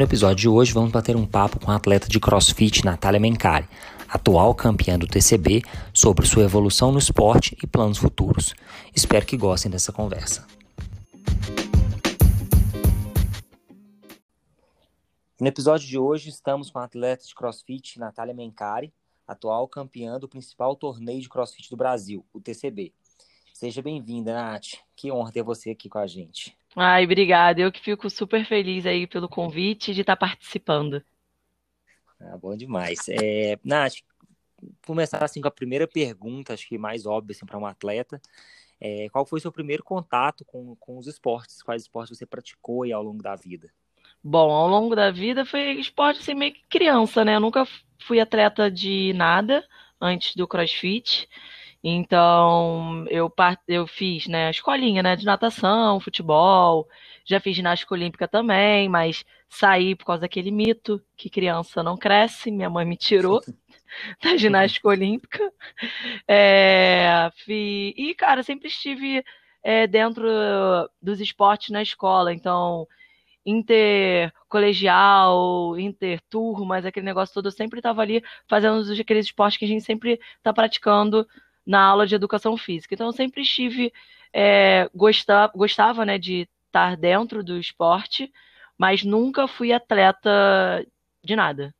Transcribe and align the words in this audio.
No 0.00 0.04
episódio 0.04 0.36
de 0.36 0.48
hoje 0.48 0.72
vamos 0.72 0.90
bater 0.90 1.14
um 1.14 1.26
papo 1.26 1.60
com 1.60 1.70
a 1.70 1.76
atleta 1.76 2.08
de 2.08 2.18
crossfit 2.18 2.86
Natália 2.86 3.20
Mencari, 3.20 3.68
atual 4.08 4.54
campeã 4.54 4.98
do 4.98 5.06
TCB, 5.06 5.62
sobre 5.92 6.26
sua 6.26 6.44
evolução 6.44 6.90
no 6.90 6.98
esporte 6.98 7.54
e 7.62 7.66
planos 7.66 7.98
futuros. 7.98 8.54
Espero 8.96 9.26
que 9.26 9.36
gostem 9.36 9.70
dessa 9.70 9.92
conversa. 9.92 10.46
No 15.38 15.46
episódio 15.46 15.86
de 15.86 15.98
hoje 15.98 16.30
estamos 16.30 16.70
com 16.70 16.78
a 16.78 16.84
atleta 16.84 17.26
de 17.26 17.34
crossfit 17.34 17.98
Natália 17.98 18.32
Mencari, 18.32 18.94
atual 19.28 19.68
campeã 19.68 20.18
do 20.18 20.26
principal 20.26 20.74
torneio 20.76 21.20
de 21.20 21.28
crossfit 21.28 21.68
do 21.68 21.76
Brasil, 21.76 22.24
o 22.32 22.40
TCB. 22.40 22.94
Seja 23.52 23.82
bem-vinda, 23.82 24.32
Nath. 24.32 24.78
Que 24.96 25.12
honra 25.12 25.30
ter 25.30 25.42
você 25.42 25.68
aqui 25.68 25.90
com 25.90 25.98
a 25.98 26.06
gente. 26.06 26.58
Ai, 26.76 27.04
obrigada. 27.04 27.60
Eu 27.60 27.70
que 27.72 27.80
fico 27.80 28.08
super 28.10 28.44
feliz 28.44 28.86
aí 28.86 29.06
pelo 29.06 29.28
convite 29.28 29.94
de 29.94 30.00
estar 30.00 30.16
participando. 30.16 31.02
Ah, 32.20 32.36
bom 32.36 32.56
demais. 32.56 33.08
É, 33.08 33.58
Nath, 33.64 33.94
começar 34.86 35.24
assim 35.24 35.40
com 35.40 35.48
a 35.48 35.50
primeira 35.50 35.88
pergunta, 35.88 36.54
acho 36.54 36.68
que 36.68 36.78
mais 36.78 37.06
óbvia 37.06 37.34
assim, 37.34 37.46
para 37.46 37.58
um 37.58 37.66
atleta. 37.66 38.20
É, 38.80 39.08
qual 39.10 39.26
foi 39.26 39.38
o 39.38 39.42
seu 39.42 39.52
primeiro 39.52 39.82
contato 39.84 40.44
com, 40.44 40.74
com 40.76 40.98
os 40.98 41.06
esportes? 41.06 41.62
Quais 41.62 41.82
esportes 41.82 42.16
você 42.18 42.26
praticou 42.26 42.82
aí 42.82 42.92
ao 42.92 43.02
longo 43.02 43.22
da 43.22 43.36
vida? 43.36 43.72
Bom, 44.22 44.50
ao 44.50 44.68
longo 44.68 44.94
da 44.94 45.10
vida 45.10 45.46
foi 45.46 45.72
esporte 45.80 46.20
assim, 46.20 46.34
meio 46.34 46.52
que 46.52 46.62
criança, 46.68 47.24
né? 47.24 47.36
Eu 47.36 47.40
nunca 47.40 47.66
fui 48.02 48.20
atleta 48.20 48.70
de 48.70 49.12
nada 49.14 49.66
antes 50.00 50.34
do 50.36 50.46
CrossFit. 50.46 51.28
Então, 51.82 53.06
eu, 53.08 53.32
eu 53.66 53.86
fiz, 53.86 54.26
né, 54.26 54.50
escolinha, 54.50 55.02
né, 55.02 55.16
de 55.16 55.24
natação, 55.24 55.98
futebol, 55.98 56.86
já 57.24 57.40
fiz 57.40 57.56
ginástica 57.56 57.94
olímpica 57.94 58.28
também, 58.28 58.88
mas 58.88 59.24
saí 59.48 59.94
por 59.94 60.04
causa 60.04 60.22
daquele 60.22 60.50
mito 60.50 61.02
que 61.16 61.30
criança 61.30 61.82
não 61.82 61.96
cresce, 61.96 62.50
minha 62.50 62.68
mãe 62.68 62.84
me 62.84 62.96
tirou 62.96 63.40
da 64.22 64.36
ginástica 64.36 64.88
olímpica. 64.88 65.50
É, 66.28 67.30
fui, 67.44 67.94
e, 67.96 68.14
cara, 68.14 68.42
sempre 68.42 68.68
estive 68.68 69.24
é, 69.62 69.86
dentro 69.86 70.24
dos 71.00 71.20
esportes 71.20 71.70
na 71.70 71.82
escola, 71.82 72.32
então 72.32 72.86
intercolegial, 73.44 75.78
interturmas, 75.78 76.84
aquele 76.84 77.06
negócio 77.06 77.34
todo, 77.34 77.46
eu 77.46 77.52
sempre 77.52 77.78
estava 77.78 78.02
ali 78.02 78.22
fazendo 78.46 78.82
aqueles 79.00 79.26
esportes 79.26 79.58
que 79.58 79.64
a 79.64 79.68
gente 79.68 79.84
sempre 79.84 80.20
está 80.38 80.52
praticando 80.52 81.26
na 81.70 81.80
aula 81.80 82.04
de 82.04 82.16
educação 82.16 82.56
física. 82.56 82.92
Então, 82.92 83.06
eu 83.06 83.12
sempre 83.12 83.42
estive, 83.42 83.92
é, 84.32 84.90
gostava, 84.92 85.52
gostava 85.54 86.04
né, 86.04 86.18
de 86.18 86.48
estar 86.66 86.96
dentro 86.96 87.44
do 87.44 87.56
esporte, 87.56 88.32
mas 88.76 89.04
nunca 89.04 89.46
fui 89.46 89.72
atleta 89.72 90.84
de 91.22 91.36
nada. 91.36 91.72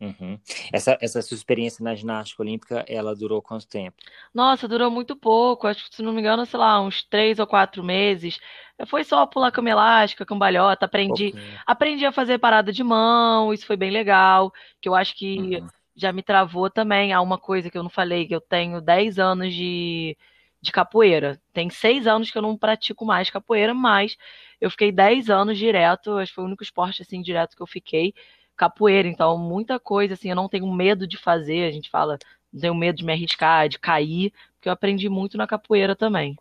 Uhum. 0.00 0.38
Essa, 0.72 0.98
essa 1.00 1.22
sua 1.22 1.36
experiência 1.36 1.84
na 1.84 1.94
ginástica 1.94 2.42
olímpica, 2.42 2.84
ela 2.88 3.14
durou 3.14 3.40
quanto 3.40 3.68
tempo? 3.68 3.96
Nossa, 4.34 4.66
durou 4.66 4.90
muito 4.90 5.14
pouco. 5.14 5.68
Acho 5.68 5.88
que, 5.88 5.94
se 5.94 6.02
não 6.02 6.12
me 6.12 6.20
engano, 6.20 6.44
sei 6.44 6.58
lá, 6.58 6.80
uns 6.80 7.04
três 7.04 7.38
ou 7.38 7.46
quatro 7.46 7.84
meses. 7.84 8.40
Foi 8.88 9.04
só 9.04 9.24
pular 9.24 9.52
cama 9.52 9.70
elástica, 9.70 10.26
cambalhota. 10.26 10.84
Aprendi, 10.84 11.32
aprendi 11.64 12.04
a 12.04 12.12
fazer 12.12 12.38
parada 12.38 12.72
de 12.72 12.82
mão. 12.82 13.54
Isso 13.54 13.64
foi 13.64 13.76
bem 13.76 13.90
legal. 13.90 14.52
Que 14.80 14.88
eu 14.88 14.96
acho 14.96 15.14
que 15.14 15.58
uhum 15.60 15.68
já 15.96 16.12
me 16.12 16.22
travou 16.22 16.68
também 16.70 17.12
a 17.12 17.20
uma 17.20 17.38
coisa 17.38 17.70
que 17.70 17.78
eu 17.78 17.82
não 17.82 17.90
falei, 17.90 18.26
que 18.26 18.34
eu 18.34 18.40
tenho 18.40 18.80
10 18.82 19.18
anos 19.18 19.54
de, 19.54 20.16
de 20.60 20.70
capoeira. 20.70 21.40
Tem 21.54 21.70
6 21.70 22.06
anos 22.06 22.30
que 22.30 22.36
eu 22.36 22.42
não 22.42 22.56
pratico 22.56 23.04
mais 23.06 23.30
capoeira, 23.30 23.72
mas 23.72 24.16
eu 24.60 24.70
fiquei 24.70 24.92
10 24.92 25.30
anos 25.30 25.56
direto, 25.58 26.18
acho 26.18 26.30
que 26.32 26.34
foi 26.34 26.44
o 26.44 26.46
único 26.46 26.62
esporte 26.62 27.00
assim 27.02 27.22
direto 27.22 27.56
que 27.56 27.62
eu 27.62 27.66
fiquei, 27.66 28.14
capoeira. 28.54 29.08
Então, 29.08 29.38
muita 29.38 29.80
coisa 29.80 30.14
assim, 30.14 30.28
eu 30.28 30.36
não 30.36 30.48
tenho 30.48 30.70
medo 30.70 31.06
de 31.06 31.16
fazer, 31.16 31.66
a 31.66 31.72
gente 31.72 31.88
fala, 31.88 32.18
não 32.52 32.60
tenho 32.60 32.74
medo 32.74 32.98
de 32.98 33.04
me 33.04 33.12
arriscar, 33.12 33.68
de 33.68 33.78
cair, 33.78 34.32
porque 34.54 34.68
eu 34.68 34.72
aprendi 34.72 35.08
muito 35.08 35.38
na 35.38 35.46
capoeira 35.46 35.96
também. 35.96 36.36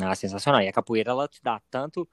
Ah, 0.00 0.14
sensacional. 0.14 0.62
E 0.62 0.68
a 0.68 0.72
capoeira 0.72 1.10
ela 1.10 1.28
te 1.28 1.42
dá 1.42 1.60
tanto 1.70 2.08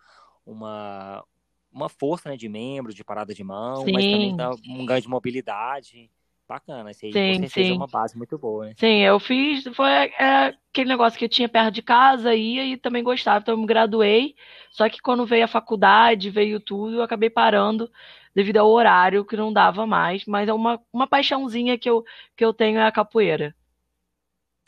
uma 0.46 1.24
uma 1.72 1.88
força 1.88 2.28
né, 2.30 2.36
de 2.36 2.50
membro, 2.50 2.92
de 2.92 3.03
parada 3.03 3.31
de 3.31 3.44
mão, 3.44 3.86
Sim. 3.86 3.92
mas 3.94 4.06
também 4.06 4.36
dá 4.36 4.50
um 4.68 4.86
ganho 4.88 5.02
de 5.02 5.08
mobilidade 5.08 6.09
bacana. 6.50 6.90
Isso 6.90 7.06
aí 7.06 7.14
sim, 7.14 7.42
com 7.42 7.48
sim. 7.48 7.72
é 7.72 7.74
uma 7.74 7.88
base 7.88 8.18
muito 8.18 8.38
boa, 8.38 8.66
né? 8.66 8.74
Sim, 8.76 8.98
eu 9.02 9.20
fiz, 9.20 9.64
foi 9.76 9.90
é, 9.90 10.58
aquele 10.72 10.90
negócio 10.90 11.18
que 11.18 11.26
eu 11.26 11.30
tinha 11.30 11.48
perto 11.48 11.72
de 11.72 11.84
casa, 11.84 12.34
ia 12.34 12.66
e 12.66 12.76
também 12.76 13.04
gostava, 13.04 13.40
então 13.40 13.54
eu 13.54 13.60
me 13.60 13.68
graduei, 13.68 14.36
só 14.72 14.90
que 14.90 15.00
quando 15.00 15.26
veio 15.26 15.46
a 15.46 15.48
faculdade, 15.48 16.30
veio 16.30 16.60
tudo, 16.60 16.96
eu 16.96 17.04
acabei 17.04 17.30
parando 17.30 17.90
devido 18.34 18.58
ao 18.58 18.70
horário 18.70 19.26
que 19.26 19.38
não 19.38 19.54
dava 19.54 19.86
mais, 19.86 20.26
mas 20.26 20.50
é 20.50 20.54
uma, 20.54 20.82
uma 20.92 21.08
paixãozinha 21.08 21.78
que 21.78 21.90
eu, 21.90 22.04
que 22.36 22.44
eu 22.44 22.54
tenho 22.54 22.80
é 22.80 22.86
a 22.86 22.92
capoeira. 22.92 23.56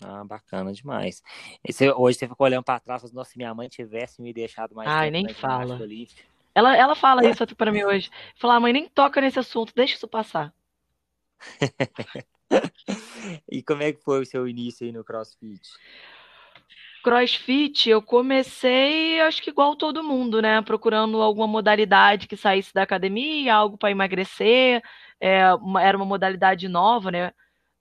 Ah, 0.03 0.23
bacana 0.23 0.73
demais. 0.73 1.21
Esse, 1.63 1.91
hoje 1.91 2.17
você 2.17 2.27
ficou 2.27 2.45
olhando 2.45 2.63
para 2.63 2.79
trás, 2.79 3.03
se 3.03 3.13
nossa, 3.13 3.33
minha 3.35 3.53
mãe 3.53 3.69
tivesse 3.69 4.21
me 4.21 4.33
deixado 4.33 4.73
mais 4.73 4.89
Ai, 4.89 5.11
nem 5.11 5.27
fala. 5.29 5.79
Ela, 6.55 6.75
ela 6.75 6.95
fala 6.95 7.21
isso 7.29 7.55
para 7.55 7.71
mim 7.71 7.83
hoje. 7.83 8.09
Falar, 8.35 8.59
mãe, 8.59 8.73
nem 8.73 8.89
toca 8.89 9.21
nesse 9.21 9.37
assunto, 9.37 9.73
deixa 9.75 9.95
isso 9.95 10.07
passar. 10.07 10.51
e 13.51 13.63
como 13.63 13.83
é 13.83 13.91
que 13.91 14.03
foi 14.03 14.21
o 14.21 14.25
seu 14.25 14.47
início 14.47 14.85
aí 14.85 14.91
no 14.91 15.03
CrossFit? 15.03 15.61
CrossFit, 17.03 17.89
eu 17.89 18.01
comecei, 18.01 19.19
acho 19.21 19.41
que 19.41 19.49
igual 19.49 19.75
todo 19.75 20.03
mundo, 20.03 20.41
né? 20.41 20.61
Procurando 20.61 21.21
alguma 21.21 21.47
modalidade 21.47 22.27
que 22.27 22.37
saísse 22.37 22.73
da 22.73 22.83
academia, 22.83 23.55
algo 23.55 23.77
para 23.77 23.91
emagrecer. 23.91 24.81
É, 25.19 25.53
uma, 25.55 25.81
era 25.81 25.97
uma 25.97 26.05
modalidade 26.05 26.67
nova, 26.67 27.11
né? 27.11 27.31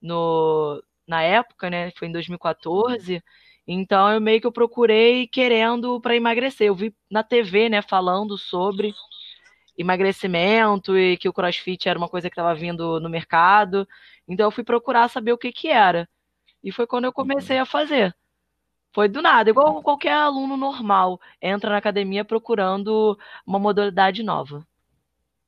No, 0.01 0.83
na 1.07 1.23
época, 1.23 1.69
né? 1.71 1.91
Foi 1.99 2.09
em 2.09 2.13
2014. 2.13 3.23
Então 3.67 4.11
eu 4.11 4.21
meio 4.21 4.41
que 4.41 4.47
eu 4.47 4.53
procurei 4.53 5.27
querendo 5.27 6.01
para 6.01 6.17
emagrecer. 6.17 6.69
Eu 6.69 6.75
vi 6.75 6.95
na 7.11 7.23
TV, 7.23 7.69
né? 7.69 7.83
Falando 7.83 8.39
sobre 8.39 8.95
emagrecimento 9.81 10.97
e 10.97 11.17
que 11.17 11.29
o 11.29 11.33
crossfit 11.33 11.89
era 11.89 11.99
uma 11.99 12.09
coisa 12.09 12.29
que 12.29 12.35
estava 12.35 12.55
vindo 12.55 13.01
no 13.01 13.09
mercado. 13.09 13.89
Então 14.29 14.47
eu 14.47 14.51
fui 14.51 14.63
procurar 14.63 15.09
saber 15.09 15.33
o 15.33 15.39
que 15.39 15.53
que 15.53 15.69
era. 15.69 16.09
E 16.63 16.71
foi 16.71 16.87
quando 16.87 17.07
eu 17.07 17.13
comecei 17.13 17.59
a 17.59 17.65
fazer. 17.65 18.15
Foi 18.93 19.09
do 19.09 19.23
nada, 19.23 19.49
igual 19.49 19.83
qualquer 19.83 20.15
aluno 20.15 20.57
normal 20.57 21.21
entra 21.41 21.71
na 21.71 21.77
academia 21.77 22.25
procurando 22.25 23.17
uma 23.47 23.59
modalidade 23.59 24.23
nova. 24.23 24.67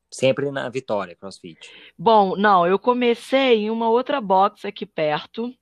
Sempre 0.09 0.51
na 0.51 0.69
Vitória, 0.69 1.17
CrossFit. 1.17 1.71
Bom, 1.99 2.37
não, 2.37 2.67
eu 2.67 2.79
comecei 2.79 3.65
em 3.65 3.71
uma 3.71 3.89
outra 3.89 4.21
box 4.21 4.65
aqui 4.65 4.87
perto, 4.87 5.53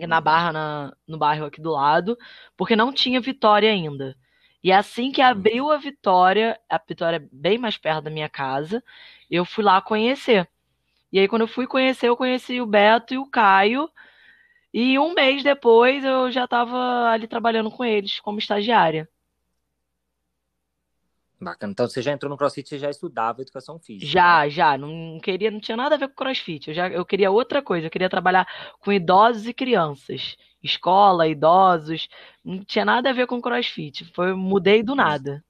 na 0.00 0.16
uhum. 0.16 0.22
Barra, 0.22 0.52
na, 0.52 0.96
no 1.06 1.16
bairro 1.16 1.46
aqui 1.46 1.60
do 1.60 1.70
lado, 1.70 2.18
porque 2.56 2.74
não 2.74 2.92
tinha 2.92 3.20
Vitória 3.20 3.70
ainda. 3.70 4.16
E 4.62 4.72
assim 4.72 5.12
que 5.12 5.22
abriu 5.22 5.70
a 5.70 5.76
Vitória, 5.76 6.58
a 6.68 6.78
Vitória 6.78 7.16
é 7.16 7.28
bem 7.32 7.58
mais 7.58 7.76
perto 7.76 8.04
da 8.04 8.10
minha 8.10 8.28
casa, 8.28 8.82
eu 9.30 9.44
fui 9.44 9.62
lá 9.62 9.80
conhecer. 9.80 10.48
E 11.12 11.18
aí, 11.18 11.28
quando 11.28 11.42
eu 11.42 11.48
fui 11.48 11.66
conhecer, 11.66 12.08
eu 12.08 12.16
conheci 12.16 12.60
o 12.60 12.66
Beto 12.66 13.14
e 13.14 13.18
o 13.18 13.26
Caio. 13.26 13.88
E 14.74 14.98
um 14.98 15.14
mês 15.14 15.42
depois 15.42 16.04
eu 16.04 16.30
já 16.30 16.44
estava 16.44 17.08
ali 17.10 17.26
trabalhando 17.26 17.70
com 17.70 17.84
eles 17.84 18.20
como 18.20 18.38
estagiária. 18.38 19.08
Bacana. 21.40 21.72
Então 21.72 21.88
você 21.88 22.00
já 22.00 22.12
entrou 22.12 22.30
no 22.30 22.36
CrossFit, 22.36 22.68
você 22.68 22.78
já 22.78 22.90
estudava 22.90 23.42
educação 23.42 23.78
física? 23.78 24.10
Já, 24.10 24.44
né? 24.44 24.50
já. 24.50 24.76
Não 24.76 25.20
queria, 25.22 25.50
não 25.50 25.60
tinha 25.60 25.76
nada 25.76 25.94
a 25.94 25.98
ver 25.98 26.08
com 26.08 26.14
CrossFit. 26.14 26.68
Eu 26.68 26.74
já, 26.74 26.88
eu 26.88 27.04
queria 27.04 27.30
outra 27.30 27.62
coisa. 27.62 27.86
Eu 27.86 27.90
queria 27.90 28.08
trabalhar 28.08 28.46
com 28.80 28.92
idosos 28.92 29.46
e 29.46 29.54
crianças 29.54 30.36
escola, 30.66 31.26
idosos, 31.26 32.08
não 32.44 32.62
tinha 32.64 32.84
nada 32.84 33.10
a 33.10 33.12
ver 33.12 33.26
com 33.26 33.40
crossfit. 33.40 34.04
Foi, 34.14 34.34
mudei 34.34 34.82
do 34.82 34.94
nada. 34.94 35.42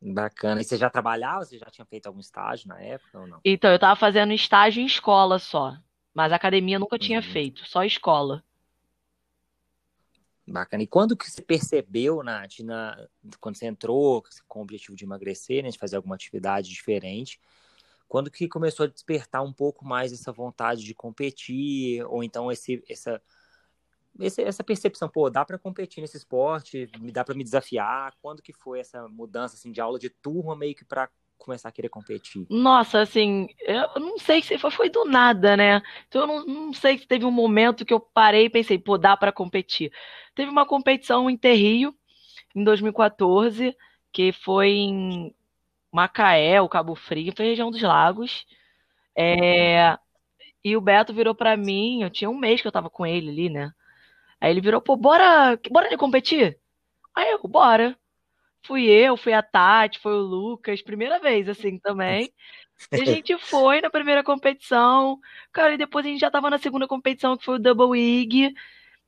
Bacana. 0.00 0.60
E 0.60 0.64
você 0.64 0.76
já 0.76 0.90
trabalhava? 0.90 1.44
Você 1.44 1.58
já 1.58 1.66
tinha 1.66 1.86
feito 1.86 2.06
algum 2.06 2.20
estágio 2.20 2.68
na 2.68 2.80
época 2.80 3.20
ou 3.20 3.26
não? 3.26 3.40
Então, 3.44 3.70
eu 3.70 3.76
estava 3.76 3.96
fazendo 3.96 4.32
estágio 4.32 4.82
em 4.82 4.86
escola 4.86 5.38
só. 5.38 5.76
Mas 6.14 6.32
academia 6.32 6.78
nunca 6.78 6.98
tinha 6.98 7.18
uhum. 7.18 7.32
feito, 7.32 7.66
só 7.66 7.84
escola. 7.84 8.42
Bacana. 10.46 10.82
E 10.82 10.86
quando 10.86 11.16
que 11.16 11.28
você 11.28 11.42
percebeu, 11.42 12.22
Nath, 12.22 12.60
na, 12.60 12.96
quando 13.40 13.56
você 13.56 13.66
entrou 13.66 14.22
com 14.46 14.60
o 14.60 14.62
objetivo 14.62 14.96
de 14.96 15.04
emagrecer, 15.04 15.62
né, 15.62 15.70
de 15.70 15.78
fazer 15.78 15.96
alguma 15.96 16.14
atividade 16.14 16.70
diferente, 16.70 17.40
Quando 18.08 18.30
que 18.30 18.48
começou 18.48 18.84
a 18.84 18.88
despertar 18.88 19.42
um 19.42 19.52
pouco 19.52 19.84
mais 19.84 20.12
essa 20.12 20.30
vontade 20.30 20.84
de 20.84 20.94
competir, 20.94 22.04
ou 22.06 22.22
então 22.22 22.52
esse, 22.52 22.82
essa, 22.88 23.20
esse, 24.20 24.42
essa 24.42 24.64
percepção, 24.64 25.08
pô, 25.08 25.28
dá 25.30 25.44
para 25.44 25.58
competir 25.58 26.00
nesse 26.00 26.16
esporte, 26.16 26.88
dá 27.12 27.24
para 27.24 27.34
me 27.34 27.44
desafiar? 27.44 28.14
Quando 28.20 28.42
que 28.42 28.52
foi 28.52 28.80
essa 28.80 29.08
mudança 29.08 29.54
assim 29.54 29.70
de 29.70 29.80
aula 29.80 29.98
de 29.98 30.10
turma 30.10 30.56
meio 30.56 30.74
que 30.74 30.84
para 30.84 31.08
começar 31.38 31.68
a 31.68 31.72
querer 31.72 31.88
competir? 31.88 32.46
Nossa, 32.48 33.00
assim, 33.00 33.46
eu 33.60 34.00
não 34.00 34.18
sei 34.18 34.42
se 34.42 34.58
foi, 34.58 34.70
foi 34.70 34.90
do 34.90 35.04
nada, 35.04 35.56
né? 35.56 35.82
Então 36.08 36.22
eu 36.22 36.26
não, 36.26 36.46
não 36.46 36.72
sei 36.72 36.98
se 36.98 37.06
teve 37.06 37.24
um 37.24 37.30
momento 37.30 37.84
que 37.84 37.92
eu 37.92 38.00
parei 38.00 38.46
e 38.46 38.50
pensei, 38.50 38.78
pô, 38.78 38.96
dá 38.98 39.16
para 39.16 39.32
competir. 39.32 39.92
Teve 40.34 40.50
uma 40.50 40.66
competição 40.66 41.28
em 41.30 41.36
Terrio, 41.36 41.94
em 42.54 42.64
2014, 42.64 43.76
que 44.12 44.32
foi 44.32 44.70
em 44.70 45.34
Macaé, 45.92 46.60
o 46.60 46.68
Cabo 46.68 46.94
Frio, 46.94 47.32
foi 47.36 47.46
região 47.46 47.70
dos 47.70 47.82
lagos. 47.82 48.46
É, 49.16 49.96
e 50.64 50.76
o 50.76 50.80
Beto 50.80 51.14
virou 51.14 51.34
para 51.34 51.56
mim, 51.56 52.02
eu 52.02 52.10
tinha 52.10 52.28
um 52.28 52.36
mês 52.36 52.60
que 52.60 52.66
eu 52.66 52.72
tava 52.72 52.90
com 52.90 53.06
ele 53.06 53.30
ali, 53.30 53.48
né? 53.48 53.72
Aí 54.46 54.52
ele 54.52 54.60
virou, 54.60 54.80
pô, 54.80 54.94
bora, 54.94 55.58
bora 55.72 55.88
de 55.88 55.96
competir? 55.96 56.56
Aí 57.12 57.32
eu, 57.32 57.40
bora. 57.48 57.98
Fui 58.62 58.84
eu, 58.84 59.16
fui 59.16 59.32
a 59.32 59.42
Tati, 59.42 59.98
foi 59.98 60.12
o 60.12 60.20
Lucas, 60.20 60.80
primeira 60.82 61.18
vez, 61.18 61.48
assim, 61.48 61.80
também. 61.80 62.32
E 62.92 63.00
a 63.00 63.04
gente 63.04 63.36
foi 63.38 63.80
na 63.80 63.90
primeira 63.90 64.22
competição, 64.22 65.18
cara, 65.52 65.74
e 65.74 65.76
depois 65.76 66.06
a 66.06 66.08
gente 66.08 66.20
já 66.20 66.30
tava 66.30 66.48
na 66.48 66.58
segunda 66.58 66.86
competição, 66.86 67.36
que 67.36 67.44
foi 67.44 67.56
o 67.56 67.58
Double 67.58 68.00
Ig, 68.00 68.54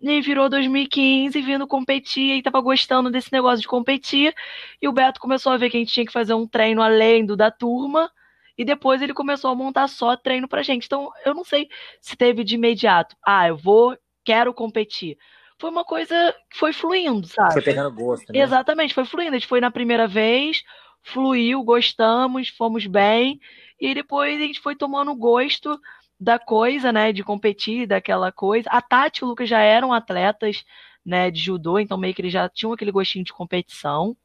e 0.01 0.21
virou 0.21 0.49
2015, 0.49 1.41
vindo 1.41 1.69
competir, 1.69 2.35
e 2.37 2.43
tava 2.43 2.61
gostando 2.61 3.09
desse 3.09 3.33
negócio 3.33 3.61
de 3.61 3.69
competir, 3.69 4.35
e 4.83 4.89
o 4.89 4.93
Beto 4.93 5.21
começou 5.21 5.53
a 5.53 5.57
ver 5.57 5.71
que 5.71 5.77
a 5.77 5.81
gente 5.81 5.93
tinha 5.93 6.07
que 6.07 6.13
fazer 6.13 6.35
um 6.35 6.49
treino 6.49 6.83
além 6.83 7.25
do 7.25 7.37
da 7.37 7.49
turma, 7.49 8.11
e 8.57 8.65
depois 8.65 9.01
ele 9.03 9.15
começou 9.15 9.53
a 9.53 9.55
montar 9.55 9.87
só 9.87 10.17
treino 10.17 10.49
pra 10.49 10.65
gente. 10.65 10.87
Então, 10.87 11.13
eu 11.25 11.33
não 11.33 11.45
sei 11.45 11.69
se 12.01 12.17
teve 12.17 12.43
de 12.43 12.57
imediato, 12.57 13.15
ah, 13.25 13.47
eu 13.47 13.57
vou, 13.57 13.97
quero 14.29 14.53
competir 14.53 15.17
foi 15.59 15.71
uma 15.71 15.85
coisa 15.85 16.35
que 16.51 16.57
foi 16.57 16.73
fluindo, 16.73 17.27
sabe? 17.27 17.55
Foi 17.55 17.63
pegando 17.63 17.91
gosto, 17.93 18.33
né? 18.33 18.39
Exatamente, 18.39 18.95
foi 18.95 19.05
fluindo. 19.05 19.33
A 19.33 19.39
gente 19.39 19.49
foi 19.49 19.61
na 19.61 19.73
primeira 19.73 20.07
vez, 20.07 20.63
fluiu, 21.03 21.65
gostamos, 21.65 22.49
fomos 22.49 22.87
bem, 22.87 23.41
e 23.81 23.93
depois 23.93 24.41
a 24.41 24.45
gente 24.45 24.61
foi 24.61 24.77
tomando 24.77 25.15
gosto 25.17 25.81
da 26.21 26.39
coisa, 26.39 26.93
né, 26.93 27.13
de 27.13 27.25
competir, 27.25 27.87
daquela 27.87 28.31
coisa. 28.31 28.69
A 28.71 28.81
Tati 28.81 29.23
e 29.23 29.25
o 29.25 29.29
Lucas 29.29 29.49
já 29.49 29.61
eram 29.61 29.93
atletas, 29.93 30.65
né, 31.05 31.29
de 31.31 31.41
judô, 31.41 31.79
então 31.79 31.99
meio 31.99 32.15
que 32.15 32.21
eles 32.21 32.33
já 32.33 32.49
tinham 32.49 32.73
aquele 32.73 32.93
gostinho 32.93 33.25
de 33.25 33.33
competição. 33.33 34.17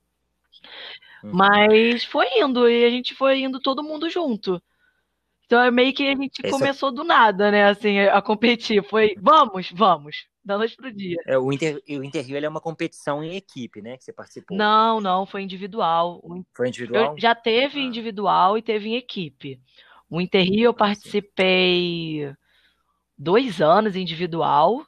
Uhum. 1.24 1.32
Mas 1.34 2.04
foi 2.04 2.28
indo, 2.40 2.70
e 2.70 2.86
a 2.86 2.90
gente 2.90 3.16
foi 3.16 3.42
indo 3.42 3.60
todo 3.60 3.84
mundo 3.84 4.08
junto. 4.10 4.62
Então 5.54 5.64
é 5.64 5.70
meio 5.70 5.94
que 5.94 6.08
a 6.08 6.16
gente 6.16 6.44
Essa... 6.44 6.58
começou 6.58 6.92
do 6.92 7.04
nada, 7.04 7.52
né, 7.52 7.66
assim, 7.66 8.00
a 8.00 8.20
competir. 8.24 8.84
Foi, 8.90 9.14
vamos, 9.22 9.72
vamos 9.72 10.26
da 10.44 10.58
noite 10.58 10.76
pro 10.76 10.92
dia. 10.92 11.16
É, 11.28 11.38
o 11.38 11.54
Inter, 11.54 11.80
o 11.88 12.04
Interrio 12.04 12.44
é 12.44 12.50
uma 12.50 12.60
competição 12.60 13.24
em 13.24 13.36
equipe, 13.36 13.80
né? 13.80 13.96
Que 13.96 14.04
você 14.04 14.12
participou. 14.12 14.58
Não, 14.58 15.00
não, 15.00 15.28
foi 15.28 15.44
individual. 15.44 16.24
Foi 16.56 16.70
individual? 16.70 17.14
Eu 17.14 17.20
já 17.20 17.36
teve 17.36 17.80
ah. 17.80 17.84
individual 17.84 18.58
e 18.58 18.64
teve 18.64 18.90
em 18.90 18.96
equipe. 18.96 19.62
O 20.10 20.20
Interrio 20.20 20.64
eu 20.64 20.72
ah, 20.72 20.74
participei 20.74 22.34
dois 23.16 23.62
anos 23.62 23.96
individual, 23.96 24.84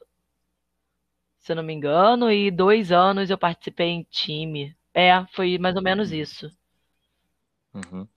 se 1.38 1.52
eu 1.52 1.56
não 1.56 1.62
me 1.62 1.74
engano, 1.74 2.28
e 2.28 2.50
dois 2.50 2.90
anos 2.90 3.30
eu 3.30 3.38
participei 3.38 3.90
em 3.90 4.02
time. 4.10 4.76
É, 4.92 5.24
foi 5.26 5.58
mais 5.58 5.76
ou 5.76 5.82
menos 5.82 6.10
uhum. 6.10 6.16
isso. 6.16 6.50
Uhum. 7.72 8.08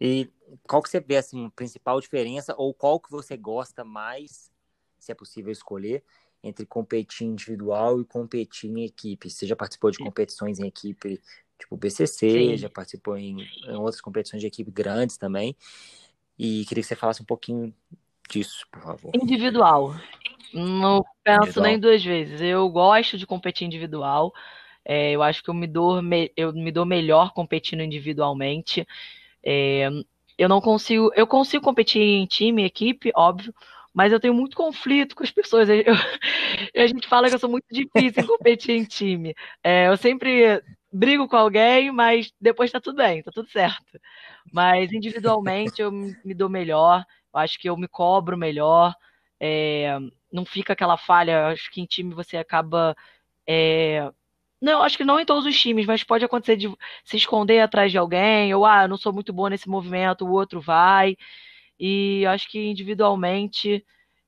E 0.00 0.28
qual 0.66 0.82
que 0.82 0.88
você 0.88 1.00
vê 1.00 1.16
assim, 1.16 1.46
a 1.46 1.50
principal 1.50 2.00
diferença, 2.00 2.54
ou 2.56 2.72
qual 2.72 3.00
que 3.00 3.10
você 3.10 3.36
gosta 3.36 3.84
mais, 3.84 4.50
se 4.98 5.12
é 5.12 5.14
possível 5.14 5.52
escolher, 5.52 6.02
entre 6.42 6.64
competir 6.64 7.26
individual 7.26 8.00
e 8.00 8.04
competir 8.04 8.70
em 8.70 8.84
equipe. 8.84 9.28
Você 9.30 9.46
já 9.46 9.56
participou 9.56 9.90
de 9.90 9.98
competições 9.98 10.58
em 10.58 10.66
equipe, 10.66 11.20
tipo 11.58 11.76
BCC, 11.76 12.30
Sim. 12.30 12.56
já 12.56 12.70
participou 12.70 13.16
em, 13.16 13.40
em, 13.66 13.74
outras 13.76 14.00
competições 14.00 14.40
de 14.40 14.46
equipe 14.46 14.70
grandes 14.70 15.16
também. 15.16 15.56
E 16.38 16.64
queria 16.66 16.82
que 16.82 16.88
você 16.88 16.96
falasse 16.96 17.22
um 17.22 17.26
pouquinho 17.26 17.74
disso, 18.28 18.66
por 18.70 18.82
favor. 18.82 19.10
Individual. 19.14 19.94
Não 20.52 21.04
penso 21.24 21.40
individual. 21.40 21.66
nem 21.66 21.80
duas 21.80 22.04
vezes. 22.04 22.40
Eu 22.40 22.68
gosto 22.68 23.18
de 23.18 23.26
competir 23.26 23.66
individual. 23.66 24.32
É, 24.84 25.10
eu 25.12 25.22
acho 25.22 25.42
que 25.42 25.50
eu 25.50 25.54
me 25.54 25.66
dou, 25.66 26.00
me, 26.00 26.32
eu 26.36 26.52
me 26.52 26.70
dou 26.70 26.86
melhor 26.86 27.32
competindo 27.32 27.82
individualmente. 27.82 28.86
É, 29.42 29.88
eu 30.38 30.48
não 30.48 30.60
consigo. 30.60 31.10
Eu 31.14 31.26
consigo 31.26 31.64
competir 31.64 32.00
em 32.02 32.26
time, 32.26 32.64
equipe, 32.64 33.12
óbvio, 33.14 33.54
mas 33.94 34.12
eu 34.12 34.20
tenho 34.20 34.34
muito 34.34 34.56
conflito 34.56 35.14
com 35.16 35.22
as 35.24 35.30
pessoas. 35.30 35.68
Eu, 36.74 36.84
a 36.84 36.86
gente 36.86 37.08
fala 37.08 37.28
que 37.28 37.34
eu 37.34 37.38
sou 37.38 37.50
muito 37.50 37.66
difícil 37.70 38.22
em 38.22 38.26
competir 38.26 38.76
em 38.76 38.84
time. 38.84 39.34
É, 39.62 39.88
eu 39.88 39.96
sempre 39.96 40.62
brigo 40.92 41.26
com 41.28 41.36
alguém, 41.36 41.90
mas 41.90 42.32
depois 42.40 42.70
tá 42.70 42.80
tudo 42.80 42.96
bem, 42.96 43.22
tá 43.22 43.30
tudo 43.32 43.48
certo. 43.50 43.98
Mas 44.52 44.92
individualmente 44.92 45.80
eu 45.82 45.90
me 45.90 46.34
dou 46.34 46.48
melhor, 46.48 47.04
eu 47.32 47.40
acho 47.40 47.58
que 47.58 47.68
eu 47.68 47.76
me 47.76 47.88
cobro 47.88 48.36
melhor, 48.36 48.94
é, 49.40 49.98
não 50.32 50.44
fica 50.44 50.72
aquela 50.72 50.96
falha, 50.96 51.48
acho 51.48 51.70
que 51.70 51.80
em 51.80 51.86
time 51.86 52.14
você 52.14 52.36
acaba. 52.36 52.94
É, 53.48 54.10
não, 54.60 54.82
acho 54.82 54.96
que 54.96 55.04
não 55.04 55.20
em 55.20 55.24
todos 55.24 55.44
os 55.44 55.58
times, 55.58 55.86
mas 55.86 56.02
pode 56.02 56.24
acontecer 56.24 56.56
de 56.56 56.68
se 57.04 57.16
esconder 57.16 57.60
atrás 57.60 57.92
de 57.92 57.98
alguém, 57.98 58.54
ou 58.54 58.64
ah, 58.64 58.84
eu 58.84 58.88
não 58.88 58.96
sou 58.96 59.12
muito 59.12 59.32
boa 59.32 59.50
nesse 59.50 59.68
movimento, 59.68 60.24
o 60.24 60.32
outro 60.32 60.60
vai. 60.60 61.16
E 61.78 62.24
acho 62.26 62.48
que 62.50 62.58
individualmente 62.58 63.84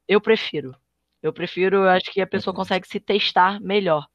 eu 0.07 0.21
prefiro. 0.21 0.77
Eu 1.23 1.33
prefiro, 1.33 1.89
acho 1.89 2.13
que 2.13 2.21
a 2.21 2.27
pessoa 2.27 2.55
consegue 2.55 2.87
se 2.87 3.01
testar 3.01 3.61
melhor. 3.61 4.07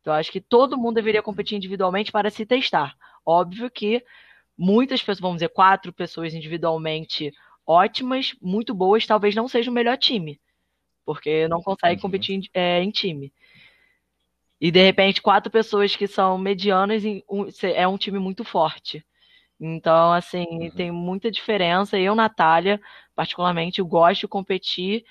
Então, 0.00 0.14
acho 0.14 0.32
que 0.32 0.40
todo 0.40 0.78
mundo 0.78 0.94
deveria 0.94 1.22
competir 1.22 1.56
individualmente 1.56 2.10
para 2.12 2.30
se 2.30 2.46
testar. 2.46 2.96
Óbvio 3.26 3.70
que 3.70 4.04
muitas 4.56 5.00
pessoas, 5.00 5.20
vamos 5.20 5.36
dizer, 5.36 5.50
quatro 5.50 5.92
pessoas 5.92 6.32
individualmente 6.32 7.32
ótimas, 7.66 8.34
muito 8.40 8.74
boas, 8.74 9.06
talvez 9.06 9.34
não 9.34 9.46
seja 9.46 9.70
o 9.70 9.74
melhor 9.74 9.98
time. 9.98 10.40
Porque 11.04 11.46
não 11.48 11.62
consegue 11.62 11.96
uhum. 11.96 12.02
competir 12.02 12.48
é, 12.54 12.82
em 12.82 12.90
time. 12.90 13.32
E 14.60 14.70
de 14.70 14.82
repente, 14.82 15.22
quatro 15.22 15.50
pessoas 15.50 15.96
que 15.96 16.06
são 16.06 16.36
medianas 16.36 17.02
é 17.62 17.88
um 17.88 17.96
time 17.96 18.18
muito 18.18 18.44
forte. 18.44 19.04
Então, 19.58 20.12
assim, 20.12 20.46
uhum. 20.48 20.70
tem 20.70 20.90
muita 20.90 21.30
diferença. 21.30 21.98
Eu, 21.98 22.14
Natália, 22.14 22.80
particularmente, 23.14 23.82
gosto 23.82 24.22
de 24.22 24.28
competir 24.28 25.04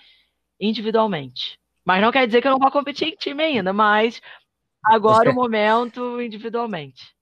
individualmente. 0.59 1.59
Mas 1.83 2.01
não 2.01 2.11
quer 2.11 2.27
dizer 2.27 2.41
que 2.41 2.47
eu 2.47 2.51
não 2.51 2.59
vou 2.59 2.71
competir 2.71 3.07
em 3.07 3.15
time 3.15 3.43
ainda, 3.43 3.73
mas 3.73 4.21
agora 4.83 5.31
o 5.31 5.33
momento 5.35 6.21
individualmente. 6.21 7.15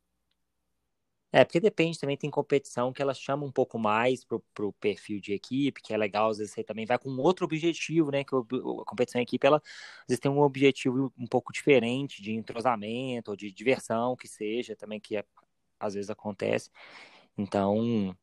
É, 1.31 1.43
porque 1.43 1.59
depende 1.59 1.99
também, 1.99 2.15
tem 2.15 2.29
competição 2.29 2.93
que 2.93 3.01
ela 3.01 3.13
chama 3.13 3.45
um 3.45 3.51
pouco 3.51 3.77
mais 3.77 4.23
pro, 4.23 4.41
pro 4.53 4.71
perfil 4.73 5.19
de 5.19 5.33
equipe, 5.33 5.81
que 5.81 5.93
é 5.93 5.97
legal, 5.97 6.29
às 6.29 6.37
vezes 6.37 6.53
você 6.53 6.63
também 6.63 6.85
vai 6.85 6.97
com 6.97 7.09
outro 7.17 7.45
objetivo, 7.45 8.11
né? 8.11 8.23
Que 8.23 8.33
a 8.33 8.85
competição 8.85 9.19
em 9.19 9.23
equipe, 9.23 9.45
ela 9.45 9.57
às 9.57 10.07
vezes 10.07 10.21
tem 10.21 10.31
um 10.31 10.39
objetivo 10.39 11.11
um 11.17 11.27
pouco 11.27 11.51
diferente 11.51 12.21
de 12.21 12.33
entrosamento 12.33 13.31
ou 13.31 13.37
de 13.37 13.51
diversão, 13.51 14.15
que 14.15 14.27
seja, 14.27 14.75
também 14.75 15.01
que 15.01 15.17
é, 15.17 15.25
às 15.79 15.95
vezes 15.95 16.09
acontece. 16.09 16.71
Então, 17.37 18.15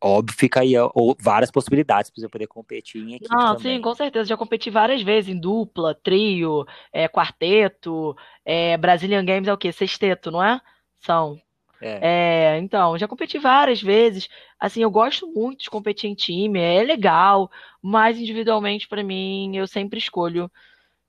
óbvio, 0.00 0.36
fica 0.38 0.60
aí 0.60 0.74
ou, 0.78 1.16
várias 1.20 1.50
possibilidades 1.50 2.10
para 2.10 2.20
você 2.20 2.28
poder 2.28 2.46
competir 2.46 3.02
em 3.02 3.14
equipe. 3.14 3.34
Não, 3.34 3.56
também. 3.56 3.76
sim, 3.76 3.82
com 3.82 3.94
certeza. 3.94 4.28
Já 4.28 4.36
competi 4.36 4.70
várias 4.70 5.02
vezes 5.02 5.34
em 5.34 5.38
dupla, 5.38 5.94
trio, 5.94 6.64
é, 6.92 7.08
quarteto. 7.08 8.16
É, 8.44 8.76
Brazilian 8.76 9.24
Games 9.24 9.48
é 9.48 9.52
o 9.52 9.58
quê? 9.58 9.72
Sexteto, 9.72 10.30
não 10.30 10.42
é? 10.42 10.60
São. 11.00 11.40
É. 11.80 12.54
é. 12.54 12.58
então, 12.58 12.96
já 12.98 13.06
competi 13.06 13.38
várias 13.38 13.82
vezes. 13.82 14.28
Assim, 14.58 14.82
eu 14.82 14.90
gosto 14.90 15.26
muito 15.26 15.64
de 15.64 15.70
competir 15.70 16.10
em 16.10 16.14
time, 16.14 16.58
é 16.60 16.82
legal, 16.82 17.50
mas 17.82 18.18
individualmente, 18.18 18.88
para 18.88 19.02
mim, 19.02 19.56
eu 19.56 19.66
sempre 19.66 19.98
escolho. 19.98 20.50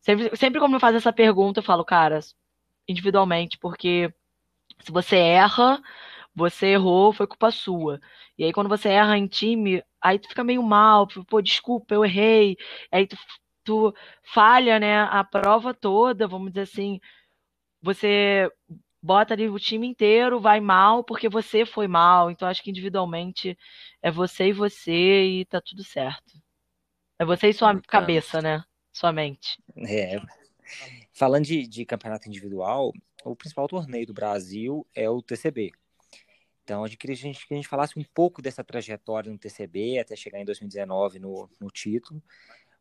Sempre, 0.02 0.36
sempre 0.36 0.60
quando 0.60 0.74
me 0.74 0.80
fazem 0.80 0.98
essa 0.98 1.14
pergunta, 1.14 1.60
eu 1.60 1.64
falo, 1.64 1.86
cara, 1.86 2.20
individualmente, 2.88 3.58
porque 3.58 4.14
se 4.80 4.92
você 4.92 5.18
erra, 5.18 5.82
você 6.36 6.68
errou, 6.68 7.14
foi 7.14 7.28
culpa 7.28 7.52
sua. 7.52 8.00
E 8.38 8.44
aí, 8.44 8.54
quando 8.54 8.70
você 8.70 8.90
erra 8.90 9.18
em 9.18 9.28
time, 9.28 9.84
aí 10.02 10.20
tu 10.20 10.28
fica 10.30 10.44
meio 10.44 10.64
mal, 10.64 11.08
pô, 11.28 11.42
desculpa, 11.42 11.96
eu 11.96 12.06
errei. 12.06 12.58
Aí 12.92 13.08
tu, 13.08 13.18
tu 13.64 13.94
falha, 14.34 14.80
né, 14.80 15.02
a 15.04 15.24
prova 15.24 15.74
toda, 15.74 16.28
vamos 16.28 16.50
dizer 16.52 16.62
assim. 16.62 17.00
Você 17.82 18.52
bota 19.08 19.34
ali 19.34 19.48
o 19.48 19.58
time 19.58 19.88
inteiro, 19.88 20.38
vai 20.38 20.60
mal 20.60 21.02
porque 21.02 21.30
você 21.30 21.66
foi 21.66 21.88
mal. 21.88 22.30
Então, 22.30 22.46
acho 22.46 22.62
que 22.62 22.70
individualmente 22.70 23.58
é 24.02 24.12
você 24.12 24.50
e 24.50 24.54
você 24.54 25.24
e 25.24 25.46
tá 25.46 25.62
tudo 25.62 25.82
certo. 25.82 26.34
É 27.18 27.24
você 27.24 27.48
e 27.48 27.54
sua 27.54 27.72
então, 27.72 27.84
cabeça, 27.88 28.42
né? 28.42 28.62
Sua 28.92 29.14
mente. 29.14 29.58
É. 29.78 30.20
Falando 31.14 31.46
de, 31.46 31.66
de 31.66 31.86
campeonato 31.86 32.28
individual, 32.28 32.92
o 33.24 33.36
principal 33.36 33.68
torneio 33.70 34.06
do 34.06 34.14
Brasil 34.14 34.86
é 34.94 35.10
o 35.10 35.22
TCB, 35.22 35.72
Então, 36.64 36.84
a 36.84 36.88
gente 36.88 36.98
queria 36.98 37.16
que 37.16 37.22
a 37.22 37.26
gente, 37.28 37.48
que 37.48 37.54
a 37.54 37.58
gente 37.58 37.68
falasse 37.68 37.98
um 37.98 38.04
pouco 38.14 38.42
dessa 38.42 38.62
trajetória 38.62 39.32
no 39.32 39.38
TCB 39.38 40.00
até 40.00 40.18
chegar 40.18 40.40
em 40.40 40.46
2019 40.46 41.20
no, 41.20 41.50
no 41.62 41.72
título, 41.72 42.22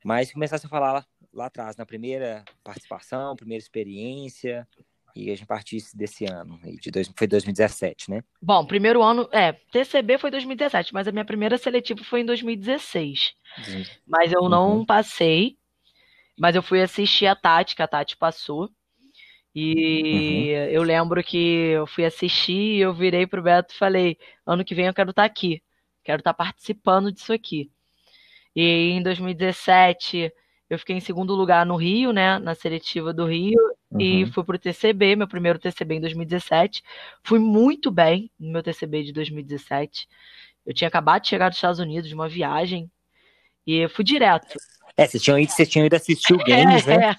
mas 0.05 0.33
começasse 0.33 0.67
a 0.67 0.69
falar 0.69 0.93
lá, 0.93 1.07
lá 1.33 1.47
atrás, 1.47 1.77
na 1.77 1.87
primeira 1.87 2.45
participação, 2.65 3.37
primeira 3.37 3.63
experiência, 3.63 4.67
e 5.17 5.31
a 5.31 5.35
gente 5.35 5.47
partisse 5.47 5.97
desse 5.97 6.27
ano, 6.27 6.61
de 6.79 6.91
dois, 6.91 7.11
foi 7.17 7.27
2017, 7.27 8.11
né? 8.11 8.23
Bom, 8.41 8.67
primeiro 8.67 9.03
ano, 9.03 9.27
é, 9.33 9.53
TCB 9.53 10.19
foi 10.19 10.31
2017, 10.31 10.93
mas 10.93 11.09
a 11.09 11.13
minha 11.13 11.25
primeira 11.25 11.57
seletiva 11.57 12.05
foi 12.05 12.21
em 12.21 12.27
2016. 12.27 13.33
Uhum. 13.59 13.85
Mas 14.07 14.31
eu 14.31 14.47
não 14.49 14.79
uhum. 14.79 14.87
passei, 14.87 15.57
mas 16.39 16.55
eu 16.55 16.63
fui 16.63 16.83
assistir 16.83 17.27
a 17.27 17.35
Tati, 17.35 17.75
que 17.75 17.83
a 17.83 17.89
Tati 17.89 18.15
passou. 18.17 18.69
E 19.55 20.53
uhum. 20.53 20.71
eu 20.71 20.83
lembro 20.83 21.25
que 21.25 21.39
eu 21.39 21.87
fui 21.87 22.05
assistir 22.05 22.77
e 22.77 22.81
eu 22.81 22.93
virei 22.93 23.27
pro 23.27 23.43
Beto 23.43 23.73
e 23.73 23.79
falei: 23.79 24.19
ano 24.45 24.63
que 24.63 24.75
vem 24.75 24.87
eu 24.87 24.95
quero 24.95 25.11
estar 25.11 25.23
tá 25.23 25.27
aqui, 25.27 25.63
quero 26.05 26.21
estar 26.21 26.35
tá 26.35 26.45
participando 26.45 27.11
disso 27.11 27.33
aqui. 27.33 27.71
E 28.55 28.91
em 28.91 29.03
2017 29.03 30.31
eu 30.69 30.79
fiquei 30.79 30.97
em 30.97 31.01
segundo 31.01 31.35
lugar 31.35 31.65
no 31.65 31.77
Rio, 31.77 32.13
né, 32.13 32.39
na 32.39 32.55
seletiva 32.55 33.13
do 33.13 33.27
Rio, 33.27 33.61
uhum. 33.91 34.01
e 34.01 34.27
fui 34.27 34.43
pro 34.43 34.59
TCB, 34.59 35.17
meu 35.17 35.29
primeiro 35.29 35.59
TCB 35.59 35.97
em 35.97 36.01
2017. 36.01 36.83
Fui 37.23 37.39
muito 37.39 37.91
bem 37.91 38.31
no 38.39 38.53
meu 38.53 38.63
TCB 38.63 39.05
de 39.05 39.13
2017. 39.13 40.09
Eu 40.65 40.75
tinha 40.75 40.89
acabado 40.89 41.23
de 41.23 41.29
chegar 41.29 41.49
dos 41.49 41.59
Estados 41.59 41.79
Unidos 41.79 42.09
de 42.09 42.15
uma 42.15 42.29
viagem 42.29 42.91
e 43.67 43.87
fui 43.89 44.05
direto. 44.05 44.57
É, 44.97 45.07
vocês 45.07 45.23
tinham 45.23 45.39
ido, 45.39 45.53
vocês 45.53 45.69
tinham 45.69 45.87
ido 45.87 45.95
assistir 45.95 46.35
o 46.35 46.39
Games, 46.45 46.87
é, 46.89 46.99
né? 46.99 47.17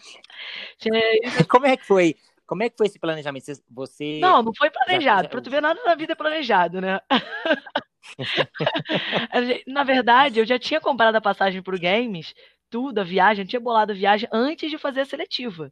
É. 0.94 1.44
Como 1.46 1.66
é 1.66 1.78
que 1.78 1.86
foi? 1.86 2.16
Como 2.46 2.64
é 2.64 2.70
que 2.70 2.78
foi 2.78 2.88
esse 2.88 3.00
planejamento? 3.00 3.46
Você. 3.72 4.20
Não, 4.22 4.42
não 4.42 4.54
foi 4.54 4.70
planejado. 4.70 5.24
Já... 5.24 5.30
Pra 5.30 5.42
tu 5.42 5.50
ver 5.50 5.62
nada 5.62 5.80
na 5.86 5.96
vida 5.96 6.14
é 6.14 6.16
planejado, 6.16 6.82
né? 6.82 7.00
na 9.68 9.84
verdade, 9.84 10.40
eu 10.40 10.46
já 10.46 10.58
tinha 10.58 10.80
comprado 10.80 11.16
a 11.16 11.22
passagem 11.22 11.62
pro 11.62 11.80
Games 11.80 12.34
tudo, 12.70 13.00
a 13.00 13.04
viagem, 13.04 13.44
eu 13.44 13.48
tinha 13.48 13.60
bolado 13.60 13.92
a 13.92 13.96
viagem 13.96 14.28
antes 14.32 14.70
de 14.70 14.78
fazer 14.78 15.02
a 15.02 15.06
seletiva. 15.06 15.72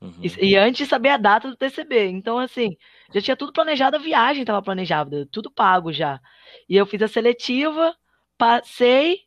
Uhum. 0.00 0.20
E, 0.22 0.50
e, 0.50 0.56
antes 0.56 0.84
de 0.84 0.86
saber 0.86 1.10
a 1.10 1.16
data 1.16 1.48
do 1.48 1.56
TCB. 1.56 2.08
Então, 2.08 2.38
assim, 2.38 2.76
já 3.12 3.20
tinha 3.20 3.36
tudo 3.36 3.52
planejado, 3.52 3.96
a 3.96 4.00
viagem 4.00 4.42
estava 4.42 4.62
planejada, 4.62 5.26
tudo 5.32 5.50
pago 5.50 5.92
já. 5.92 6.20
E 6.68 6.76
eu 6.76 6.84
fiz 6.84 7.00
a 7.00 7.08
seletiva, 7.08 7.96
passei, 8.36 9.20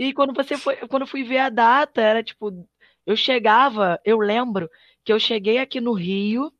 e 0.00 0.14
quando 0.14 0.32
você 0.32 0.56
foi, 0.56 0.76
quando 0.88 1.06
fui 1.06 1.22
ver 1.22 1.40
a 1.40 1.50
data, 1.50 2.00
era 2.00 2.22
tipo, 2.22 2.66
eu 3.04 3.14
chegava, 3.14 4.00
eu 4.02 4.18
lembro 4.18 4.66
que 5.04 5.12
eu 5.12 5.20
cheguei 5.20 5.58
aqui 5.58 5.78
no 5.78 5.92
Rio, 5.92 6.50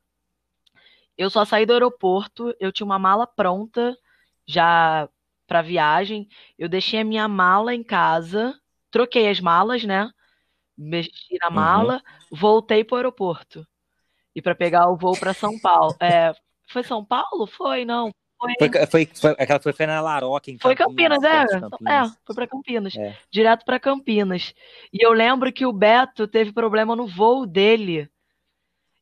eu 1.17 1.27
só 1.27 1.43
saí 1.43 1.65
do 1.65 1.73
aeroporto, 1.73 2.55
eu 2.59 2.71
tinha 2.71 2.85
uma 2.85 2.99
mala 2.99 3.25
pronta, 3.25 3.97
já 4.45 5.09
para 5.51 5.61
viagem. 5.61 6.29
Eu 6.57 6.69
deixei 6.69 7.01
a 7.01 7.03
minha 7.03 7.27
mala 7.27 7.75
em 7.75 7.83
casa, 7.83 8.57
troquei 8.89 9.27
as 9.27 9.41
malas, 9.41 9.83
né? 9.83 10.09
Mexi 10.77 11.37
na 11.41 11.49
uhum. 11.49 11.53
mala, 11.53 11.95
uhum. 11.95 12.37
voltei 12.37 12.85
para 12.85 12.93
o 12.93 12.97
aeroporto. 12.97 13.67
E 14.33 14.41
para 14.41 14.55
pegar 14.55 14.89
o 14.89 14.95
voo 14.95 15.19
para 15.19 15.33
São 15.33 15.59
Paulo. 15.59 15.93
É, 15.99 16.33
foi 16.69 16.83
São 16.83 17.03
Paulo? 17.03 17.45
Foi, 17.47 17.83
não. 17.83 18.11
Foi, 18.39 18.55
foi, 18.57 18.85
foi, 18.87 19.05
foi 19.13 19.31
aquela 19.31 19.59
foi, 19.59 19.73
foi 19.73 19.85
na 19.85 19.99
Laroca, 19.99 20.49
em 20.49 20.57
Foi 20.57 20.73
Campinas, 20.73 21.21
é. 21.21 21.45
Campinas. 21.45 22.11
É, 22.11 22.15
foi 22.25 22.35
para 22.35 22.47
Campinas. 22.47 22.95
É. 22.95 23.17
Direto 23.29 23.65
para 23.65 23.77
Campinas. 23.77 24.55
E 24.93 25.05
eu 25.05 25.11
lembro 25.11 25.51
que 25.51 25.65
o 25.65 25.73
Beto 25.73 26.29
teve 26.29 26.53
problema 26.53 26.95
no 26.95 27.05
voo 27.05 27.45
dele. 27.45 28.09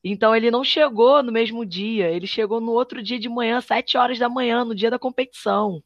Então 0.03 0.35
ele 0.35 0.49
não 0.49 0.63
chegou 0.63 1.21
no 1.21 1.31
mesmo 1.31 1.63
dia, 1.63 2.09
ele 2.09 2.25
chegou 2.25 2.59
no 2.59 2.71
outro 2.71 3.03
dia 3.03 3.19
de 3.19 3.29
manhã, 3.29 3.61
sete 3.61 3.99
horas 3.99 4.17
da 4.17 4.27
manhã, 4.27 4.65
no 4.65 4.73
dia 4.73 4.89
da 4.89 4.97
competição. 4.97 5.83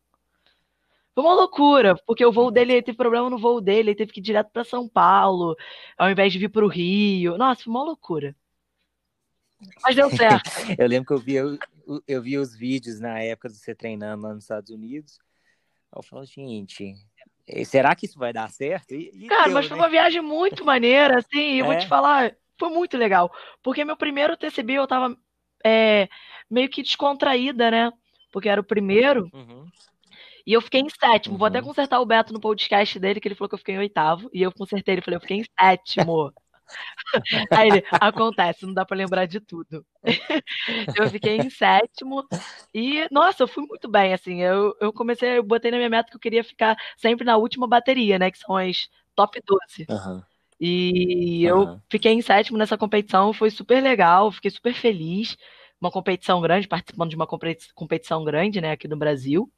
Foi 1.13 1.23
uma 1.23 1.33
loucura, 1.33 1.95
porque 2.07 2.25
o 2.25 2.31
voo 2.31 2.49
dele 2.49 2.81
teve 2.81 2.97
problema 2.97 3.29
no 3.29 3.37
voo 3.37 3.61
dele, 3.61 3.91
ele 3.91 3.95
teve 3.95 4.11
que 4.11 4.19
ir 4.19 4.23
direto 4.23 4.49
para 4.51 4.63
São 4.63 4.87
Paulo, 4.87 5.55
ao 5.97 6.09
invés 6.09 6.33
de 6.33 6.39
vir 6.39 6.49
para 6.49 6.65
o 6.65 6.67
Rio. 6.67 7.37
Nossa, 7.37 7.63
foi 7.63 7.71
uma 7.71 7.83
loucura. 7.83 8.35
Mas 9.81 9.95
deu 9.95 10.09
certo. 10.09 10.49
eu 10.77 10.87
lembro 10.87 11.07
que 11.07 11.13
eu 11.13 11.19
vi, 11.19 11.33
eu, 11.35 11.57
eu 12.07 12.21
vi 12.21 12.37
os 12.37 12.55
vídeos 12.55 12.99
na 12.99 13.19
época 13.19 13.49
de 13.49 13.55
você 13.55 13.75
treinando 13.75 14.23
lá 14.23 14.33
nos 14.33 14.43
Estados 14.43 14.71
Unidos. 14.71 15.19
Eu 15.95 16.01
falo, 16.01 16.25
gente, 16.25 16.95
eh, 17.47 17.63
será 17.63 17.95
que 17.95 18.07
isso 18.07 18.17
vai 18.17 18.33
dar 18.33 18.49
certo? 18.49 18.93
E, 18.95 19.11
e 19.13 19.27
Cara, 19.27 19.45
deu, 19.45 19.53
mas 19.53 19.67
foi 19.67 19.77
né? 19.77 19.83
uma 19.83 19.89
viagem 19.89 20.21
muito 20.21 20.65
maneira, 20.65 21.19
assim, 21.19 21.59
eu 21.59 21.65
é? 21.65 21.67
vou 21.67 21.77
te 21.77 21.87
falar, 21.87 22.35
foi 22.57 22.69
muito 22.69 22.97
legal. 22.97 23.31
Porque 23.61 23.85
meu 23.85 23.95
primeiro 23.95 24.35
TCB 24.35 24.73
eu 24.73 24.87
tava 24.87 25.15
é, 25.63 26.09
meio 26.49 26.69
que 26.69 26.81
descontraída, 26.81 27.69
né? 27.69 27.91
Porque 28.31 28.49
era 28.49 28.59
o 28.59 28.63
primeiro. 28.63 29.29
Uhum. 29.31 29.67
E 30.45 30.53
eu 30.53 30.61
fiquei 30.61 30.81
em 30.81 30.89
sétimo. 30.89 31.33
Uhum. 31.33 31.39
Vou 31.39 31.47
até 31.47 31.59
uhum. 31.59 31.65
consertar 31.65 31.99
o 31.99 32.05
Beto 32.05 32.33
no 32.33 32.39
podcast 32.39 32.99
dele, 32.99 33.19
que 33.19 33.27
ele 33.27 33.35
falou 33.35 33.49
que 33.49 33.55
eu 33.55 33.59
fiquei 33.59 33.75
em 33.75 33.79
oitavo. 33.79 34.29
E 34.33 34.41
eu 34.41 34.51
consertei 34.51 34.95
ele, 34.95 35.01
falei, 35.01 35.17
eu 35.17 35.21
fiquei 35.21 35.37
em 35.37 35.45
sétimo. 35.59 36.33
Aí 37.51 37.69
ele, 37.69 37.83
acontece, 37.91 38.65
não 38.65 38.73
dá 38.73 38.85
para 38.85 38.97
lembrar 38.97 39.25
de 39.25 39.39
tudo. 39.39 39.85
eu 40.97 41.09
fiquei 41.09 41.37
em 41.37 41.49
sétimo 41.49 42.25
e, 42.73 43.07
nossa, 43.11 43.43
eu 43.43 43.47
fui 43.47 43.65
muito 43.65 43.89
bem, 43.89 44.13
assim, 44.13 44.41
eu, 44.41 44.75
eu 44.79 44.91
comecei, 44.91 45.37
eu 45.37 45.43
botei 45.43 45.71
na 45.71 45.77
minha 45.77 45.89
meta 45.89 46.09
que 46.09 46.15
eu 46.15 46.21
queria 46.21 46.43
ficar 46.43 46.75
sempre 46.97 47.25
na 47.25 47.37
última 47.37 47.67
bateria, 47.67 48.17
né, 48.17 48.31
que 48.31 48.37
são 48.37 48.55
as 48.55 48.87
top 49.15 49.39
12. 49.45 49.85
Uhum. 49.89 50.21
E 50.59 51.51
uhum. 51.51 51.59
eu 51.59 51.81
fiquei 51.89 52.13
em 52.13 52.21
sétimo 52.21 52.57
nessa 52.57 52.77
competição, 52.77 53.33
foi 53.33 53.49
super 53.49 53.81
legal, 53.81 54.31
fiquei 54.31 54.51
super 54.51 54.73
feliz. 54.73 55.37
Uma 55.79 55.91
competição 55.91 56.39
grande, 56.39 56.65
participando 56.65 57.09
de 57.09 57.15
uma 57.17 57.27
competição 57.27 58.23
grande, 58.23 58.61
né, 58.61 58.71
aqui 58.71 58.87
no 58.87 58.95
Brasil. 58.95 59.51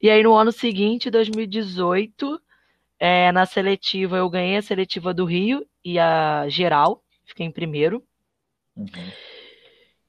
E 0.00 0.08
aí 0.08 0.22
no 0.22 0.34
ano 0.34 0.52
seguinte, 0.52 1.10
2018, 1.10 2.40
é, 2.98 3.32
na 3.32 3.46
seletiva, 3.46 4.16
eu 4.16 4.30
ganhei 4.30 4.56
a 4.56 4.62
seletiva 4.62 5.12
do 5.12 5.24
Rio 5.24 5.66
e 5.84 5.98
a 5.98 6.48
geral, 6.48 7.02
fiquei 7.24 7.46
em 7.46 7.50
primeiro. 7.50 8.02
Uhum. 8.76 8.86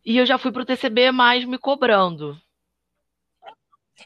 E 0.05 0.17
eu 0.17 0.25
já 0.25 0.37
fui 0.37 0.51
pro 0.51 0.65
TCB 0.65 1.11
mais 1.11 1.45
me 1.45 1.57
cobrando. 1.57 2.39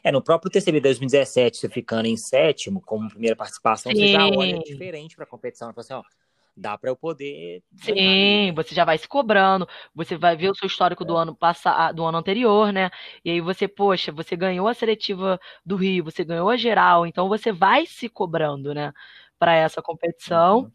É, 0.02 0.10
no 0.10 0.22
próprio 0.22 0.50
TCB 0.50 0.80
2017, 0.80 1.58
você 1.58 1.68
ficando 1.68 2.06
em 2.06 2.16
sétimo, 2.16 2.80
como 2.80 3.08
primeira 3.08 3.36
participação, 3.36 3.92
Sim. 3.92 3.98
você 3.98 4.08
já 4.08 4.26
olha 4.26 4.58
diferente 4.58 5.14
para 5.14 5.24
a 5.24 5.28
competição. 5.28 5.68
Você 5.68 5.74
fala 5.74 6.00
assim, 6.00 6.08
ó, 6.08 6.23
dá 6.56 6.78
para 6.78 6.90
eu 6.90 6.96
poder. 6.96 7.62
Sim, 7.76 8.52
você 8.54 8.74
já 8.74 8.84
vai 8.84 8.96
se 8.96 9.08
cobrando, 9.08 9.68
você 9.94 10.16
vai 10.16 10.36
ver 10.36 10.50
o 10.50 10.54
seu 10.54 10.66
histórico 10.66 11.02
é. 11.02 11.06
do 11.06 11.16
ano 11.16 11.34
passado, 11.34 11.96
do 11.96 12.04
ano 12.04 12.18
anterior, 12.18 12.72
né? 12.72 12.90
E 13.24 13.30
aí 13.30 13.40
você, 13.40 13.66
poxa, 13.66 14.12
você 14.12 14.36
ganhou 14.36 14.68
a 14.68 14.74
seletiva 14.74 15.40
do 15.64 15.76
Rio, 15.76 16.04
você 16.04 16.24
ganhou 16.24 16.48
a 16.48 16.56
geral, 16.56 17.06
então 17.06 17.28
você 17.28 17.52
vai 17.52 17.86
se 17.86 18.08
cobrando, 18.08 18.72
né? 18.72 18.92
Para 19.38 19.54
essa 19.54 19.82
competição. 19.82 20.60
Uhum. 20.60 20.70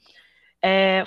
É, 0.62 1.06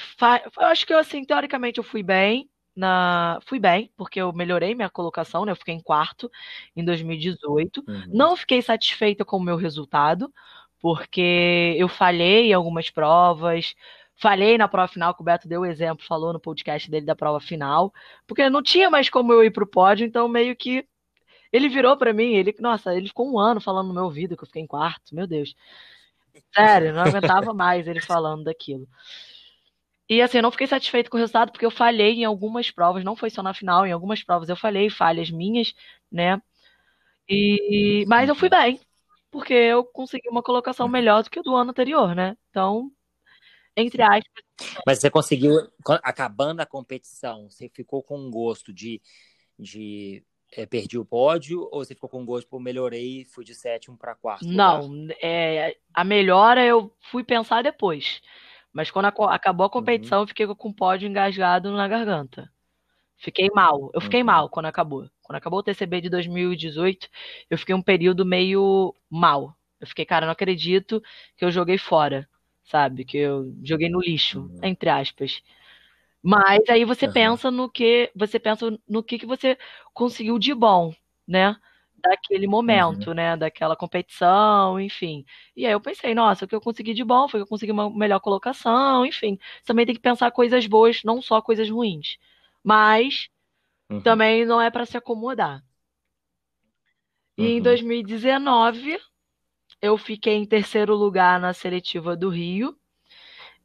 eu 0.59 0.67
acho 0.67 0.87
que 0.87 0.95
assim, 0.95 1.25
teoricamente 1.25 1.79
eu 1.79 1.85
fui 1.85 2.03
bem. 2.03 2.49
Na... 2.75 3.39
Fui 3.45 3.59
bem, 3.59 3.93
porque 3.99 4.19
eu 4.19 4.33
melhorei 4.33 4.75
minha 4.75 4.89
colocação, 4.89 5.45
né? 5.45 5.53
Eu 5.53 5.57
fiquei 5.57 5.75
em 5.75 5.83
quarto 5.83 6.31
em 6.75 6.83
2018. 6.83 7.85
Uhum. 7.87 8.05
Não 8.09 8.35
fiquei 8.35 8.63
satisfeita 8.63 9.27
com 9.27 9.37
o 9.37 9.43
meu 9.43 9.57
resultado, 9.57 10.33
porque 10.81 11.77
eu 11.79 11.87
falhei 11.87 12.49
em 12.49 12.53
algumas 12.55 12.89
provas, 12.89 13.75
Falhei 14.23 14.57
na 14.57 14.69
prova 14.69 14.87
final, 14.87 15.13
que 15.13 15.21
o 15.21 15.25
Beto 15.25 15.49
deu 15.49 15.63
o 15.63 15.67
exemplo, 15.67 16.07
falou 16.07 16.33
no 16.33 16.39
podcast 16.39 16.89
dele 16.89 17.05
da 17.05 17.17
prova 17.17 17.41
final, 17.41 17.93
porque 18.25 18.49
não 18.49 18.63
tinha 18.63 18.89
mais 18.89 19.11
como 19.11 19.33
eu 19.33 19.43
ir 19.43 19.51
pro 19.51 19.67
pódio, 19.67 20.07
então 20.07 20.29
meio 20.29 20.55
que 20.55 20.87
ele 21.53 21.69
virou 21.69 21.97
para 21.97 22.13
mim, 22.13 22.35
ele, 22.35 22.55
nossa, 22.61 22.95
ele 22.95 23.09
ficou 23.09 23.29
um 23.29 23.37
ano 23.37 23.61
falando 23.61 23.89
no 23.89 23.95
meu 23.95 24.05
ouvido 24.05 24.37
que 24.37 24.45
eu 24.45 24.47
fiquei 24.47 24.63
em 24.63 24.67
quarto, 24.67 25.13
meu 25.13 25.27
Deus. 25.27 25.57
Sério, 26.55 26.95
não 26.95 27.03
aguentava 27.03 27.53
mais 27.53 27.89
ele 27.89 28.01
falando 28.01 28.45
daquilo. 28.45 28.87
E 30.09 30.23
assim, 30.23 30.39
eu 30.39 30.43
não 30.43 30.53
fiquei 30.53 30.69
satisfeito 30.69 31.11
com 31.11 31.17
o 31.17 31.21
resultado 31.21 31.51
porque 31.51 31.67
eu 31.67 31.71
falhei 31.71 32.13
em 32.13 32.25
algumas 32.25 32.71
provas, 32.71 33.03
não 33.03 33.17
foi 33.17 33.29
só 33.29 33.43
na 33.43 33.53
final, 33.53 33.85
em 33.85 33.91
algumas 33.91 34.23
provas 34.23 34.49
eu 34.49 34.55
falhei, 34.57 34.89
falhas 34.89 35.33
minhas, 35.33 35.75
né? 36.13 36.41
E 37.29 38.05
mas 38.07 38.29
eu 38.29 38.37
fui 38.37 38.49
bem, 38.49 38.81
porque 39.33 39.53
eu 39.53 39.83
consegui 39.85 40.29
uma 40.29 40.45
colocação 40.45 40.87
melhor 40.89 41.25
do 41.25 41.31
que 41.31 41.41
o 41.41 41.43
do 41.43 41.57
ano 41.57 41.71
anterior, 41.71 42.15
né? 42.15 42.37
Então, 42.51 42.93
entre 43.77 44.03
aspas. 44.03 44.45
Mas 44.87 45.01
você 45.01 45.11
conseguiu, 45.11 45.53
acabando 46.03 46.61
a 46.61 46.67
competição, 46.67 47.51
você 47.51 47.69
ficou 47.69 48.03
com 48.03 48.31
gosto 48.31 48.73
de, 48.73 49.01
de 49.59 50.25
é, 50.53 50.67
perdi 50.67 50.99
o 50.99 51.05
pódio 51.05 51.69
ou 51.73 51.85
você 51.85 51.95
ficou 51.95 52.09
com 52.09 52.25
gosto, 52.25 52.49
por 52.49 52.61
melhorei, 52.61 53.25
fui 53.25 53.45
de 53.45 53.55
sétimo 53.55 53.97
para 53.97 54.15
quarto? 54.15 54.47
Não, 54.47 55.09
é, 55.21 55.77
a 55.93 56.05
melhora 56.05 56.65
eu 56.65 56.95
fui 57.11 57.25
pensar 57.25 57.63
depois. 57.63 58.21
Mas 58.73 58.91
quando 58.91 59.07
a, 59.07 59.35
acabou 59.35 59.65
a 59.65 59.67
uhum. 59.67 59.73
competição, 59.73 60.19
uhum. 60.19 60.25
eu 60.25 60.29
fiquei 60.29 60.47
com 60.47 60.69
o 60.69 60.75
pódio 60.75 61.09
engasgado 61.09 61.73
na 61.73 61.89
garganta. 61.89 62.51
Fiquei 63.19 63.49
mal. 63.55 63.91
Eu 63.95 64.01
fiquei 64.01 64.21
uhum. 64.21 64.27
mal 64.27 64.49
quando 64.49 64.67
acabou. 64.67 65.09
Quando 65.23 65.37
acabou 65.37 65.61
o 65.61 65.63
TCB 65.63 66.03
de 66.03 66.09
2018, 66.11 67.09
eu 67.49 67.59
fiquei 67.59 67.75
um 67.75 67.83
período 67.83 68.25
meio 68.25 68.95
mal. 69.09 69.57
Eu 69.81 69.87
fiquei, 69.87 70.05
cara, 70.05 70.27
não 70.27 70.33
acredito 70.33 71.03
que 71.37 71.45
eu 71.45 71.51
joguei 71.51 71.79
fora 71.79 72.29
sabe? 72.65 73.05
Que 73.05 73.19
eu 73.19 73.55
joguei 73.63 73.89
no 73.89 74.01
lixo, 74.01 74.41
uhum. 74.41 74.61
entre 74.63 74.89
aspas. 74.89 75.43
Mas 76.23 76.69
aí 76.69 76.85
você 76.85 77.07
uhum. 77.07 77.13
pensa 77.13 77.51
no 77.51 77.69
que 77.69 78.11
você 78.15 78.39
pensa 78.39 78.79
no 78.89 79.03
que, 79.03 79.19
que 79.19 79.27
você 79.27 79.59
conseguiu 79.93 80.39
de 80.39 80.55
bom, 80.55 80.95
né? 81.27 81.57
Daquele 81.97 82.47
momento, 82.47 83.09
uhum. 83.09 83.15
né? 83.15 83.37
Daquela 83.37 83.77
competição, 83.77 84.81
enfim. 84.81 85.25
E 85.57 85.67
aí 85.67 85.73
eu 85.73 85.81
pensei, 85.81 86.15
nossa, 86.15 86.45
o 86.45 86.49
que 86.49 86.55
eu 86.55 86.61
consegui 86.61 86.95
de 86.95 87.05
bom 87.05 87.29
foi 87.29 87.41
que 87.41 87.45
eu 87.45 87.49
consegui 87.49 87.73
uma 87.73 87.91
melhor 87.91 88.21
colocação, 88.21 89.05
enfim. 89.05 89.39
Também 89.65 89.85
tem 89.85 89.95
que 89.95 90.01
pensar 90.01 90.31
coisas 90.31 90.67
boas, 90.67 91.03
não 91.05 91.21
só 91.21 91.43
coisas 91.43 91.69
ruins. 91.69 92.19
Mas 92.63 93.29
uhum. 93.91 94.01
também 94.01 94.45
não 94.47 94.61
é 94.61 94.71
para 94.71 94.87
se 94.87 94.97
acomodar. 94.97 95.63
E 97.37 97.43
uhum. 97.43 97.49
em 97.49 97.63
2019, 97.63 98.99
eu 99.83 99.99
fiquei 99.99 100.35
em 100.35 100.47
terceiro 100.47 100.95
lugar 100.95 101.41
na 101.41 101.53
seletiva 101.53 102.17
do 102.17 102.31
Rio. 102.31 102.79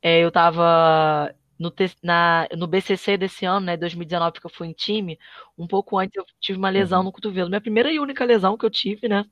É, 0.01 0.19
eu 0.23 0.29
estava 0.29 1.33
no, 1.59 1.73
na, 2.03 2.47
no 2.57 2.67
BCC 2.67 3.17
desse 3.17 3.45
ano, 3.45 3.67
né, 3.67 3.77
2019, 3.77 4.33
porque 4.33 4.47
eu 4.47 4.51
fui 4.51 4.67
em 4.67 4.73
time, 4.73 5.19
um 5.57 5.67
pouco 5.67 5.97
antes 5.97 6.15
eu 6.15 6.25
tive 6.39 6.57
uma 6.57 6.69
lesão 6.69 6.99
uhum. 6.99 7.05
no 7.05 7.11
cotovelo. 7.11 7.49
Minha 7.49 7.61
primeira 7.61 7.91
e 7.91 7.99
única 7.99 8.25
lesão 8.25 8.57
que 8.57 8.65
eu 8.65 8.69
tive, 8.69 9.07
né, 9.07 9.25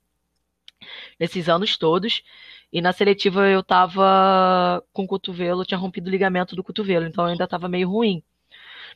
nesses 1.20 1.50
anos 1.50 1.78
todos. 1.78 2.24
E 2.72 2.82
na 2.82 2.92
seletiva 2.94 3.48
eu 3.50 3.64
tava 3.64 4.84
com 4.92 5.04
o 5.04 5.08
cotovelo, 5.08 5.66
tinha 5.66 5.78
rompido 5.78 6.08
o 6.08 6.12
ligamento 6.12 6.56
do 6.56 6.64
cotovelo, 6.64 7.06
então 7.06 7.26
eu 7.26 7.32
ainda 7.32 7.48
tava 7.48 7.70
meio 7.70 7.90
ruim 7.90 8.24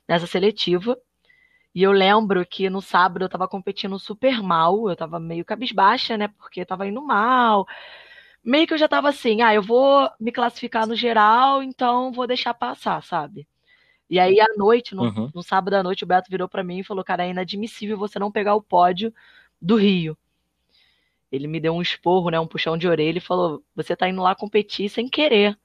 nessa 0.07 0.27
seletiva. 0.27 0.97
E 1.73 1.83
eu 1.83 1.91
lembro 1.91 2.45
que 2.45 2.69
no 2.69 2.81
sábado 2.81 3.25
eu 3.25 3.29
tava 3.29 3.47
competindo 3.47 3.97
super 3.99 4.41
mal, 4.41 4.89
eu 4.89 4.95
tava 4.95 5.19
meio 5.19 5.45
cabisbaixa, 5.45 6.17
né, 6.17 6.27
porque 6.27 6.65
tava 6.65 6.87
indo 6.87 7.01
mal 7.01 7.67
meio 8.43 8.65
que 8.65 8.73
eu 8.73 8.77
já 8.77 8.87
tava 8.87 9.09
assim, 9.09 9.41
ah, 9.41 9.53
eu 9.53 9.61
vou 9.61 10.09
me 10.19 10.31
classificar 10.31 10.87
no 10.87 10.95
geral, 10.95 11.61
então 11.61 12.11
vou 12.11 12.25
deixar 12.25 12.53
passar, 12.53 13.03
sabe? 13.03 13.47
E 14.09 14.19
aí, 14.19 14.39
à 14.39 14.47
noite, 14.57 14.95
no, 14.95 15.03
uhum. 15.03 15.31
no 15.33 15.43
sábado 15.43 15.75
à 15.75 15.83
noite, 15.83 16.03
o 16.03 16.07
Beto 16.07 16.31
virou 16.31 16.49
para 16.49 16.63
mim 16.63 16.79
e 16.79 16.83
falou: 16.83 17.03
Cara, 17.03 17.25
é 17.25 17.29
inadmissível 17.29 17.95
você 17.95 18.17
não 18.17 18.31
pegar 18.31 18.55
o 18.55 18.61
pódio 18.61 19.13
do 19.61 19.75
Rio. 19.75 20.17
Ele 21.31 21.45
me 21.45 21.59
deu 21.59 21.75
um 21.75 21.81
esporro, 21.81 22.31
né, 22.31 22.39
um 22.39 22.47
puxão 22.47 22.75
de 22.75 22.87
orelha 22.87 23.19
e 23.19 23.21
falou: 23.21 23.63
Você 23.75 23.95
tá 23.95 24.09
indo 24.09 24.23
lá 24.23 24.33
competir 24.33 24.89
sem 24.89 25.07
querer. 25.07 25.55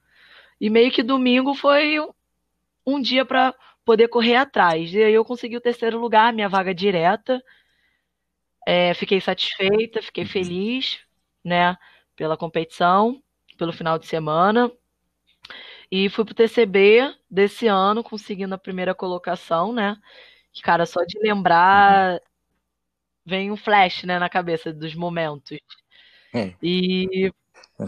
E 0.61 0.69
meio 0.69 0.91
que 0.91 1.01
domingo 1.01 1.55
foi 1.55 1.97
um 2.85 3.01
dia 3.01 3.25
para 3.25 3.51
poder 3.85 4.07
correr 4.07 4.35
atrás. 4.35 4.93
E 4.93 5.01
aí 5.01 5.13
eu 5.13 5.23
consegui 5.23 5.55
o 5.55 5.61
terceiro 5.61 5.99
lugar, 5.99 6.33
minha 6.33 6.49
vaga 6.49 6.73
direta. 6.73 7.41
É, 8.67 8.93
fiquei 8.95 9.21
satisfeita, 9.21 10.01
fiquei 10.01 10.23
uhum. 10.23 10.29
feliz, 10.29 10.99
né? 11.43 11.77
pela 12.15 12.37
competição, 12.37 13.21
pelo 13.57 13.73
final 13.73 13.99
de 13.99 14.07
semana. 14.07 14.71
E 15.91 16.09
fui 16.09 16.25
pro 16.25 16.33
TCB 16.33 17.13
desse 17.29 17.67
ano, 17.67 18.03
conseguindo 18.03 18.55
a 18.55 18.57
primeira 18.57 18.95
colocação, 18.95 19.71
né? 19.71 19.97
Que, 20.51 20.61
cara, 20.61 20.85
só 20.85 21.03
de 21.03 21.19
lembrar 21.19 22.13
uhum. 22.13 22.19
vem 23.25 23.51
um 23.51 23.57
flash, 23.57 24.03
né, 24.03 24.17
na 24.17 24.29
cabeça 24.29 24.73
dos 24.73 24.95
momentos. 24.95 25.59
É. 26.33 26.53
E 26.61 27.31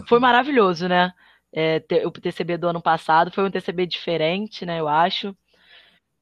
foi 0.06 0.20
maravilhoso, 0.20 0.86
né? 0.86 1.12
É, 1.52 1.82
o 2.04 2.10
TCB 2.10 2.58
do 2.58 2.68
ano 2.68 2.80
passado 2.80 3.32
foi 3.32 3.44
um 3.44 3.50
TCB 3.50 3.86
diferente, 3.86 4.64
né? 4.64 4.78
Eu 4.78 4.86
acho 4.86 5.36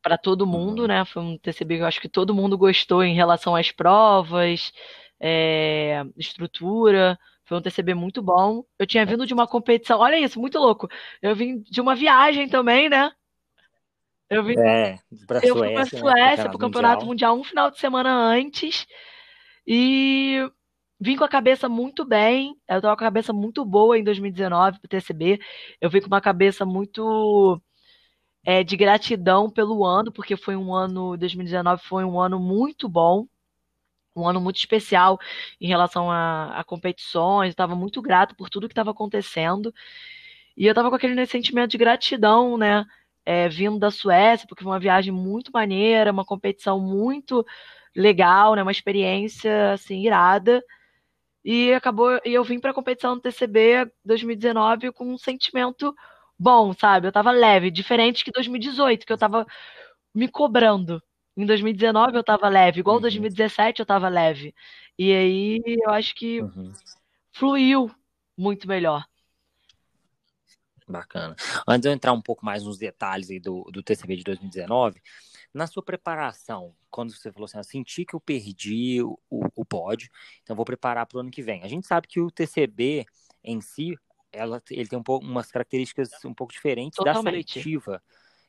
para 0.06 0.16
todo 0.16 0.46
mundo, 0.46 0.82
uhum. 0.82 0.86
né? 0.86 1.04
Foi 1.04 1.20
um 1.20 1.36
TCB 1.36 1.78
que 1.78 1.82
eu 1.82 1.86
acho 1.86 2.00
que 2.00 2.08
todo 2.08 2.32
mundo 2.32 2.56
gostou 2.56 3.02
em 3.02 3.12
relação 3.12 3.56
às 3.56 3.72
provas, 3.72 4.70
é, 5.18 6.04
estrutura. 6.16 7.18
Foi 7.44 7.58
um 7.58 7.60
TCB 7.60 7.92
muito 7.92 8.22
bom. 8.22 8.62
Eu 8.78 8.86
tinha 8.86 9.04
vindo 9.04 9.26
de 9.26 9.34
uma 9.34 9.48
competição, 9.48 9.98
olha 9.98 10.16
isso, 10.16 10.38
muito 10.38 10.60
louco. 10.60 10.88
Eu 11.20 11.34
vim 11.34 11.58
de 11.58 11.80
uma 11.80 11.96
viagem 11.96 12.48
também, 12.48 12.88
né? 12.88 13.10
Eu 14.30 14.44
vim 14.44 14.56
é, 14.60 14.96
pra 15.26 15.40
eu 15.42 15.56
Suécia, 15.56 15.56
fui 15.56 15.72
pra 15.72 15.84
Suécia, 15.86 16.44
né, 16.44 16.50
pro 16.50 16.58
Campeonato 16.58 17.04
mundial. 17.04 17.34
mundial 17.34 17.40
um 17.40 17.44
final 17.44 17.68
de 17.68 17.80
semana 17.80 18.14
antes. 18.16 18.86
E 19.66 20.48
vim 21.00 21.16
com 21.16 21.24
a 21.24 21.28
cabeça 21.28 21.68
muito 21.68 22.04
bem. 22.04 22.54
Eu 22.68 22.80
tava 22.80 22.96
com 22.96 23.02
a 23.02 23.06
cabeça 23.06 23.32
muito 23.32 23.64
boa 23.64 23.98
em 23.98 24.04
2019 24.04 24.78
pro 24.78 24.88
TCB. 24.88 25.40
Eu 25.80 25.90
vim 25.90 26.00
com 26.00 26.06
uma 26.06 26.20
cabeça 26.20 26.64
muito 26.64 27.60
é, 28.46 28.64
de 28.64 28.76
gratidão 28.76 29.50
pelo 29.50 29.84
ano, 29.84 30.12
porque 30.12 30.36
foi 30.36 30.56
um 30.56 30.72
ano, 30.72 31.16
2019 31.16 31.82
foi 31.82 32.04
um 32.04 32.18
ano 32.20 32.40
muito 32.40 32.88
bom 32.88 33.26
um 34.16 34.26
ano 34.26 34.40
muito 34.40 34.56
especial 34.56 35.18
em 35.60 35.68
relação 35.68 36.10
a, 36.10 36.58
a 36.58 36.64
competições, 36.64 37.50
estava 37.50 37.74
muito 37.76 38.00
grato 38.00 38.34
por 38.34 38.48
tudo 38.48 38.66
que 38.66 38.72
estava 38.72 38.90
acontecendo. 38.90 39.74
E 40.56 40.64
eu 40.66 40.72
estava 40.72 40.88
com 40.88 40.96
aquele 40.96 41.26
sentimento 41.26 41.72
de 41.72 41.78
gratidão, 41.78 42.56
né? 42.56 42.84
É, 43.26 43.48
vindo 43.48 43.78
da 43.78 43.90
Suécia, 43.90 44.46
porque 44.48 44.62
foi 44.62 44.72
uma 44.72 44.80
viagem 44.80 45.12
muito 45.12 45.50
maneira, 45.52 46.12
uma 46.12 46.24
competição 46.24 46.80
muito 46.80 47.44
legal, 47.94 48.54
né? 48.54 48.62
Uma 48.62 48.72
experiência 48.72 49.72
assim 49.72 50.06
irada. 50.06 50.64
E 51.44 51.72
acabou, 51.74 52.20
e 52.24 52.32
eu 52.34 52.42
vim 52.42 52.58
para 52.58 52.70
a 52.70 52.74
competição 52.74 53.16
do 53.16 53.20
TCB 53.20 53.90
2019 54.04 54.92
com 54.92 55.12
um 55.12 55.18
sentimento 55.18 55.94
bom, 56.38 56.72
sabe? 56.72 57.06
Eu 57.06 57.10
estava 57.10 57.30
leve, 57.30 57.70
diferente 57.70 58.24
que 58.24 58.30
2018, 58.30 59.06
que 59.06 59.12
eu 59.12 59.16
estava 59.16 59.46
me 60.14 60.28
cobrando. 60.28 61.02
Em 61.36 61.44
2019 61.44 62.16
eu 62.16 62.24
tava 62.24 62.48
leve, 62.48 62.80
igual 62.80 62.96
uhum. 62.96 63.02
2017 63.02 63.80
eu 63.80 63.86
tava 63.86 64.08
leve. 64.08 64.54
E 64.98 65.12
aí 65.12 65.62
eu 65.66 65.90
acho 65.90 66.14
que 66.14 66.40
uhum. 66.40 66.72
fluiu 67.32 67.90
muito 68.36 68.66
melhor. 68.66 69.04
Bacana. 70.88 71.34
Antes 71.66 71.82
de 71.82 71.88
eu 71.88 71.92
entrar 71.92 72.12
um 72.12 72.22
pouco 72.22 72.44
mais 72.44 72.62
nos 72.62 72.78
detalhes 72.78 73.28
aí 73.28 73.40
do, 73.40 73.64
do 73.72 73.82
TCB 73.82 74.16
de 74.16 74.22
2019, 74.22 75.02
na 75.52 75.66
sua 75.66 75.82
preparação, 75.82 76.74
quando 76.90 77.12
você 77.12 77.32
falou 77.32 77.46
assim, 77.46 77.58
eu 77.58 77.64
senti 77.64 78.04
que 78.04 78.14
eu 78.14 78.20
perdi 78.20 79.02
o, 79.02 79.18
o, 79.28 79.46
o 79.56 79.64
pódio, 79.64 80.08
então 80.42 80.54
vou 80.54 80.64
preparar 80.64 81.06
para 81.06 81.18
o 81.18 81.20
ano 81.20 81.30
que 81.30 81.42
vem. 81.42 81.64
A 81.64 81.68
gente 81.68 81.86
sabe 81.86 82.06
que 82.06 82.20
o 82.20 82.30
TCB 82.30 83.04
em 83.42 83.60
si, 83.60 83.96
ela, 84.32 84.62
ele 84.70 84.88
tem 84.88 84.98
um 84.98 85.02
pouco, 85.02 85.24
umas 85.24 85.50
características 85.50 86.10
um 86.24 86.34
pouco 86.34 86.52
diferentes 86.52 86.96
Totalmente. 86.96 87.24
da 87.24 87.30
seletiva 87.30 88.02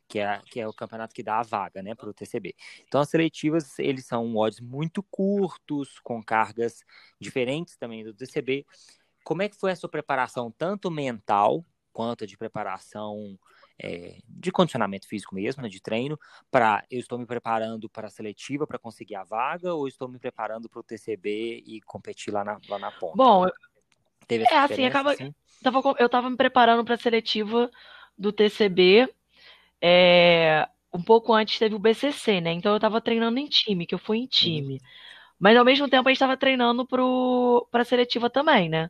que 0.08 0.20
é, 0.20 0.42
que 0.46 0.60
é 0.60 0.68
o 0.68 0.74
campeonato 0.74 1.14
que 1.14 1.22
dá 1.22 1.40
a 1.40 1.44
vaga, 1.44 1.84
né, 1.84 1.94
para 1.94 2.10
o 2.10 2.14
TCB. 2.14 2.56
Então, 2.88 3.02
as 3.02 3.10
seletivas, 3.10 3.78
eles 3.78 4.06
são 4.06 4.36
odds 4.36 4.62
muito 4.62 5.04
curtos, 5.04 6.00
com 6.00 6.24
cargas 6.24 6.84
diferentes 7.20 7.76
também 7.76 8.04
do 8.04 8.14
TCB. 8.14 8.66
Como 9.24 9.42
é 9.42 9.50
que 9.50 9.58
foi 9.58 9.72
a 9.72 9.76
sua 9.76 9.90
preparação, 9.90 10.50
tanto 10.50 10.90
mental 10.90 11.66
quanto 11.92 12.28
de 12.28 12.38
preparação 12.38 13.38
é, 13.80 14.20
de 14.28 14.52
condicionamento 14.52 15.08
físico 15.08 15.36
mesmo, 15.36 15.64
né, 15.64 15.68
de 15.68 15.82
treino, 15.82 16.18
para 16.50 16.86
eu 16.90 17.00
estou 17.00 17.18
me 17.18 17.26
preparando 17.26 17.90
para 17.90 18.08
a 18.08 18.12
seletiva 18.12 18.66
para 18.66 18.80
conseguir 18.80 19.16
a 19.16 19.24
vaga 19.24 19.74
ou 19.74 19.88
estou 19.88 20.08
me 20.08 20.20
preparando 20.20 20.70
para 20.70 20.80
o 20.80 20.84
TCB 20.84 21.64
e 21.66 21.82
competir 21.82 22.32
lá 22.32 22.44
na, 22.44 22.60
lá 22.70 22.80
na 22.80 22.92
ponta? 22.92 23.18
Bom, 23.18 23.46
Teve 24.28 24.44
é 24.44 24.58
assim, 24.58 24.86
acaba. 24.86 25.12
Assim? 25.12 25.34
eu 26.00 26.06
estava 26.06 26.30
me 26.30 26.38
preparando 26.38 26.84
para 26.84 26.96
a 26.96 26.98
seletiva 26.98 27.72
do 28.18 28.32
TCB 28.32 29.10
é, 29.82 30.68
um 30.94 31.02
pouco 31.02 31.34
antes 31.34 31.60
teve 31.60 31.76
o 31.76 31.80
BCC, 31.80 32.42
né? 32.42 32.52
Então 32.52 32.74
eu 32.74 32.80
tava 32.80 33.02
treinando 33.02 33.40
em 33.40 33.48
time, 33.48 33.86
que 33.86 33.96
eu 33.96 34.00
fui 34.00 34.18
em 34.18 34.22
uhum. 34.22 34.28
time. 34.28 34.82
Mas 35.40 35.56
ao 35.56 35.66
mesmo 35.66 35.88
tempo 35.88 36.08
a 36.08 36.12
gente 36.12 36.20
tava 36.20 36.36
treinando 36.36 36.86
pro, 36.86 37.68
pra 37.72 37.84
seletiva 37.84 38.30
também, 38.30 38.70
né? 38.70 38.88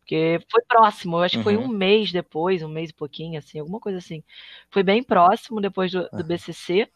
Porque 0.00 0.38
foi 0.50 0.62
próximo, 0.68 1.16
eu 1.16 1.22
acho 1.22 1.38
que 1.38 1.42
foi 1.42 1.56
um 1.56 1.62
uhum. 1.62 1.68
mês 1.68 2.12
depois, 2.12 2.62
um 2.62 2.68
mês 2.68 2.90
e 2.90 2.92
pouquinho, 2.92 3.38
assim, 3.38 3.58
alguma 3.58 3.80
coisa 3.80 3.98
assim. 3.98 4.22
Foi 4.70 4.82
bem 4.82 5.02
próximo 5.02 5.60
depois 5.60 5.90
do, 5.90 6.08
do 6.10 6.24
BCC. 6.24 6.88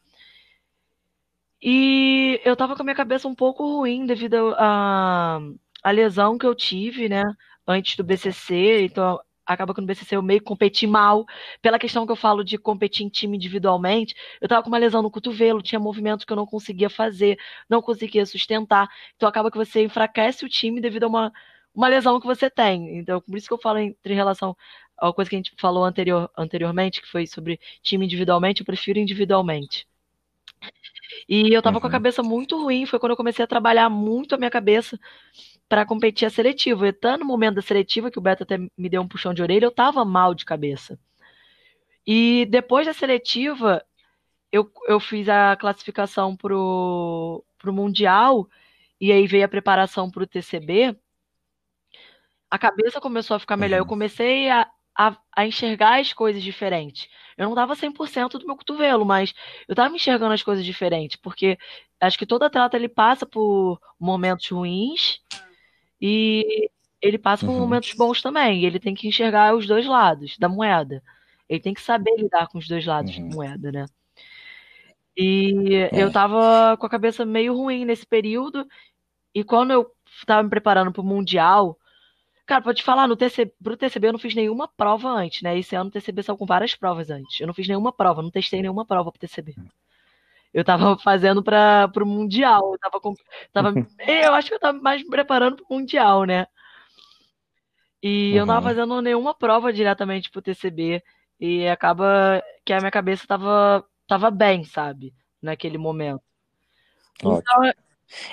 E 1.62 2.40
eu 2.44 2.54
tava 2.54 2.76
com 2.76 2.82
a 2.82 2.84
minha 2.84 2.94
cabeça 2.94 3.26
um 3.26 3.34
pouco 3.34 3.64
ruim 3.78 4.04
devido 4.04 4.54
a, 4.58 5.40
a 5.82 5.90
lesão 5.90 6.36
que 6.36 6.46
eu 6.46 6.54
tive, 6.54 7.08
né? 7.08 7.22
Antes 7.68 7.96
do 7.96 8.02
BCC, 8.02 8.86
então 8.86 9.20
acaba 9.44 9.74
que 9.74 9.80
no 9.80 9.86
BCC 9.86 10.16
eu 10.16 10.22
meio 10.22 10.40
que 10.40 10.46
competi 10.46 10.86
mal, 10.86 11.26
pela 11.62 11.78
questão 11.78 12.04
que 12.04 12.12
eu 12.12 12.16
falo 12.16 12.44
de 12.44 12.58
competir 12.58 13.04
em 13.04 13.08
time 13.08 13.36
individualmente, 13.36 14.14
eu 14.40 14.48
tava 14.48 14.62
com 14.62 14.68
uma 14.68 14.78
lesão 14.78 15.02
no 15.02 15.10
cotovelo, 15.10 15.62
tinha 15.62 15.78
movimentos 15.78 16.24
que 16.24 16.32
eu 16.32 16.36
não 16.36 16.46
conseguia 16.46 16.90
fazer, 16.90 17.38
não 17.68 17.80
conseguia 17.80 18.26
sustentar, 18.26 18.88
então 19.16 19.28
acaba 19.28 19.50
que 19.50 19.56
você 19.56 19.82
enfraquece 19.82 20.44
o 20.44 20.48
time 20.48 20.80
devido 20.80 21.04
a 21.04 21.06
uma, 21.08 21.32
uma 21.74 21.88
lesão 21.88 22.20
que 22.20 22.26
você 22.26 22.50
tem, 22.50 22.98
então 22.98 23.20
por 23.22 23.36
isso 23.38 23.48
que 23.48 23.54
eu 23.54 23.58
falo 23.58 23.78
entre 23.78 24.14
relação 24.14 24.56
a 24.98 25.12
coisa 25.12 25.30
que 25.30 25.36
a 25.36 25.38
gente 25.38 25.54
falou 25.58 25.84
anterior, 25.84 26.28
anteriormente, 26.36 27.00
que 27.00 27.08
foi 27.08 27.26
sobre 27.26 27.60
time 27.82 28.04
individualmente, 28.04 28.60
eu 28.60 28.66
prefiro 28.66 28.98
individualmente. 28.98 29.86
E 31.28 31.54
eu 31.54 31.62
tava 31.62 31.76
uhum. 31.76 31.80
com 31.80 31.86
a 31.86 31.88
uhum. 31.88 31.92
cabeça 31.92 32.22
muito 32.22 32.60
ruim, 32.60 32.84
foi 32.84 32.98
quando 32.98 33.10
eu 33.12 33.16
comecei 33.16 33.44
a 33.44 33.48
trabalhar 33.48 33.88
muito 33.88 34.34
a 34.34 34.38
minha 34.38 34.50
cabeça 34.50 34.98
para 35.68 35.84
competir 35.84 36.26
a 36.26 36.30
seletiva. 36.30 36.88
E 36.88 36.92
tá 36.92 37.18
no 37.18 37.24
momento 37.24 37.56
da 37.56 37.62
seletiva, 37.62 38.10
que 38.10 38.18
o 38.18 38.22
Beto 38.22 38.42
até 38.42 38.58
me 38.58 38.88
deu 38.88 39.02
um 39.02 39.08
puxão 39.08 39.34
de 39.34 39.42
orelha, 39.42 39.66
eu 39.66 39.70
tava 39.70 40.04
mal 40.04 40.34
de 40.34 40.44
cabeça. 40.44 40.98
E 42.06 42.46
depois 42.46 42.86
da 42.86 42.94
seletiva, 42.94 43.84
eu, 44.50 44.70
eu 44.86 44.98
fiz 44.98 45.28
a 45.28 45.56
classificação 45.56 46.34
pro, 46.34 47.44
pro 47.58 47.72
Mundial, 47.72 48.48
e 49.00 49.12
aí 49.12 49.26
veio 49.26 49.44
a 49.44 49.48
preparação 49.48 50.10
pro 50.10 50.26
TCB. 50.26 50.96
A 52.50 52.58
cabeça 52.58 53.00
começou 53.00 53.36
a 53.36 53.40
ficar 53.40 53.56
melhor. 53.56 53.76
Uhum. 53.76 53.82
Eu 53.82 53.88
comecei 53.88 54.48
a, 54.48 54.66
a, 54.96 55.16
a 55.36 55.46
enxergar 55.46 56.00
as 56.00 56.12
coisas 56.14 56.42
diferentes. 56.42 57.08
Eu 57.36 57.46
não 57.46 57.54
dava 57.54 57.76
100% 57.76 58.38
do 58.38 58.46
meu 58.46 58.56
cotovelo, 58.56 59.04
mas 59.04 59.34
eu 59.68 59.74
tava 59.74 59.94
enxergando 59.94 60.32
as 60.32 60.42
coisas 60.42 60.64
diferentes, 60.64 61.16
porque 61.16 61.58
acho 62.00 62.18
que 62.18 62.26
todo 62.26 62.42
atleta 62.42 62.76
ele 62.76 62.88
passa 62.88 63.24
por 63.26 63.78
momentos 64.00 64.48
ruins 64.48 65.20
e 66.00 66.70
ele 67.00 67.18
passa 67.18 67.44
por 67.46 67.52
Uhum. 67.52 67.60
momentos 67.60 67.92
bons 67.94 68.20
também. 68.22 68.60
E 68.62 68.66
ele 68.66 68.80
tem 68.80 68.94
que 68.94 69.08
enxergar 69.08 69.54
os 69.54 69.66
dois 69.66 69.86
lados 69.86 70.36
da 70.38 70.48
moeda. 70.48 71.02
Ele 71.48 71.60
tem 71.60 71.74
que 71.74 71.80
saber 71.80 72.14
lidar 72.16 72.48
com 72.48 72.58
os 72.58 72.68
dois 72.68 72.84
lados 72.86 73.16
Uhum. 73.16 73.28
da 73.28 73.34
moeda, 73.36 73.72
né? 73.72 73.86
E 75.16 75.74
É. 75.92 76.02
eu 76.02 76.10
tava 76.12 76.76
com 76.76 76.86
a 76.86 76.90
cabeça 76.90 77.24
meio 77.24 77.54
ruim 77.54 77.84
nesse 77.84 78.06
período. 78.06 78.66
E 79.34 79.42
quando 79.44 79.72
eu 79.72 79.90
tava 80.26 80.42
me 80.42 80.50
preparando 80.50 80.92
pro 80.92 81.02
Mundial, 81.02 81.78
cara, 82.46 82.62
pra 82.62 82.74
te 82.74 82.82
falar, 82.82 83.08
no 83.08 83.16
TC, 83.16 83.46
pro 83.62 83.76
TCB 83.76 84.08
eu 84.08 84.12
não 84.12 84.20
fiz 84.20 84.34
nenhuma 84.34 84.68
prova 84.68 85.08
antes, 85.10 85.42
né? 85.42 85.58
Esse 85.58 85.76
ano 85.76 85.90
o 85.90 85.92
TCB 85.92 86.22
saiu 86.22 86.36
com 86.38 86.46
várias 86.46 86.74
provas 86.74 87.10
antes. 87.10 87.40
Eu 87.40 87.46
não 87.46 87.54
fiz 87.54 87.68
nenhuma 87.68 87.92
prova, 87.92 88.22
não 88.22 88.30
testei 88.30 88.62
nenhuma 88.62 88.86
prova 88.86 89.10
pro 89.12 89.20
TCB. 89.20 89.54
Eu 90.52 90.64
tava 90.64 90.96
fazendo 90.98 91.42
para 91.42 91.88
pro 91.88 92.06
Mundial. 92.06 92.72
Eu 92.72 92.78
tava, 92.78 93.00
com, 93.00 93.14
tava 93.52 93.70
eu 94.06 94.34
acho 94.34 94.48
que 94.48 94.54
eu 94.54 94.60
tava 94.60 94.78
mais 94.80 95.02
me 95.02 95.10
preparando 95.10 95.56
pro 95.56 95.76
Mundial, 95.76 96.24
né? 96.24 96.46
E 98.02 98.34
eu 98.34 98.46
não 98.46 98.54
tava 98.54 98.62
Uhum. 98.66 98.68
fazendo 98.68 99.02
nenhuma 99.02 99.34
prova 99.34 99.72
diretamente 99.72 100.30
pro 100.30 100.42
TCB. 100.42 101.02
E 101.40 101.66
acaba 101.68 102.42
que 102.64 102.72
a 102.72 102.80
minha 102.80 102.90
cabeça 102.90 103.26
tava, 103.26 103.84
tava 104.06 104.30
bem, 104.30 104.64
sabe? 104.64 105.14
Naquele 105.42 105.78
momento. 105.78 106.22
Ótimo. 107.22 107.42
Então, 107.42 107.72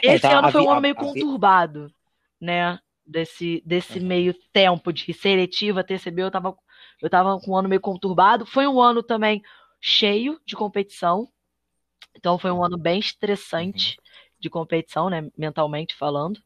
É, 0.06 0.16
esse 0.16 0.28
então, 0.28 0.32
ano 0.34 0.50
foi 0.50 0.62
um 0.62 0.72
ano 0.72 0.82
meio 0.82 0.96
conturbado, 0.96 1.94
né? 2.42 2.80
Desse, 3.06 3.62
desse 3.66 4.00
Uhum. 4.00 4.08
meio 4.08 4.34
tempo 4.54 4.94
de 4.94 5.14
seletiva, 5.14 5.84
TCB, 5.84 6.24
eu 6.24 6.32
tava, 6.32 6.58
eu 7.02 7.10
tava 7.10 7.40
com 7.40 7.52
um 7.52 7.58
ano 7.58 7.70
meio 7.70 7.82
conturbado. 7.82 8.46
Foi 8.46 8.68
um 8.68 8.82
ano 8.82 9.04
também 9.04 9.42
cheio 9.82 10.40
de 10.46 10.56
competição. 10.56 11.30
Então 12.16 12.40
foi 12.40 12.52
um 12.52 12.64
ano 12.64 12.78
bem 12.78 13.00
estressante 13.00 13.98
de 14.40 14.50
competição, 14.50 15.10
né? 15.10 15.30
Mentalmente 15.38 15.96
falando. 15.96 16.42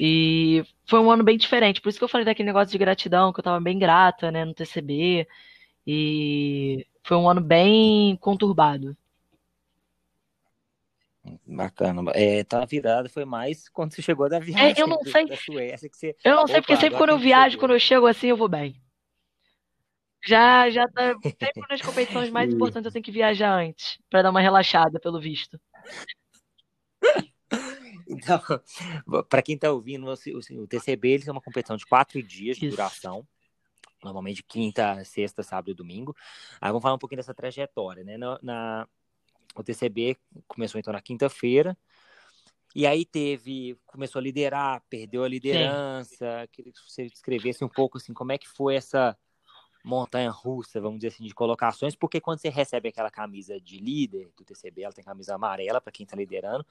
E 0.00 0.64
foi 0.86 0.98
um 0.98 1.10
ano 1.10 1.22
bem 1.22 1.36
diferente. 1.36 1.80
Por 1.80 1.88
isso 1.88 1.98
que 1.98 2.04
eu 2.04 2.08
falei 2.08 2.24
daquele 2.24 2.46
negócio 2.46 2.72
de 2.72 2.78
gratidão, 2.78 3.32
que 3.32 3.40
eu 3.40 3.44
tava 3.44 3.60
bem 3.60 3.78
grata, 3.78 4.30
né, 4.30 4.44
no 4.44 4.54
TCB. 4.54 5.26
E 5.86 6.86
foi 7.02 7.16
um 7.16 7.28
ano 7.28 7.40
bem 7.40 8.16
conturbado. 8.16 8.96
Bacana. 11.46 12.02
É, 12.14 12.44
a 12.52 12.66
virada 12.66 13.08
foi 13.08 13.24
mais 13.24 13.68
quando 13.68 13.94
você 13.94 14.02
chegou 14.02 14.28
da 14.28 14.38
viagem 14.38 14.74
É, 14.76 14.82
eu 14.82 14.86
não 14.86 15.02
sei. 15.02 15.26
da 15.26 15.36
Suécia 15.36 15.88
que 15.88 15.96
você. 15.96 16.14
Eu 16.22 16.36
não 16.36 16.46
sei, 16.46 16.60
porque 16.60 16.76
sempre 16.76 16.98
quando 16.98 17.10
eu 17.10 17.18
viajo, 17.18 17.58
quando 17.58 17.72
eu 17.72 17.80
chego 17.80 18.06
assim, 18.06 18.28
eu 18.28 18.36
vou 18.36 18.48
bem. 18.48 18.76
Já, 20.26 20.70
já 20.70 20.88
tá. 20.88 21.14
Sempre 21.22 21.66
nas 21.68 21.82
competições 21.82 22.30
mais 22.30 22.52
importantes 22.52 22.86
eu 22.86 22.92
tenho 22.92 23.04
que 23.04 23.12
viajar 23.12 23.54
antes, 23.54 23.98
pra 24.08 24.22
dar 24.22 24.30
uma 24.30 24.40
relaxada, 24.40 24.98
pelo 24.98 25.20
visto. 25.20 25.60
Então, 28.08 28.40
para 29.28 29.42
quem 29.42 29.54
está 29.54 29.70
ouvindo, 29.70 30.06
o, 30.06 30.66
TCB 30.66 31.08
ele 31.08 31.24
é 31.26 31.32
uma 31.32 31.40
competição 31.40 31.76
de 31.76 31.86
quatro 31.86 32.22
dias 32.22 32.56
de 32.56 32.66
Isso. 32.66 32.76
duração. 32.76 33.26
Normalmente 34.02 34.42
quinta, 34.42 35.02
sexta, 35.04 35.42
sábado 35.42 35.70
e 35.70 35.74
domingo. 35.74 36.14
Aí 36.60 36.70
vamos 36.70 36.82
falar 36.82 36.94
um 36.94 36.98
pouquinho 36.98 37.18
dessa 37.18 37.34
trajetória, 37.34 38.04
né? 38.04 38.16
Na, 38.16 38.38
na- 38.42 38.88
o 39.56 39.62
TCB 39.62 40.16
começou 40.46 40.78
então 40.78 40.92
na 40.92 41.00
quinta-feira. 41.00 41.76
E 42.74 42.86
aí 42.86 43.04
teve, 43.04 43.78
começou 43.86 44.18
a 44.18 44.22
liderar, 44.22 44.82
perdeu 44.90 45.22
a 45.22 45.28
liderança. 45.28 46.48
Queria 46.50 46.72
que 46.72 46.80
você 46.80 47.06
descrevesse 47.06 47.64
um 47.64 47.68
pouco 47.68 47.98
assim, 47.98 48.12
como 48.12 48.32
é 48.32 48.38
que 48.38 48.48
foi 48.48 48.74
essa 48.74 49.16
montanha 49.84 50.30
russa, 50.30 50.80
vamos 50.80 50.98
dizer 50.98 51.08
assim, 51.08 51.24
de 51.24 51.34
colocações, 51.34 51.94
porque 51.94 52.20
quando 52.20 52.38
você 52.38 52.48
recebe 52.48 52.88
aquela 52.88 53.10
camisa 53.10 53.60
de 53.60 53.78
líder 53.78 54.32
do 54.34 54.42
TCB, 54.42 54.82
ela 54.82 54.92
tem 54.94 55.04
camisa 55.04 55.34
amarela 55.34 55.80
para 55.80 55.92
quem 55.92 56.04
está 56.04 56.16
liderando, 56.16 56.64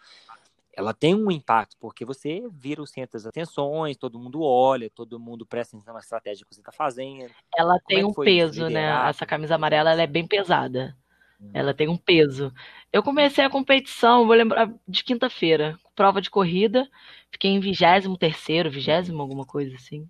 ela 0.75 0.91
tem 0.91 1.13
um 1.13 1.29
impacto, 1.29 1.77
porque 1.79 2.03
você 2.03 2.41
vira 2.51 2.81
o 2.81 2.87
centro 2.87 3.13
das 3.13 3.27
atenções, 3.27 3.95
todo 3.95 4.17
mundo 4.17 4.41
olha, 4.41 4.89
todo 4.89 5.19
mundo 5.19 5.45
presta 5.45 5.77
atenção 5.77 5.93
na 5.93 5.99
estratégia 5.99 6.43
que 6.43 6.55
você 6.55 6.61
está 6.61 6.71
fazendo. 6.71 7.31
Ela 7.55 7.75
Como 7.75 7.85
tem 7.87 7.99
é 7.99 8.05
um 8.05 8.13
peso, 8.13 8.67
né? 8.67 9.07
Essa 9.07 9.23
camisa 9.23 9.53
amarela, 9.53 9.91
ela 9.91 10.01
é 10.01 10.07
bem 10.07 10.25
pesada. 10.25 10.97
Hum. 11.39 11.51
Ela 11.53 11.75
tem 11.75 11.87
um 11.87 11.95
peso. 11.95 12.51
Eu 12.91 13.03
comecei 13.03 13.45
a 13.45 13.51
competição, 13.51 14.25
vou 14.25 14.35
lembrar, 14.35 14.73
de 14.87 15.03
quinta-feira, 15.03 15.77
prova 15.95 16.19
de 16.19 16.31
corrida. 16.31 16.89
Fiquei 17.31 17.51
em 17.51 17.59
vigésimo 17.59 18.17
terceiro, 18.17 18.71
vigésimo, 18.71 19.21
alguma 19.21 19.45
coisa 19.45 19.75
assim. 19.75 20.09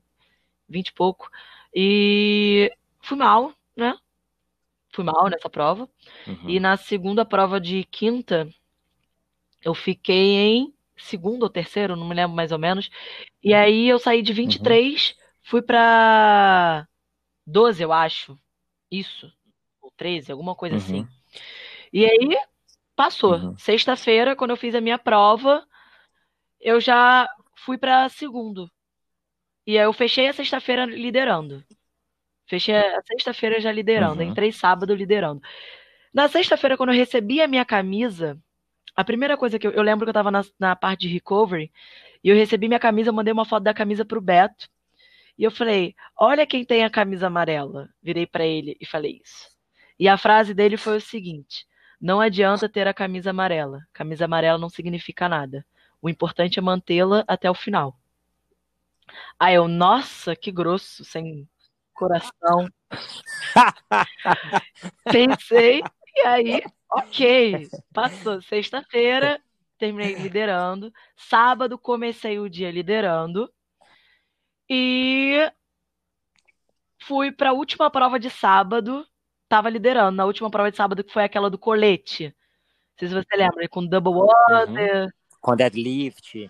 Vinte 0.70 0.88
e 0.88 0.94
pouco. 0.94 1.30
E 1.76 2.72
fui 3.04 3.18
mal, 3.18 3.54
né? 3.76 3.96
Fui 4.94 5.04
mal 5.04 5.28
nessa 5.28 5.50
prova. 5.50 5.90
Uhum. 6.26 6.50
E 6.50 6.60
na 6.60 6.78
segunda 6.78 7.26
prova 7.26 7.60
de 7.60 7.84
quinta, 7.86 8.48
eu 9.62 9.74
fiquei 9.74 10.36
em 10.36 10.74
segundo 10.96 11.44
ou 11.44 11.50
terceiro, 11.50 11.96
não 11.96 12.08
me 12.08 12.16
lembro 12.16 12.36
mais 12.36 12.52
ou 12.52 12.60
menos. 12.60 12.90
E 13.44 13.54
aí 13.54 13.88
eu 13.88 14.00
saí 14.00 14.22
de 14.22 14.32
23, 14.34 15.16
fui 15.42 15.62
pra 15.62 16.88
12, 17.46 17.84
eu 17.84 17.92
acho. 17.92 18.38
Isso. 18.90 19.32
Ou 19.82 19.92
13, 19.98 20.32
alguma 20.32 20.56
coisa 20.56 20.76
Uhum. 20.76 20.82
assim. 20.82 21.08
E 21.92 22.06
aí 22.06 22.38
passou. 22.96 23.36
Uhum. 23.36 23.58
Sexta-feira, 23.58 24.36
quando 24.36 24.52
eu 24.52 24.58
fiz 24.58 24.76
a 24.76 24.82
minha 24.82 24.98
prova, 24.98 25.68
eu 26.60 26.80
já 26.80 27.28
fui 27.56 27.78
pra 27.78 28.08
segundo. 28.10 28.72
E 29.66 29.78
aí 29.78 29.86
eu 29.86 29.94
fechei 29.94 30.28
a 30.28 30.34
sexta-feira 30.34 30.86
liderando. 30.86 31.64
Fechei 32.54 32.76
a 32.76 33.02
sexta-feira 33.02 33.60
já 33.60 33.72
liderando. 33.72 34.22
Uhum. 34.22 34.30
Entrei 34.30 34.52
sábado 34.52 34.94
liderando. 34.94 35.42
Na 36.14 36.28
sexta-feira, 36.28 36.78
quando 36.78 36.90
eu 36.90 36.96
recebi 36.96 37.42
a 37.42 37.48
minha 37.48 37.66
camisa, 37.66 38.40
a 38.96 39.04
primeira 39.04 39.36
coisa 39.36 39.58
que 39.58 39.66
eu, 39.66 39.72
eu 39.72 39.82
lembro 39.82 40.06
que 40.06 40.10
eu 40.12 40.14
tava 40.14 40.30
na, 40.30 40.44
na 40.60 40.76
parte 40.76 41.08
de 41.08 41.08
recovery, 41.08 41.72
e 42.24 42.30
eu 42.30 42.36
recebi 42.36 42.68
minha 42.68 42.80
camisa, 42.80 43.10
eu 43.10 43.14
mandei 43.14 43.34
uma 43.34 43.44
foto 43.44 43.64
da 43.64 43.74
camisa 43.74 44.06
pro 44.06 44.22
Beto. 44.22 44.70
E 45.36 45.44
eu 45.44 45.50
falei: 45.50 45.96
Olha 46.16 46.46
quem 46.46 46.64
tem 46.64 46.84
a 46.84 46.92
camisa 46.92 47.26
amarela. 47.26 47.90
Virei 48.04 48.28
pra 48.28 48.46
ele 48.46 48.78
e 48.80 48.86
falei 48.86 49.20
isso. 49.24 49.50
E 49.98 50.08
a 50.08 50.16
frase 50.16 50.54
dele 50.54 50.78
foi 50.78 50.98
o 50.98 51.02
seguinte: 51.02 51.66
Não 52.00 52.22
adianta 52.22 52.70
ter 52.70 52.88
a 52.88 52.94
camisa 52.94 53.32
amarela. 53.32 53.80
Camisa 53.92 54.26
amarela 54.26 54.60
não 54.60 54.70
significa 54.70 55.28
nada. 55.28 55.66
O 56.00 56.08
importante 56.08 56.60
é 56.60 56.62
mantê-la 56.62 57.24
até 57.28 57.50
o 57.50 57.56
final. 57.56 57.98
Aí 59.40 59.56
eu, 59.56 59.68
nossa, 59.68 60.36
que 60.36 60.52
grosso, 60.52 61.04
sem 61.04 61.48
coração. 61.94 62.68
Pensei, 65.06 65.82
e 66.16 66.22
aí, 66.22 66.64
ok. 66.92 67.70
Passou 67.94 68.42
sexta-feira, 68.42 69.42
terminei 69.78 70.16
liderando. 70.16 70.92
Sábado, 71.16 71.78
comecei 71.78 72.40
o 72.40 72.50
dia 72.50 72.72
liderando. 72.72 73.52
E 74.70 75.52
fui 77.02 77.32
para 77.32 77.50
a 77.50 77.54
última 77.54 77.90
prova 77.90 78.20
de 78.20 78.30
sábado. 78.30 79.06
Tava 79.48 79.70
liderando. 79.70 80.18
Na 80.18 80.26
última 80.26 80.50
prova 80.50 80.72
de 80.72 80.78
sábado, 80.78 81.04
que 81.04 81.14
foi 81.14 81.24
aquela 81.24 81.50
do 81.50 81.58
colete. 81.58 82.26
Não 82.26 83.00
sei 83.00 83.08
se 83.08 83.14
você 83.14 83.36
lembra, 83.36 83.68
com 83.68 83.86
double 83.86 84.14
water, 84.14 85.14
Com 85.42 85.56
deadlift. 85.56 86.50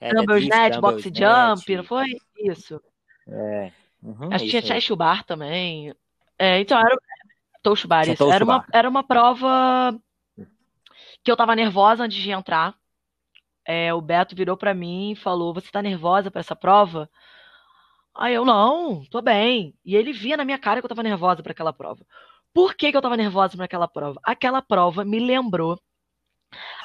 É, 0.00 0.12
dumbbell 0.12 0.38
snatch, 0.38 0.80
box 0.80 1.02
jump, 1.04 1.76
não 1.76 1.84
foi? 1.84 2.06
Isso. 2.38 2.80
É. 3.26 3.72
Uhum, 4.04 4.28
Acho 4.30 4.44
que 4.44 4.50
tinha 4.50 4.60
isso 4.60 4.72
aí. 4.72 4.80
chest 4.80 4.94
bar 4.94 5.24
também. 5.24 5.94
É, 6.38 6.60
então, 6.60 6.78
era. 6.78 6.94
Touch 7.62 7.86
bar, 7.86 8.02
Tinha 8.02 8.12
isso. 8.12 8.30
Era 8.30 8.44
uma, 8.44 8.66
era 8.70 8.88
uma 8.88 9.02
prova 9.02 9.98
que 11.24 11.30
eu 11.30 11.36
tava 11.36 11.56
nervosa 11.56 12.04
antes 12.04 12.22
de 12.22 12.30
entrar. 12.30 12.74
É, 13.66 13.94
o 13.94 14.00
Beto 14.02 14.36
virou 14.36 14.58
pra 14.58 14.74
mim 14.74 15.12
e 15.12 15.16
falou: 15.16 15.54
Você 15.54 15.70
tá 15.70 15.80
nervosa 15.80 16.30
pra 16.30 16.40
essa 16.40 16.54
prova? 16.54 17.08
Aí 18.14 18.34
eu, 18.34 18.44
não, 18.44 19.04
tô 19.06 19.22
bem. 19.22 19.74
E 19.82 19.96
ele 19.96 20.12
via 20.12 20.36
na 20.36 20.44
minha 20.44 20.58
cara 20.58 20.80
que 20.80 20.84
eu 20.84 20.88
tava 20.88 21.02
nervosa 21.02 21.42
pra 21.42 21.52
aquela 21.52 21.72
prova. 21.72 22.04
Por 22.52 22.74
que 22.74 22.90
que 22.90 22.96
eu 22.96 23.02
tava 23.02 23.16
nervosa 23.16 23.56
pra 23.56 23.64
aquela 23.64 23.88
prova? 23.88 24.20
Aquela 24.22 24.60
prova 24.60 25.04
me 25.04 25.18
lembrou 25.18 25.80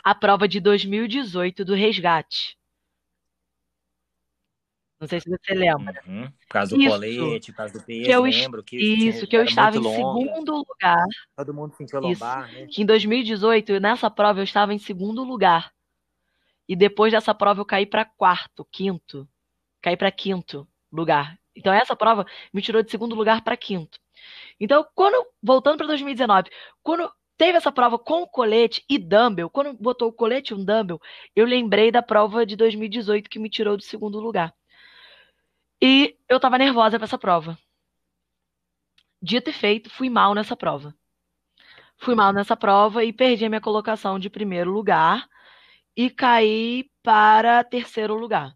a 0.03 0.15
prova 0.15 0.47
de 0.47 0.59
2018 0.59 1.63
do 1.65 1.75
resgate. 1.75 2.57
Não 4.99 5.07
sei 5.07 5.21
se 5.21 5.29
você 5.29 5.53
lembra. 5.53 6.01
Uhum. 6.05 6.29
Por 6.29 6.47
causa 6.49 6.75
do 6.75 6.81
Isso. 6.81 6.91
colete, 6.91 7.51
por 7.51 7.57
causa 7.57 7.73
do 7.73 7.85
peso, 7.85 8.03
Que 8.03 8.11
eu 8.11 8.23
lembro 8.23 8.63
que 8.63 8.75
Isso, 8.77 9.25
que 9.25 9.37
eu 9.37 9.43
estava 9.45 9.77
em 9.77 9.79
longa. 9.79 9.95
segundo 9.95 10.57
lugar. 10.57 11.05
Todo 11.37 11.53
mundo 11.53 11.73
sentiu 11.75 12.01
lombar, 12.01 12.51
né? 12.51 12.67
que 12.69 12.81
em 12.81 12.85
2018, 12.85 13.79
nessa 13.79 14.09
prova, 14.09 14.39
eu 14.39 14.43
estava 14.43 14.73
em 14.73 14.79
segundo 14.79 15.23
lugar. 15.23 15.71
E 16.67 16.75
depois 16.75 17.13
dessa 17.13 17.33
prova 17.33 17.61
eu 17.61 17.65
caí 17.65 17.85
para 17.85 18.03
quarto, 18.03 18.67
quinto. 18.71 19.27
Caí 19.81 19.95
para 19.95 20.11
quinto 20.11 20.67
lugar. 20.91 21.39
Então 21.55 21.73
essa 21.73 21.95
prova 21.95 22.25
me 22.53 22.61
tirou 22.61 22.83
de 22.83 22.91
segundo 22.91 23.15
lugar 23.15 23.41
para 23.41 23.55
quinto. 23.55 23.99
Então, 24.59 24.85
quando 24.93 25.25
voltando 25.41 25.77
para 25.77 25.87
2019, 25.87 26.49
quando 26.83 27.09
teve 27.37 27.57
essa 27.57 27.71
prova 27.71 27.97
com 27.97 28.27
colete 28.27 28.83
e 28.89 28.97
dumbbell, 28.97 29.49
quando 29.49 29.73
botou 29.73 30.09
o 30.09 30.13
colete 30.13 30.51
e 30.51 30.55
um 30.55 30.63
dumbbell, 30.63 30.99
eu 31.33 31.45
lembrei 31.45 31.89
da 31.89 32.03
prova 32.03 32.45
de 32.45 32.57
2018 32.57 33.29
que 33.29 33.39
me 33.39 33.49
tirou 33.49 33.77
do 33.77 33.83
segundo 33.83 34.19
lugar. 34.19 34.53
E 35.81 36.17
eu 36.27 36.39
tava 36.39 36.57
nervosa 36.57 36.97
para 36.97 37.05
essa 37.05 37.17
prova. 37.17 37.57
dito 39.21 39.49
e 39.49 39.53
feito, 39.53 39.89
fui 39.89 40.09
mal 40.09 40.33
nessa 40.33 40.55
prova. 40.55 40.95
Fui 41.97 42.15
mal 42.15 42.31
nessa 42.31 42.55
prova 42.55 43.03
e 43.03 43.11
perdi 43.11 43.45
a 43.45 43.49
minha 43.49 43.61
colocação 43.61 44.17
de 44.17 44.29
primeiro 44.29 44.71
lugar 44.71 45.27
e 45.95 46.09
caí 46.09 46.89
para 47.03 47.63
terceiro 47.63 48.15
lugar. 48.15 48.55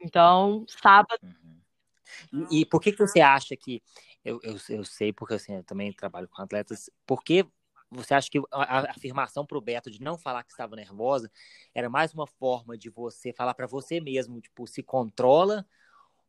Então, 0.00 0.64
sábado. 0.68 1.18
Uhum. 1.22 2.46
E, 2.50 2.60
e, 2.60 2.66
por 2.66 2.80
que, 2.80 2.92
que 2.92 2.98
você 2.98 3.20
acha 3.20 3.56
que. 3.56 3.82
Eu, 4.24 4.38
eu, 4.42 4.56
eu 4.68 4.84
sei, 4.84 5.12
porque 5.12 5.34
assim, 5.34 5.54
eu 5.54 5.64
também 5.64 5.92
trabalho 5.92 6.28
com 6.28 6.42
atletas. 6.42 6.90
Por 7.06 7.22
que 7.22 7.46
você 7.90 8.14
acha 8.14 8.28
que 8.30 8.38
a, 8.52 8.90
afirmação 8.90 9.46
para 9.46 9.58
o 9.58 9.60
Beto 9.60 9.90
de 9.90 10.00
não 10.00 10.18
falar 10.18 10.42
que 10.44 10.50
estava 10.50 10.76
nervosa 10.76 11.30
era 11.74 11.88
mais 11.88 12.12
uma 12.12 12.26
forma 12.26 12.76
de 12.76 12.90
você 12.90 13.32
falar 13.32 13.54
para 13.54 13.66
você 13.66 14.00
mesmo, 14.00 14.40
tipo, 14.40 14.66
se 14.66 14.82
controla 14.82 15.66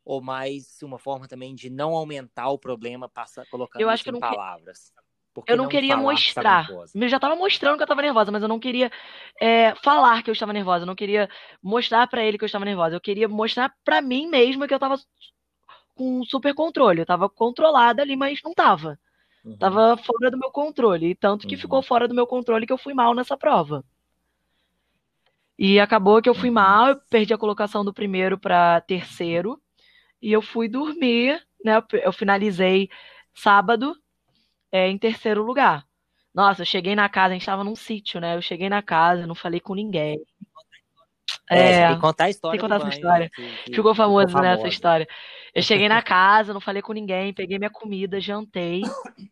ou 0.04 0.22
mais 0.22 0.80
uma 0.82 0.98
forma 0.98 1.28
também 1.28 1.54
de 1.54 1.68
não 1.68 1.94
aumentar 1.94 2.48
o 2.48 2.58
problema, 2.58 3.08
passa, 3.08 3.44
colocando 3.50 3.82
eu 3.82 3.90
acho 3.90 4.02
que 4.02 4.10
em 4.10 4.12
não 4.12 4.20
palavras? 4.20 4.92
eu 5.46 5.56
não, 5.56 5.64
não 5.64 5.70
queria 5.70 5.96
mostrar. 5.96 6.66
Eu 6.94 7.08
já 7.08 7.16
estava 7.16 7.36
mostrando 7.36 7.76
que 7.76 7.82
eu 7.82 7.84
estava 7.84 8.02
nervosa, 8.02 8.32
mas 8.32 8.42
eu 8.42 8.48
não 8.48 8.58
queria 8.58 8.90
é, 9.40 9.74
falar 9.76 10.22
que 10.22 10.30
eu 10.30 10.32
estava 10.32 10.52
nervosa. 10.52 10.82
Eu 10.82 10.86
não 10.86 10.96
queria 10.96 11.28
mostrar 11.62 12.06
para 12.08 12.24
ele 12.24 12.36
que 12.36 12.44
eu 12.44 12.46
estava 12.46 12.64
nervosa. 12.64 12.96
Eu 12.96 13.00
queria 13.00 13.28
mostrar 13.28 13.72
para 13.84 14.02
mim 14.02 14.26
mesma 14.26 14.66
que 14.66 14.74
eu 14.74 14.76
estava 14.76 14.98
com 15.94 16.24
super 16.24 16.52
controle. 16.54 17.00
Eu 17.00 17.04
estava 17.04 17.28
controlada 17.28 18.02
ali, 18.02 18.16
mas 18.16 18.40
não 18.42 18.50
estava. 18.50 18.98
Uhum. 19.44 19.56
Tava 19.56 19.96
fora 19.96 20.30
do 20.30 20.38
meu 20.38 20.50
controle. 20.50 21.14
Tanto 21.14 21.46
que 21.46 21.54
uhum. 21.54 21.60
ficou 21.60 21.82
fora 21.82 22.06
do 22.06 22.14
meu 22.14 22.26
controle 22.26 22.66
que 22.66 22.72
eu 22.72 22.78
fui 22.78 22.94
mal 22.94 23.14
nessa 23.14 23.36
prova. 23.36 23.84
E 25.58 25.78
acabou 25.78 26.22
que 26.22 26.28
eu 26.28 26.34
fui 26.34 26.48
uhum. 26.48 26.54
mal, 26.54 26.88
eu 26.88 26.96
perdi 27.10 27.34
a 27.34 27.38
colocação 27.38 27.84
do 27.84 27.92
primeiro 27.92 28.38
para 28.38 28.80
terceiro. 28.80 29.60
E 30.20 30.32
eu 30.32 30.42
fui 30.42 30.68
dormir, 30.68 31.40
né? 31.64 31.82
Eu 32.02 32.12
finalizei 32.12 32.88
sábado 33.34 33.94
é, 34.72 34.88
em 34.88 34.98
terceiro 34.98 35.42
lugar. 35.42 35.86
Nossa, 36.34 36.62
eu 36.62 36.66
cheguei 36.66 36.94
na 36.94 37.08
casa, 37.08 37.28
a 37.30 37.32
gente 37.34 37.46
tava 37.46 37.64
num 37.64 37.74
sítio, 37.74 38.20
né? 38.20 38.36
Eu 38.36 38.42
cheguei 38.42 38.68
na 38.68 38.82
casa, 38.82 39.26
não 39.26 39.34
falei 39.34 39.60
com 39.60 39.74
ninguém. 39.74 40.20
É, 41.50 41.72
é 41.72 41.86
tem 41.88 41.96
que 41.96 42.00
contar 42.00 42.24
a 42.24 42.30
história. 42.30 42.58
Tem 42.58 42.68
que 42.68 42.74
contar 42.74 42.86
essa 42.86 42.96
história. 42.96 43.30
Que, 43.30 43.64
que 43.64 43.74
ficou 43.74 43.94
famoso, 43.94 44.28
ficou 44.28 44.42
né, 44.42 44.54
essa 44.54 44.68
história. 44.68 45.06
Eu 45.52 45.62
cheguei 45.62 45.88
na 45.88 46.00
casa, 46.02 46.54
não 46.54 46.60
falei 46.60 46.80
com 46.80 46.92
ninguém, 46.92 47.34
peguei 47.34 47.58
minha 47.58 47.70
comida, 47.70 48.20
jantei. 48.20 48.82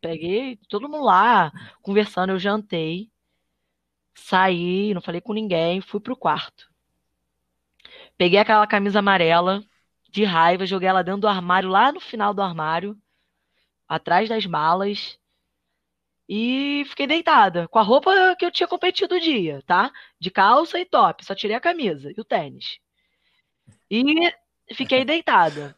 Peguei 0.00 0.58
todo 0.68 0.88
mundo 0.88 1.04
lá, 1.04 1.52
conversando, 1.80 2.30
eu 2.30 2.38
jantei. 2.38 3.08
Saí, 4.16 4.92
não 4.92 5.00
falei 5.00 5.20
com 5.20 5.32
ninguém, 5.32 5.80
fui 5.80 6.00
pro 6.00 6.16
quarto. 6.16 6.68
Peguei 8.16 8.40
aquela 8.40 8.66
camisa 8.66 8.98
amarela, 8.98 9.62
de 10.10 10.24
raiva, 10.24 10.66
joguei 10.66 10.88
ela 10.88 11.04
dentro 11.04 11.20
do 11.20 11.28
armário, 11.28 11.68
lá 11.68 11.92
no 11.92 12.00
final 12.00 12.34
do 12.34 12.42
armário, 12.42 12.96
atrás 13.88 14.28
das 14.28 14.44
malas. 14.44 15.16
E 16.28 16.84
fiquei 16.86 17.06
deitada, 17.06 17.66
com 17.68 17.78
a 17.78 17.82
roupa 17.82 18.36
que 18.38 18.44
eu 18.44 18.50
tinha 18.50 18.68
competido 18.68 19.14
o 19.14 19.20
dia, 19.20 19.62
tá? 19.66 19.90
De 20.20 20.30
calça 20.30 20.78
e 20.78 20.84
top, 20.84 21.24
só 21.24 21.34
tirei 21.34 21.56
a 21.56 21.60
camisa 21.60 22.12
e 22.14 22.20
o 22.20 22.24
tênis. 22.24 22.78
E 23.90 24.04
fiquei 24.74 25.04
deitada. 25.06 25.74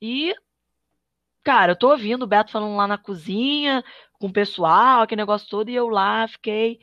E, 0.00 0.34
cara, 1.44 1.72
eu 1.72 1.76
tô 1.76 1.90
ouvindo 1.90 2.22
o 2.22 2.26
Beto 2.26 2.50
falando 2.50 2.76
lá 2.76 2.86
na 2.86 2.96
cozinha, 2.96 3.84
com 4.14 4.28
o 4.28 4.32
pessoal, 4.32 5.02
aquele 5.02 5.20
negócio 5.20 5.48
todo, 5.48 5.68
e 5.68 5.74
eu 5.74 5.88
lá 5.88 6.26
fiquei 6.28 6.80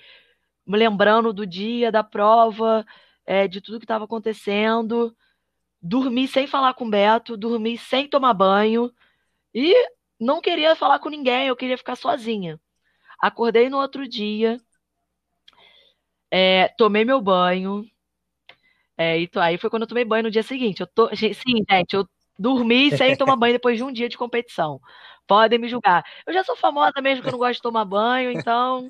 me 0.65 0.77
lembrando 0.77 1.33
do 1.33 1.45
dia, 1.47 1.91
da 1.91 2.03
prova, 2.03 2.85
é, 3.25 3.47
de 3.47 3.61
tudo 3.61 3.79
que 3.79 3.85
estava 3.85 4.05
acontecendo. 4.05 5.15
Dormi 5.81 6.27
sem 6.27 6.45
falar 6.47 6.73
com 6.75 6.85
o 6.85 6.89
Beto, 6.89 7.37
dormi 7.37 7.77
sem 7.77 8.07
tomar 8.07 8.33
banho 8.33 8.91
e 9.53 9.73
não 10.19 10.41
queria 10.41 10.75
falar 10.75 10.99
com 10.99 11.09
ninguém, 11.09 11.47
eu 11.47 11.55
queria 11.55 11.77
ficar 11.77 11.95
sozinha. 11.95 12.59
Acordei 13.19 13.69
no 13.69 13.77
outro 13.77 14.07
dia, 14.07 14.59
é, 16.31 16.67
tomei 16.77 17.05
meu 17.05 17.21
banho. 17.21 17.85
É, 18.97 19.19
e 19.19 19.29
aí 19.35 19.57
foi 19.57 19.69
quando 19.69 19.83
eu 19.83 19.87
tomei 19.87 20.03
banho 20.03 20.23
no 20.23 20.31
dia 20.31 20.43
seguinte. 20.43 20.81
Eu 20.81 20.87
tô, 20.87 21.09
sim, 21.15 21.63
gente, 21.69 21.93
eu 21.93 22.07
dormi 22.37 22.95
sem 22.95 23.15
tomar 23.15 23.35
banho 23.35 23.53
depois 23.53 23.77
de 23.77 23.83
um 23.83 23.91
dia 23.91 24.09
de 24.09 24.17
competição. 24.17 24.81
Podem 25.27 25.59
me 25.59 25.67
julgar. 25.67 26.03
Eu 26.25 26.33
já 26.33 26.43
sou 26.43 26.55
famosa 26.55 27.01
mesmo 27.01 27.21
que 27.21 27.29
eu 27.29 27.31
não 27.31 27.39
gosto 27.39 27.55
de 27.55 27.61
tomar 27.61 27.85
banho, 27.85 28.31
então 28.31 28.89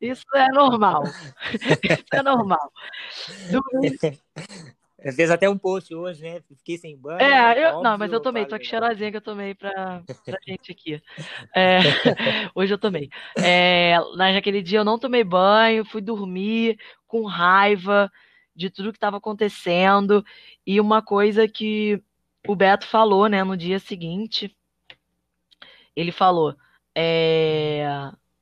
isso 0.00 0.24
é 0.34 0.48
normal. 0.48 1.02
isso 1.82 2.04
é 2.12 2.22
normal. 2.22 2.72
Dormi... 3.50 3.98
Fez 5.12 5.30
até 5.30 5.48
um 5.48 5.58
post 5.58 5.94
hoje, 5.94 6.22
né? 6.22 6.40
Fiquei 6.56 6.78
sem 6.78 6.96
banho. 6.96 7.20
É, 7.20 7.62
eu, 7.62 7.68
óbvio, 7.68 7.82
não, 7.82 7.98
mas 7.98 8.12
eu 8.12 8.20
tomei, 8.20 8.46
tô 8.46 8.54
aqui 8.54 8.66
cheirosinha 8.66 9.10
que 9.10 9.16
eu 9.18 9.20
tomei 9.20 9.54
pra, 9.54 10.02
pra 10.24 10.38
gente 10.46 10.72
aqui. 10.72 11.02
É, 11.54 11.78
hoje 12.54 12.72
eu 12.72 12.78
tomei. 12.78 13.10
É, 13.36 13.96
naquele 14.16 14.62
dia 14.62 14.78
eu 14.78 14.84
não 14.84 14.98
tomei 14.98 15.22
banho, 15.22 15.84
fui 15.84 16.00
dormir 16.00 16.78
com 17.06 17.24
raiva 17.26 18.10
de 18.56 18.70
tudo 18.70 18.92
que 18.92 18.96
estava 18.96 19.18
acontecendo. 19.18 20.24
E 20.66 20.80
uma 20.80 21.02
coisa 21.02 21.46
que 21.46 22.02
o 22.46 22.56
Beto 22.56 22.86
falou, 22.86 23.28
né, 23.28 23.44
no 23.44 23.56
dia 23.56 23.78
seguinte, 23.78 24.56
ele 25.94 26.12
falou. 26.12 26.56
É, 26.96 27.86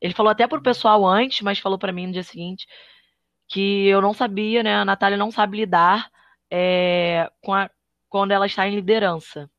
ele 0.00 0.14
falou 0.14 0.30
até 0.30 0.46
pro 0.46 0.62
pessoal 0.62 1.04
antes, 1.04 1.40
mas 1.40 1.58
falou 1.58 1.78
para 1.78 1.92
mim 1.92 2.06
no 2.06 2.12
dia 2.12 2.22
seguinte 2.22 2.66
que 3.48 3.86
eu 3.86 4.00
não 4.00 4.14
sabia, 4.14 4.62
né? 4.62 4.76
A 4.76 4.84
Natália 4.84 5.18
não 5.18 5.30
sabe 5.30 5.58
lidar 5.58 6.10
é, 6.54 7.30
a, 7.48 7.70
quando 8.10 8.32
ela 8.32 8.44
está 8.46 8.68
em 8.68 8.74
liderança. 8.74 9.50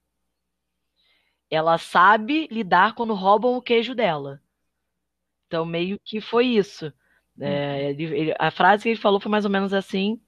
Ela 1.49 1.77
sabe 1.79 2.47
lidar 2.51 2.93
quando 2.93 3.15
roubam 3.15 3.56
o 3.56 3.62
queijo 3.62 3.95
dela. 3.95 4.39
Então, 5.47 5.65
meio 5.65 5.99
que 6.06 6.21
foi 6.21 6.45
isso. 6.47 6.93
É, 7.39 7.89
ele, 7.89 8.03
ele, 8.03 8.36
a 8.39 8.51
frase 8.51 8.84
que 8.84 8.89
ele 8.89 8.99
falou 8.99 9.19
foi 9.19 9.32
mais 9.32 9.45
ou 9.45 9.51
menos 9.51 9.73
assim: 9.73 10.21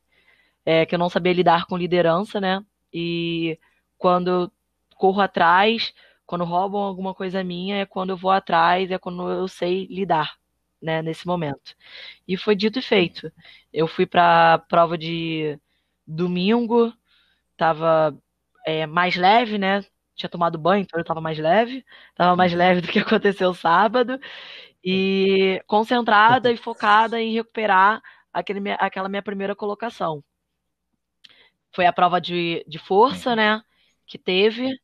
é, 0.65 0.85
que 0.85 0.95
eu 0.95 0.99
não 0.99 1.09
sabia 1.09 1.33
lidar 1.33 1.67
com 1.67 1.77
liderança, 1.77 2.41
né? 2.41 2.65
E 2.93 3.59
quando 3.97 4.29
eu 4.29 4.51
corro 4.97 5.21
atrás, 5.21 5.93
quando 6.25 6.45
roubam 6.45 6.81
alguma 6.81 7.13
coisa 7.13 7.43
minha, 7.43 7.77
é 7.77 7.85
quando 7.85 8.11
eu 8.11 8.17
vou 8.17 8.31
atrás, 8.31 8.89
é 8.91 8.97
quando 8.97 9.29
eu 9.31 9.47
sei 9.47 9.85
lidar, 9.87 10.35
né? 10.81 11.01
Nesse 11.03 11.27
momento. 11.27 11.75
E 12.27 12.37
foi 12.37 12.55
dito 12.55 12.79
e 12.79 12.81
feito. 12.81 13.31
Eu 13.73 13.87
fui 13.87 14.05
para 14.07 14.55
a 14.55 14.59
prova 14.59 14.97
de 14.97 15.59
Domingo 16.05 16.93
tava 17.57 18.17
é, 18.65 18.85
mais 18.85 19.15
leve, 19.15 19.57
né? 19.57 19.83
Tinha 20.15 20.29
tomado 20.29 20.57
banho, 20.57 20.83
então 20.83 20.99
eu 20.99 21.05
tava 21.05 21.21
mais 21.21 21.37
leve. 21.37 21.85
Tava 22.15 22.35
mais 22.35 22.51
uhum. 22.51 22.57
leve 22.57 22.81
do 22.81 22.87
que 22.87 22.99
aconteceu 22.99 23.53
sábado. 23.53 24.19
E 24.83 25.61
concentrada 25.67 26.51
e 26.51 26.57
focada 26.57 27.19
em 27.19 27.33
recuperar 27.33 28.01
aquele, 28.31 28.71
aquela 28.79 29.09
minha 29.09 29.23
primeira 29.23 29.55
colocação. 29.55 30.23
Foi 31.73 31.85
a 31.85 31.93
prova 31.93 32.21
de, 32.21 32.63
de 32.67 32.79
força, 32.79 33.31
uhum. 33.31 33.35
né? 33.35 33.61
Que 34.05 34.17
teve. 34.17 34.79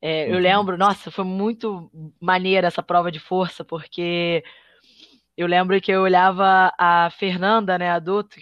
É, 0.00 0.28
eu 0.28 0.34
uhum. 0.34 0.40
lembro, 0.40 0.78
nossa, 0.78 1.10
foi 1.10 1.24
muito 1.24 1.90
maneira 2.20 2.68
essa 2.68 2.82
prova 2.82 3.10
de 3.10 3.18
força, 3.18 3.64
porque 3.64 4.44
eu 5.36 5.46
lembro 5.46 5.80
que 5.80 5.90
eu 5.90 6.02
olhava 6.02 6.72
a 6.78 7.10
Fernanda, 7.10 7.78
né, 7.78 7.90
adulto, 7.90 8.36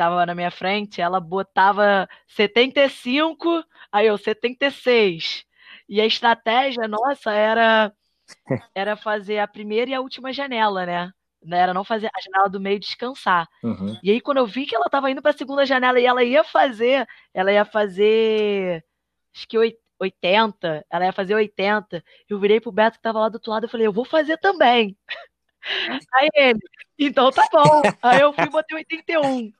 estava 0.00 0.24
na 0.24 0.34
minha 0.34 0.50
frente, 0.50 1.02
ela 1.02 1.20
botava 1.20 2.08
75, 2.26 3.62
aí 3.92 4.06
eu 4.06 4.16
76. 4.16 5.44
E 5.86 6.00
a 6.00 6.06
estratégia 6.06 6.88
nossa 6.88 7.30
era 7.32 7.92
era 8.74 8.96
fazer 8.96 9.38
a 9.38 9.46
primeira 9.46 9.90
e 9.90 9.94
a 9.94 10.00
última 10.00 10.32
janela, 10.32 10.86
né? 10.86 11.12
Era 11.52 11.74
não 11.74 11.84
fazer 11.84 12.06
a 12.06 12.20
janela 12.20 12.48
do 12.48 12.60
meio 12.60 12.80
descansar. 12.80 13.46
Uhum. 13.62 13.98
E 14.02 14.10
aí, 14.10 14.20
quando 14.20 14.38
eu 14.38 14.46
vi 14.46 14.66
que 14.66 14.74
ela 14.74 14.86
estava 14.86 15.10
indo 15.10 15.22
para 15.22 15.32
a 15.32 15.36
segunda 15.36 15.66
janela 15.66 16.00
e 16.00 16.06
ela 16.06 16.22
ia 16.24 16.44
fazer, 16.44 17.06
ela 17.34 17.52
ia 17.52 17.64
fazer, 17.64 18.84
acho 19.34 19.48
que 19.48 19.58
80, 19.98 20.86
ela 20.90 21.06
ia 21.06 21.12
fazer 21.12 21.34
80. 21.34 22.02
Eu 22.28 22.38
virei 22.38 22.60
pro 22.60 22.72
Beto 22.72 22.92
que 22.92 23.00
estava 23.00 23.20
lá 23.20 23.28
do 23.28 23.34
outro 23.34 23.50
lado 23.50 23.66
e 23.66 23.70
falei, 23.70 23.86
eu 23.86 23.92
vou 23.92 24.04
fazer 24.04 24.38
também. 24.38 24.96
Aí 26.14 26.28
ele, 26.34 26.60
então 26.98 27.30
tá 27.30 27.46
bom. 27.52 27.82
Aí 28.02 28.20
eu 28.20 28.32
fui 28.32 28.44
e 28.44 28.50
botei 28.50 28.76
81. 28.78 29.52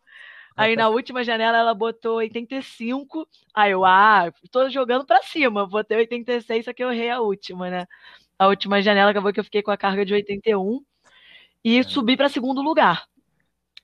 Aí 0.57 0.77
na 0.77 0.89
última 0.89 1.25
janela 1.25 1.59
ela 1.59 1.75
botou 1.75 2.17
85. 2.17 3.27
Aí 3.55 3.73
eu, 3.73 3.85
ah, 3.85 4.33
tô 4.51 4.69
jogando 4.69 5.07
pra 5.07 5.23
cima, 5.23 5.67
botei 5.67 5.99
86, 5.99 6.65
só 6.65 6.73
que 6.73 6.83
eu 6.83 6.93
errei 6.93 7.11
a 7.11 7.21
última, 7.21 7.71
né? 7.71 7.87
A 8.39 8.47
última 8.49 8.83
janela 8.83 9.11
acabou 9.11 9.33
que 9.33 9.41
eu 9.41 9.45
fiquei 9.45 9.63
com 9.63 9.71
a 9.71 9.77
carga 9.77 10.05
de 10.05 10.15
81 10.15 10.85
e 11.65 11.79
é. 11.79 11.83
subi 11.83 12.17
para 12.17 12.29
segundo 12.29 12.63
lugar. 12.63 13.07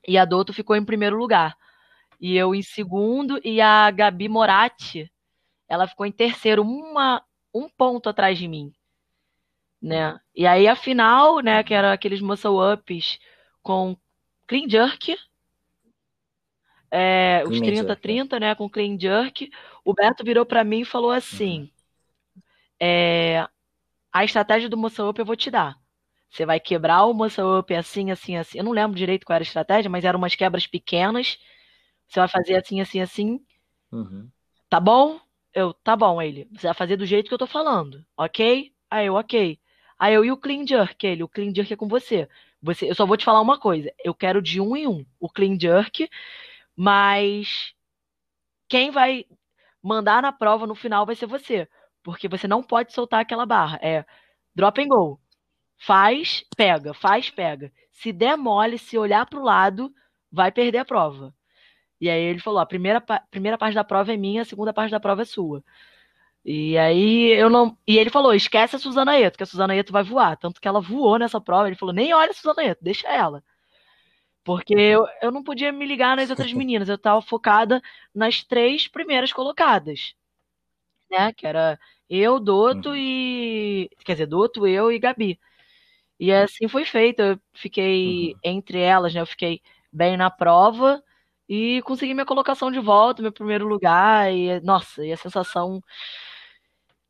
E 0.07 0.17
a 0.17 0.25
Douto 0.25 0.53
ficou 0.53 0.75
em 0.75 0.85
primeiro 0.85 1.17
lugar. 1.17 1.55
E 2.19 2.35
eu 2.35 2.55
em 2.55 2.63
segundo 2.63 3.39
e 3.43 3.61
a 3.61 3.91
Gabi 3.91 4.27
Moratti, 4.27 5.11
ela 5.69 5.87
ficou 5.87 6.05
em 6.05 6.11
terceiro, 6.11 6.63
uma, 6.63 7.23
um 7.53 7.69
ponto 7.69 8.09
atrás 8.09 8.37
de 8.37 8.47
mim. 8.47 8.73
Né? 9.81 10.19
E 10.35 10.47
aí 10.47 10.67
a 10.67 10.75
final, 10.75 11.39
né, 11.39 11.63
que 11.63 11.73
era 11.73 11.93
aqueles 11.93 12.19
muscle 12.21 12.73
ups 12.73 13.19
com 13.61 13.95
clean 14.47 14.67
jerk, 14.67 15.15
é, 16.91 17.43
os 17.47 17.59
30-30, 17.59 18.39
né, 18.39 18.55
com 18.55 18.69
clean 18.69 18.97
jerk, 18.99 19.51
o 19.83 19.93
Beto 19.93 20.23
virou 20.23 20.45
para 20.45 20.63
mim 20.63 20.81
e 20.81 20.85
falou 20.85 21.11
assim: 21.11 21.61
uhum. 21.61 21.69
é, 22.79 23.47
a 24.11 24.23
estratégia 24.23 24.69
do 24.69 24.77
muscle 24.77 25.09
up 25.09 25.19
eu 25.19 25.25
vou 25.25 25.35
te 25.35 25.51
dar. 25.51 25.77
Você 26.29 26.45
vai 26.45 26.59
quebrar 26.59 27.05
o 27.05 27.13
muscle 27.13 27.59
up 27.59 27.73
assim, 27.73 28.11
assim, 28.11 28.35
assim. 28.35 28.57
Eu 28.57 28.63
não 28.63 28.71
lembro 28.71 28.97
direito 28.97 29.25
qual 29.25 29.35
era 29.35 29.43
a 29.43 29.47
estratégia, 29.47 29.89
mas 29.89 30.03
eram 30.03 30.19
umas 30.19 30.35
quebras 30.35 30.67
pequenas. 30.67 31.37
Você 32.07 32.19
vai 32.19 32.27
fazer 32.27 32.55
assim, 32.55 32.81
assim, 32.81 33.01
assim. 33.01 33.39
Uhum. 33.91 34.29
Tá 34.69 34.79
bom? 34.79 35.19
Eu, 35.53 35.73
tá 35.73 35.95
bom, 35.95 36.21
ele. 36.21 36.47
Você 36.53 36.67
vai 36.67 36.73
fazer 36.73 36.97
do 36.97 37.05
jeito 37.05 37.27
que 37.27 37.33
eu 37.33 37.37
tô 37.37 37.47
falando, 37.47 38.05
ok? 38.15 38.71
Aí 38.89 39.07
eu, 39.07 39.15
ok. 39.15 39.59
Aí 39.97 40.13
eu, 40.13 40.23
e 40.23 40.31
o 40.31 40.37
clean 40.37 40.65
jerk? 40.65 41.05
Ele, 41.05 41.23
o 41.23 41.27
clean 41.27 41.53
jerk 41.53 41.73
é 41.73 41.75
com 41.75 41.87
você. 41.87 42.27
você. 42.61 42.89
Eu 42.89 42.95
só 42.95 43.05
vou 43.05 43.17
te 43.17 43.25
falar 43.25 43.41
uma 43.41 43.59
coisa. 43.59 43.91
Eu 44.03 44.13
quero 44.13 44.41
de 44.41 44.61
um 44.61 44.75
em 44.75 44.87
um 44.87 45.05
o 45.19 45.29
clean 45.29 45.57
jerk, 45.59 46.09
mas 46.77 47.73
quem 48.69 48.91
vai 48.91 49.25
mandar 49.81 50.21
na 50.21 50.31
prova 50.31 50.67
no 50.67 50.75
final 50.75 51.05
vai 51.05 51.15
ser 51.15 51.25
você. 51.25 51.67
Porque 52.03 52.27
você 52.27 52.47
não 52.47 52.63
pode 52.63 52.93
soltar 52.93 53.21
aquela 53.21 53.45
barra. 53.45 53.79
É 53.81 54.05
drop 54.55 54.81
and 54.81 54.87
go. 54.89 55.19
Faz, 55.79 56.45
pega, 56.55 56.93
faz, 56.93 57.29
pega. 57.29 57.71
Se 57.91 58.11
der 58.13 58.37
mole, 58.37 58.77
se 58.77 58.97
olhar 58.97 59.25
para 59.25 59.39
o 59.39 59.43
lado, 59.43 59.93
vai 60.31 60.51
perder 60.51 60.79
a 60.79 60.85
prova. 60.85 61.33
E 62.01 62.09
aí 62.09 62.21
ele 62.21 62.39
falou: 62.39 62.59
a 62.59 62.65
primeira, 62.65 63.01
primeira 63.31 63.57
parte 63.57 63.75
da 63.75 63.83
prova 63.83 64.13
é 64.13 64.17
minha, 64.17 64.43
a 64.43 64.45
segunda 64.45 64.73
parte 64.73 64.91
da 64.91 64.99
prova 64.99 65.23
é 65.23 65.25
sua. 65.25 65.63
E 66.45 66.77
aí 66.77 67.31
eu 67.33 67.49
não. 67.49 67.77
E 67.87 67.97
ele 67.97 68.09
falou: 68.09 68.33
esquece 68.33 68.75
a 68.75 68.79
Suzana 68.79 69.19
Eto, 69.19 69.37
que 69.37 69.43
a 69.43 69.45
Suzana 69.47 69.75
Eto 69.75 69.91
vai 69.93 70.03
voar. 70.03 70.37
Tanto 70.37 70.61
que 70.61 70.67
ela 70.67 70.81
voou 70.81 71.19
nessa 71.19 71.41
prova. 71.41 71.67
Ele 71.67 71.75
falou: 71.75 71.93
nem 71.93 72.13
olha 72.13 72.31
a 72.31 72.33
Suzana 72.33 72.63
Eto, 72.63 72.83
deixa 72.83 73.07
ela. 73.09 73.43
Porque 74.47 74.73
eu, 74.73 75.05
eu 75.21 75.29
não 75.29 75.43
podia 75.43 75.73
me 75.73 75.85
ligar 75.85 76.15
nas 76.15 76.29
outras 76.29 76.53
meninas, 76.55 76.87
eu 76.87 76.95
estava 76.95 77.21
focada 77.21 77.81
nas 78.15 78.45
três 78.45 78.87
primeiras 78.87 79.33
colocadas. 79.33 80.15
Né? 81.11 81.33
Que 81.33 81.45
era 81.45 81.77
eu, 82.09 82.39
Doto 82.39 82.91
uhum. 82.91 82.95
e. 82.95 83.89
Quer 84.05 84.13
dizer, 84.13 84.27
Doto, 84.27 84.65
eu 84.65 84.89
e 84.89 84.99
Gabi. 84.99 85.37
E 86.17 86.31
assim 86.31 86.69
foi 86.69 86.85
feito. 86.85 87.21
Eu 87.21 87.39
fiquei 87.53 88.33
uhum. 88.35 88.39
entre 88.41 88.79
elas, 88.79 89.13
né? 89.13 89.19
Eu 89.19 89.25
fiquei 89.25 89.61
bem 89.91 90.15
na 90.15 90.31
prova 90.31 91.03
e 91.49 91.81
consegui 91.81 92.13
minha 92.13 92.25
colocação 92.25 92.71
de 92.71 92.79
volta, 92.79 93.21
meu 93.21 93.33
primeiro 93.33 93.67
lugar. 93.67 94.33
E, 94.33 94.61
nossa, 94.61 95.05
e 95.05 95.11
a 95.11 95.17
sensação 95.17 95.83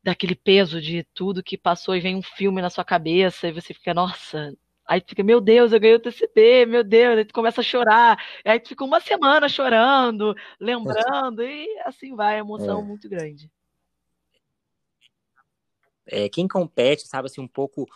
daquele 0.02 0.34
peso 0.34 0.80
de 0.80 1.04
tudo 1.14 1.42
que 1.42 1.56
passou 1.56 1.94
e 1.94 2.00
vem 2.00 2.16
um 2.16 2.22
filme 2.22 2.60
na 2.60 2.70
sua 2.70 2.84
cabeça 2.84 3.46
e 3.46 3.52
você 3.52 3.72
fica, 3.72 3.94
nossa. 3.94 4.52
Aí 4.88 5.02
tu 5.02 5.10
fica, 5.10 5.22
meu 5.22 5.38
Deus, 5.38 5.70
eu 5.70 5.78
ganhei 5.78 5.96
o 5.96 6.00
TCB, 6.00 6.64
meu 6.64 6.82
Deus, 6.82 7.18
aí 7.18 7.24
tu 7.26 7.34
começa 7.34 7.60
a 7.60 7.64
chorar, 7.64 8.18
aí 8.42 8.58
tu 8.58 8.70
fica 8.70 8.82
uma 8.82 9.00
semana 9.00 9.46
chorando, 9.46 10.34
lembrando, 10.58 11.42
e 11.42 11.68
assim 11.84 12.16
vai, 12.16 12.36
a 12.36 12.38
emoção 12.38 12.80
é. 12.80 12.84
muito 12.84 13.06
grande. 13.06 13.50
É, 16.06 16.26
quem 16.30 16.48
compete, 16.48 17.06
sabe, 17.06 17.26
assim, 17.26 17.42
um 17.42 17.46
pouco 17.46 17.86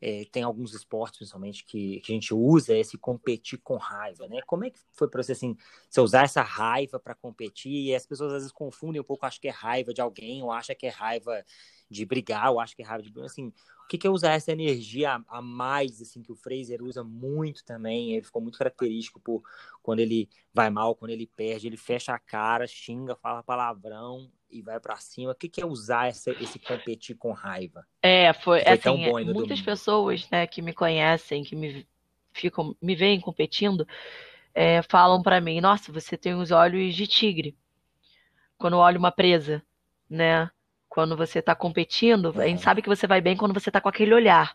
é, 0.00 0.24
tem 0.32 0.42
alguns 0.42 0.74
esportes, 0.74 1.18
principalmente, 1.18 1.64
que, 1.64 2.00
que 2.00 2.10
a 2.10 2.14
gente 2.16 2.34
usa 2.34 2.76
esse 2.76 2.98
competir 2.98 3.60
com 3.62 3.76
raiva, 3.76 4.26
né? 4.26 4.40
Como 4.44 4.64
é 4.64 4.70
que 4.70 4.80
foi 4.90 5.08
para 5.08 5.22
você, 5.22 5.30
assim, 5.30 5.56
você 5.88 6.00
usar 6.00 6.24
essa 6.24 6.42
raiva 6.42 6.98
para 6.98 7.14
competir? 7.14 7.70
E 7.70 7.94
as 7.94 8.04
pessoas 8.04 8.32
às 8.32 8.38
vezes 8.38 8.52
confundem 8.52 9.00
um 9.00 9.04
pouco, 9.04 9.24
acham 9.24 9.40
que 9.40 9.46
é 9.46 9.52
raiva 9.52 9.94
de 9.94 10.00
alguém, 10.00 10.42
ou 10.42 10.50
acham 10.50 10.74
que 10.74 10.88
é 10.88 10.90
raiva 10.90 11.44
de 11.88 12.04
brigar, 12.04 12.50
ou 12.50 12.58
acham 12.58 12.74
que 12.74 12.82
é 12.82 12.84
raiva 12.84 13.04
de... 13.04 13.20
Assim, 13.20 13.52
que, 13.92 13.98
que 13.98 14.06
é 14.06 14.10
usar 14.10 14.32
essa 14.32 14.50
energia 14.50 15.22
a, 15.28 15.42
mais, 15.42 16.00
assim, 16.00 16.22
que 16.22 16.32
o 16.32 16.34
Fraser 16.34 16.82
usa 16.82 17.04
muito 17.04 17.62
também, 17.62 18.14
ele 18.14 18.24
ficou 18.24 18.40
muito 18.40 18.56
característico 18.56 19.20
por 19.20 19.42
quando 19.82 20.00
ele 20.00 20.30
vai 20.54 20.70
mal, 20.70 20.94
quando 20.94 21.10
ele 21.10 21.26
perde, 21.26 21.66
ele 21.66 21.76
fecha 21.76 22.14
a 22.14 22.18
cara, 22.18 22.66
xinga, 22.66 23.14
fala 23.16 23.42
palavrão, 23.42 24.30
e 24.50 24.62
vai 24.62 24.80
para 24.80 24.96
cima. 24.96 25.32
O 25.32 25.34
que, 25.34 25.46
que 25.46 25.60
é 25.60 25.66
usar 25.66 26.08
essa, 26.08 26.30
esse 26.30 26.58
competir 26.58 27.16
com 27.16 27.32
raiva? 27.32 27.86
É, 28.00 28.32
foi, 28.32 28.64
foi 28.64 28.72
assim, 28.72 29.04
muitas 29.04 29.34
domingo. 29.34 29.64
pessoas, 29.64 30.30
né, 30.30 30.46
que 30.46 30.62
me 30.62 30.72
conhecem, 30.72 31.44
que 31.44 31.54
me 31.54 31.86
ficam, 32.32 32.74
me 32.80 32.94
veem 32.94 33.20
competindo, 33.20 33.86
é, 34.54 34.80
falam 34.80 35.22
para 35.22 35.38
mim: 35.38 35.60
"Nossa, 35.60 35.92
você 35.92 36.16
tem 36.16 36.34
os 36.34 36.50
olhos 36.50 36.94
de 36.94 37.06
tigre". 37.06 37.54
Quando 38.56 38.78
olha 38.78 38.98
uma 38.98 39.12
presa, 39.12 39.62
né? 40.08 40.50
Quando 40.92 41.16
você 41.16 41.38
está 41.38 41.54
competindo, 41.54 42.38
a 42.38 42.46
gente 42.46 42.60
sabe 42.60 42.82
que 42.82 42.88
você 42.88 43.06
vai 43.06 43.18
bem 43.18 43.34
quando 43.34 43.54
você 43.54 43.70
está 43.70 43.80
com 43.80 43.88
aquele 43.88 44.12
olhar. 44.12 44.54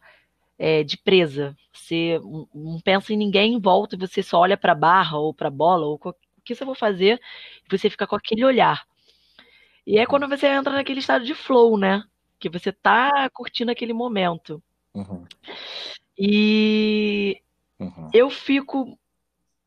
É, 0.60 0.84
de 0.84 0.96
presa. 0.96 1.58
Você 1.74 2.20
não 2.54 2.80
pensa 2.80 3.12
em 3.12 3.18
ninguém 3.18 3.54
em 3.54 3.60
volta, 3.60 3.98
você 3.98 4.22
só 4.22 4.40
olha 4.40 4.56
para 4.56 4.74
a 4.74 4.76
barra 4.76 5.18
ou 5.18 5.34
para 5.34 5.48
a 5.48 5.52
bola 5.52 5.88
ou 5.88 6.00
o 6.04 6.14
que 6.44 6.54
você 6.54 6.64
for 6.64 6.76
fazer, 6.76 7.20
e 7.66 7.76
você 7.76 7.90
fica 7.90 8.06
com 8.06 8.16
aquele 8.16 8.46
olhar. 8.46 8.86
E 9.86 9.98
é 9.98 10.06
quando 10.06 10.28
você 10.28 10.46
entra 10.46 10.74
naquele 10.74 11.00
estado 11.00 11.26
de 11.26 11.34
flow, 11.34 11.76
né? 11.76 12.04
Que 12.40 12.50
você 12.50 12.72
tá 12.72 13.28
curtindo 13.32 13.72
aquele 13.72 13.94
momento. 13.94 14.62
Uhum. 14.94 15.26
E 16.16 17.42
uhum. 17.80 18.10
eu 18.14 18.30
fico. 18.30 18.96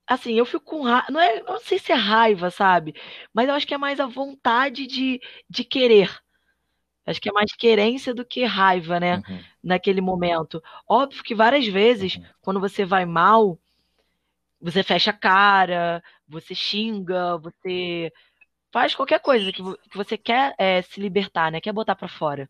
Assim, 0.07 0.35
eu 0.35 0.47
fico 0.47 0.65
com 0.65 0.83
raiva. 0.83 1.07
Não, 1.11 1.21
é, 1.21 1.43
não 1.43 1.59
sei 1.59 1.81
se 1.81 1.91
é 1.91 1.97
raiva, 1.97 2.49
sabe? 2.49 2.95
Mas 3.35 3.49
eu 3.49 3.55
acho 3.57 3.67
que 3.67 3.75
é 3.75 3.79
mais 3.79 3.99
a 3.99 4.07
vontade 4.07 4.87
de, 4.87 5.21
de 5.49 5.65
querer. 5.65 6.21
Acho 7.07 7.21
que 7.21 7.29
é 7.29 7.33
mais 7.33 7.53
querência 7.55 8.15
do 8.15 8.25
que 8.25 8.45
raiva, 8.45 9.01
né? 9.01 9.17
Uhum. 9.17 9.41
Naquele 9.63 10.01
momento. 10.01 10.63
Óbvio 10.89 11.23
que 11.23 11.35
várias 11.35 11.67
vezes, 11.67 12.17
uhum. 12.17 12.25
quando 12.41 12.61
você 12.61 12.85
vai 12.85 13.05
mal, 13.05 13.59
você 14.61 14.83
fecha 14.83 15.11
a 15.11 15.15
cara, 15.15 16.03
você 16.29 16.55
xinga, 16.55 17.39
você 17.39 18.13
faz 18.71 18.95
qualquer 18.95 19.21
coisa 19.21 19.51
que, 19.51 19.63
que 19.63 19.97
você 19.97 20.17
quer 20.17 20.55
é, 20.59 20.83
se 20.83 21.01
libertar, 21.01 21.51
né? 21.51 21.61
Quer 21.61 21.73
botar 21.73 21.97
para 21.97 22.09
fora. 22.09 22.49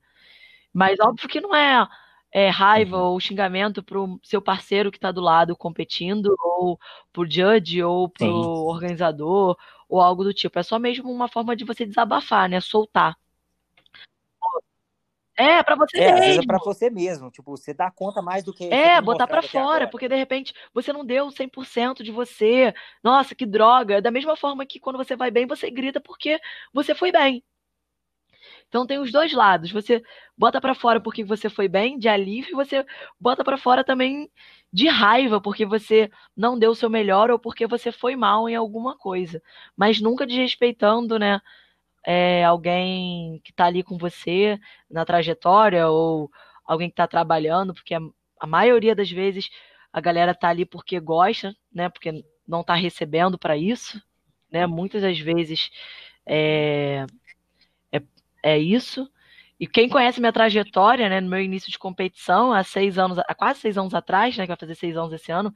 Mas 0.72 0.98
óbvio 1.00 1.28
que 1.28 1.40
não 1.40 1.54
é, 1.54 1.86
é 2.32 2.48
raiva 2.48 2.98
uhum. 2.98 3.12
ou 3.12 3.20
xingamento 3.20 3.82
pro 3.82 4.20
seu 4.22 4.42
parceiro 4.42 4.90
que 4.90 4.98
está 4.98 5.10
do 5.10 5.20
lado 5.20 5.56
competindo, 5.56 6.34
ou 6.38 6.78
pro 7.12 7.28
judge, 7.28 7.82
ou 7.82 8.08
pro 8.08 8.26
Sim. 8.26 8.32
organizador, 8.32 9.56
ou 9.88 10.00
algo 10.00 10.24
do 10.24 10.34
tipo. 10.34 10.58
É 10.58 10.62
só 10.62 10.78
mesmo 10.78 11.10
uma 11.10 11.28
forma 11.28 11.56
de 11.56 11.64
você 11.64 11.86
desabafar, 11.86 12.48
né? 12.48 12.60
Soltar. 12.60 13.16
É, 15.40 15.62
para 15.62 15.74
você 15.74 15.96
é, 15.98 16.00
mesmo. 16.00 16.14
Às 16.14 16.20
vezes 16.20 16.42
é 16.42 16.46
pra 16.46 16.59
você 16.59 16.90
mesmo. 16.90 17.31
Tipo, 17.31 17.57
você 17.57 17.72
dá 17.72 17.90
conta 17.90 18.20
mais 18.20 18.44
do 18.44 18.53
que. 18.53 18.64
É, 18.64 19.00
botar 19.00 19.26
para 19.26 19.42
fora, 19.42 19.88
porque 19.88 20.09
de 20.09 20.14
repente 20.14 20.53
você 20.74 20.92
não 20.92 21.05
deu 21.05 21.31
100% 21.31 22.03
de 22.03 22.12
você. 22.12 22.74
Nossa, 23.03 23.35
que 23.35 23.46
droga. 23.46 24.03
Da 24.03 24.11
mesma 24.11 24.37
forma 24.37 24.66
que 24.66 24.79
quando 24.79 24.96
você 24.96 25.16
vai 25.16 25.31
bem, 25.31 25.46
você 25.46 25.70
grita 25.70 26.00
porque 26.00 26.38
você 26.72 26.94
foi 26.94 27.11
bem. 27.11 27.42
Então 28.68 28.87
tem 28.87 28.98
os 28.98 29.11
dois 29.11 29.33
lados. 29.33 29.72
Você 29.72 30.03
bota 30.37 30.61
para 30.61 30.74
fora 30.74 31.00
porque 31.00 31.24
você 31.24 31.48
foi 31.48 31.68
bem, 31.68 31.98
de 31.98 32.09
alívio, 32.09 32.53
e 32.53 32.55
você 32.55 32.85
bota 33.18 33.42
para 33.42 33.59
fora 33.59 33.83
também 33.83 34.31
de 34.72 34.88
raiva 34.88 35.40
porque 35.40 35.66
você 35.66 36.11
não 36.37 36.59
deu 36.59 36.70
o 36.70 36.74
seu 36.74 36.88
melhor 36.88 37.31
ou 37.31 37.38
porque 37.38 37.66
você 37.66 37.90
foi 37.90 38.14
mal 38.14 38.48
em 38.48 38.55
alguma 38.55 38.96
coisa. 38.96 39.42
Mas 39.76 40.00
nunca 40.00 40.26
desrespeitando, 40.26 41.18
né? 41.18 41.40
É, 42.06 42.44
alguém 42.44 43.40
que 43.44 43.50
está 43.50 43.66
ali 43.66 43.82
com 43.82 43.98
você 43.98 44.58
na 44.90 45.04
trajetória 45.04 45.88
ou 45.88 46.30
alguém 46.64 46.88
que 46.88 46.94
está 46.94 47.06
trabalhando, 47.06 47.74
porque 47.74 47.94
a, 47.94 48.00
a, 48.40 48.46
maioria 48.46 48.94
das 48.94 49.10
vezes 49.10 49.50
a 49.92 50.00
galera 50.00 50.32
está 50.32 50.48
ali 50.48 50.64
porque 50.64 50.98
gosta, 51.00 51.54
né? 51.72 51.88
Porque 51.88 52.24
não 52.46 52.62
está 52.62 52.74
recebendo 52.74 53.38
para 53.38 53.56
isso, 53.56 54.00
né? 54.50 54.66
Muitas 54.66 55.02
das 55.02 55.18
vezes 55.18 55.70
é, 56.26 57.06
é, 57.92 58.02
é 58.42 58.58
isso. 58.58 59.10
E 59.58 59.66
quem 59.66 59.88
conhece 59.88 60.20
minha 60.20 60.32
trajetória, 60.32 61.08
né, 61.08 61.20
no 61.20 61.28
meu 61.28 61.40
início 61.40 61.70
de 61.70 61.78
competição, 61.78 62.52
há 62.52 62.64
seis 62.64 62.98
anos, 62.98 63.18
há 63.18 63.34
quase 63.34 63.60
seis 63.60 63.76
anos 63.76 63.92
atrás, 63.94 64.36
né, 64.36 64.44
que 64.44 64.48
vai 64.48 64.56
fazer 64.56 64.74
seis 64.74 64.96
anos 64.96 65.12
esse 65.12 65.30
ano, 65.30 65.54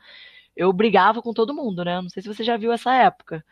eu 0.54 0.72
brigava 0.72 1.22
com 1.22 1.33
todo 1.33 1.54
mundo, 1.54 1.85
né? 1.85 2.00
Não 2.00 2.11
sei 2.11 2.22
se 2.22 2.28
você 2.28 2.44
já 2.44 2.57
viu 2.57 2.72
essa 2.72 2.94
época 2.94 3.44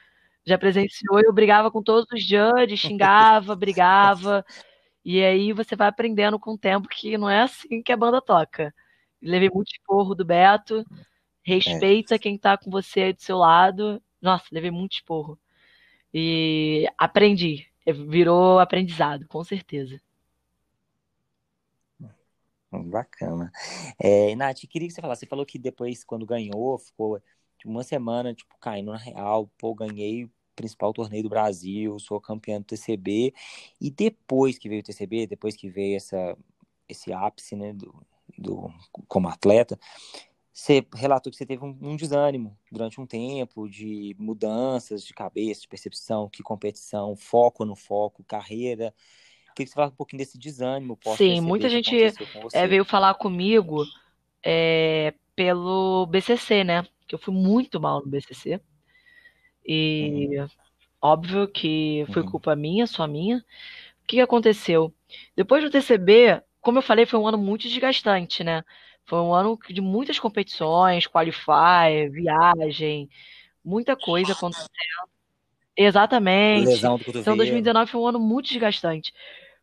já 0.44 0.59
presenciou, 0.59 1.20
eu 1.20 1.33
brigava 1.33 1.70
com 1.70 1.83
todos 1.83 2.07
os 2.12 2.24
judges, 2.24 2.81
xingava, 2.81 3.55
brigava. 3.55 4.44
E 5.05 5.22
aí 5.22 5.52
você 5.52 5.76
vai 5.76 5.88
aprendendo 5.88 6.38
com 6.38 6.52
o 6.52 6.59
tempo 6.59 6.88
que 6.88 7.16
não 7.18 7.28
é 7.31 7.42
assim 7.42 7.83
que 7.83 7.92
a 7.92 7.96
banda 7.96 8.20
toca. 8.20 8.74
Levei 9.20 9.50
muito 9.52 9.72
esporro 9.72 10.14
do 10.14 10.24
Beto. 10.24 10.85
Respeita 11.42 12.17
é. 12.17 12.19
quem 12.19 12.38
tá 12.38 12.56
com 12.56 12.71
você 12.71 13.02
aí 13.02 13.12
do 13.12 13.23
seu 13.23 13.38
lado. 13.38 14.02
Nossa, 14.21 14.46
levei 14.52 14.71
muito 14.71 14.94
esporro. 14.94 15.38
E 16.12 16.87
aprendi. 16.98 17.67
Virou 18.08 18.58
aprendizado, 18.60 19.27
com 19.27 19.42
certeza. 19.42 20.00
Bacana. 22.71 23.50
É, 23.98 24.35
Nath, 24.35 24.60
queria 24.69 24.88
que 24.88 24.94
você 24.94 25.00
falasse. 25.00 25.21
Você 25.21 25.27
falou 25.27 25.44
que 25.44 25.58
depois, 25.58 26.04
quando 26.04 26.25
ganhou, 26.25 26.79
ficou 26.79 27.21
uma 27.69 27.83
semana, 27.83 28.35
tipo, 28.35 28.56
caindo 28.58 28.92
na 28.92 28.98
real, 28.98 29.50
pô, 29.58 29.75
ganhei 29.75 30.25
o 30.25 30.31
principal 30.54 30.92
torneio 30.92 31.23
do 31.23 31.29
Brasil, 31.29 31.98
sou 31.98 32.21
campeão 32.21 32.60
do 32.60 32.67
TCB, 32.67 33.33
e 33.81 33.90
depois 33.90 34.58
que 34.58 34.69
veio 34.69 34.81
o 34.81 34.85
TCB, 34.85 35.27
depois 35.27 35.56
que 35.56 35.69
veio 35.69 35.96
essa, 35.96 36.37
esse 36.88 37.13
ápice, 37.13 37.56
né, 37.56 37.73
do, 37.73 37.94
do, 38.38 38.73
como 39.08 39.29
atleta, 39.29 39.79
você 40.52 40.87
relatou 40.94 41.31
que 41.31 41.37
você 41.37 41.46
teve 41.46 41.65
um, 41.65 41.77
um, 41.81 41.96
desânimo 41.96 42.56
durante 42.71 43.00
um 43.00 43.06
tempo 43.06 43.69
de 43.69 44.15
mudanças 44.19 45.02
de 45.02 45.15
cabeça, 45.15 45.63
de 45.63 45.69
percepção, 45.69 46.29
que 46.29 46.42
competição, 46.42 47.17
foco 47.17 47.65
no 47.65 47.75
foco, 47.75 48.23
carreira. 48.23 48.94
queria 49.54 49.65
que 49.65 49.67
você 49.69 49.75
falasse 49.75 49.94
um 49.94 49.96
pouquinho 49.96 50.19
desse 50.19 50.37
desânimo 50.37 50.98
Sim, 51.17 51.40
muita 51.40 51.71
gente 51.71 51.96
é, 52.52 52.67
veio 52.67 52.85
falar 52.85 53.15
comigo 53.15 53.83
é, 54.44 55.15
pelo 55.35 56.06
BCC, 56.06 56.64
né? 56.64 56.87
Que 57.06 57.14
eu 57.14 57.18
fui 57.18 57.35
muito 57.35 57.80
mal 57.80 58.00
no 58.00 58.06
BCC. 58.06 58.60
E 59.64 60.38
uhum. 60.38 60.48
óbvio 61.00 61.48
que 61.48 62.04
foi 62.12 62.22
uhum. 62.22 62.30
culpa 62.30 62.56
minha, 62.56 62.87
só 62.87 63.06
minha. 63.06 63.38
O 63.38 64.06
que 64.06 64.20
aconteceu? 64.20 64.92
Depois 65.37 65.62
do 65.62 65.70
TCB, 65.70 66.42
como 66.60 66.78
eu 66.78 66.83
falei, 66.83 67.06
foi 67.06 67.18
um 67.18 67.26
ano 67.26 67.38
muito 67.38 67.68
desgastante, 67.68 68.42
né? 68.42 68.64
Foi 69.04 69.18
um 69.18 69.35
ano 69.35 69.58
de 69.68 69.80
muitas 69.80 70.18
competições, 70.18 71.06
qualify, 71.06 72.08
viagem, 72.10 73.08
muita 73.64 73.96
coisa 73.96 74.33
acontecendo. 74.33 74.68
Exatamente. 75.76 76.66
Lesão 76.66 76.98
do 76.98 77.18
Então, 77.18 77.37
2019 77.37 77.90
foi 77.90 78.00
um 78.00 78.06
ano 78.06 78.20
muito 78.20 78.48
desgastante. 78.48 79.12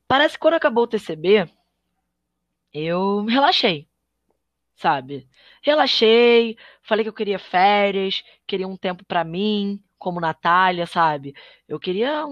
Parece 0.08 0.36
que 0.36 0.40
quando 0.40 0.56
acabou 0.56 0.86
o 0.86 0.88
TCB, 0.88 1.48
eu 2.74 3.26
relaxei, 3.26 3.88
sabe? 4.80 5.28
Relaxei, 5.62 6.58
falei 6.82 7.04
que 7.04 7.10
eu 7.10 7.14
queria 7.14 7.38
férias, 7.40 8.24
queria 8.48 8.68
um 8.68 8.78
tempo 8.78 9.04
para 9.06 9.24
mim, 9.24 9.84
como 9.98 10.20
Natália, 10.22 10.86
sabe? 10.88 11.36
Eu 11.68 11.80
queria 11.80 12.26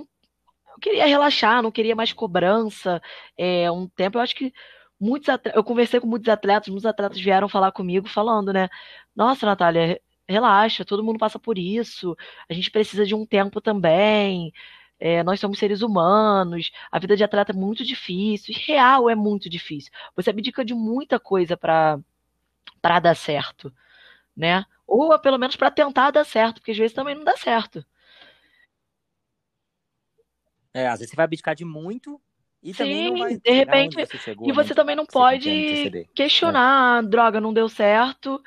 eu 0.77 0.79
queria 0.81 1.05
relaxar, 1.07 1.61
não 1.63 1.71
queria 1.71 1.95
mais 1.95 2.13
cobrança, 2.13 3.01
é, 3.37 3.69
um 3.71 3.87
tempo. 3.87 4.17
Eu 4.17 4.21
acho 4.21 4.35
que 4.35 4.53
muitos 4.99 5.27
eu 5.53 5.63
conversei 5.63 5.99
com 5.99 6.07
muitos 6.07 6.29
atletas, 6.29 6.69
muitos 6.69 6.85
atletas 6.85 7.19
vieram 7.19 7.49
falar 7.49 7.71
comigo 7.71 8.07
falando, 8.07 8.53
né? 8.53 8.69
Nossa, 9.15 9.45
Natália, 9.45 9.99
relaxa, 10.27 10.85
todo 10.85 11.03
mundo 11.03 11.19
passa 11.19 11.39
por 11.39 11.57
isso, 11.57 12.15
a 12.49 12.53
gente 12.53 12.71
precisa 12.71 13.05
de 13.05 13.15
um 13.15 13.25
tempo 13.25 13.61
também. 13.61 14.53
É, 14.99 15.23
nós 15.23 15.39
somos 15.39 15.59
seres 15.59 15.81
humanos, 15.81 16.71
a 16.91 16.99
vida 16.99 17.15
de 17.15 17.23
atleta 17.23 17.51
é 17.51 17.55
muito 17.55 17.83
difícil, 17.85 18.55
real 18.65 19.09
é 19.09 19.15
muito 19.15 19.49
difícil. 19.49 19.91
Você 20.15 20.29
abdica 20.31 20.65
de 20.65 20.73
muita 20.73 21.19
coisa 21.19 21.55
para 21.57 21.99
para 22.81 22.99
dar 22.99 23.15
certo, 23.15 23.73
né? 24.35 24.65
Ou 24.85 25.17
pelo 25.19 25.37
menos 25.37 25.55
para 25.55 25.71
tentar 25.71 26.11
dar 26.11 26.23
certo, 26.23 26.55
porque 26.55 26.71
às 26.71 26.77
vezes 26.77 26.93
também 26.93 27.15
não 27.15 27.23
dá 27.23 27.35
certo. 27.35 27.85
É, 30.73 30.87
às 30.87 30.99
vezes 30.99 31.09
você 31.09 31.15
vai 31.15 31.25
abdicar 31.25 31.55
de 31.55 31.65
muito 31.65 32.21
e 32.61 32.73
Sim, 32.73 32.77
também 32.77 33.09
não 33.09 33.17
vai 33.17 33.37
de 33.37 33.51
repente. 33.51 33.95
Você 33.95 34.17
chegou, 34.17 34.47
e 34.47 34.51
você 34.51 34.69
né? 34.69 34.75
também 34.75 34.95
não 34.95 35.05
pode 35.05 36.07
questionar, 36.13 37.03
é. 37.03 37.07
droga, 37.07 37.41
não 37.41 37.53
deu 37.53 37.69
certo 37.69 38.41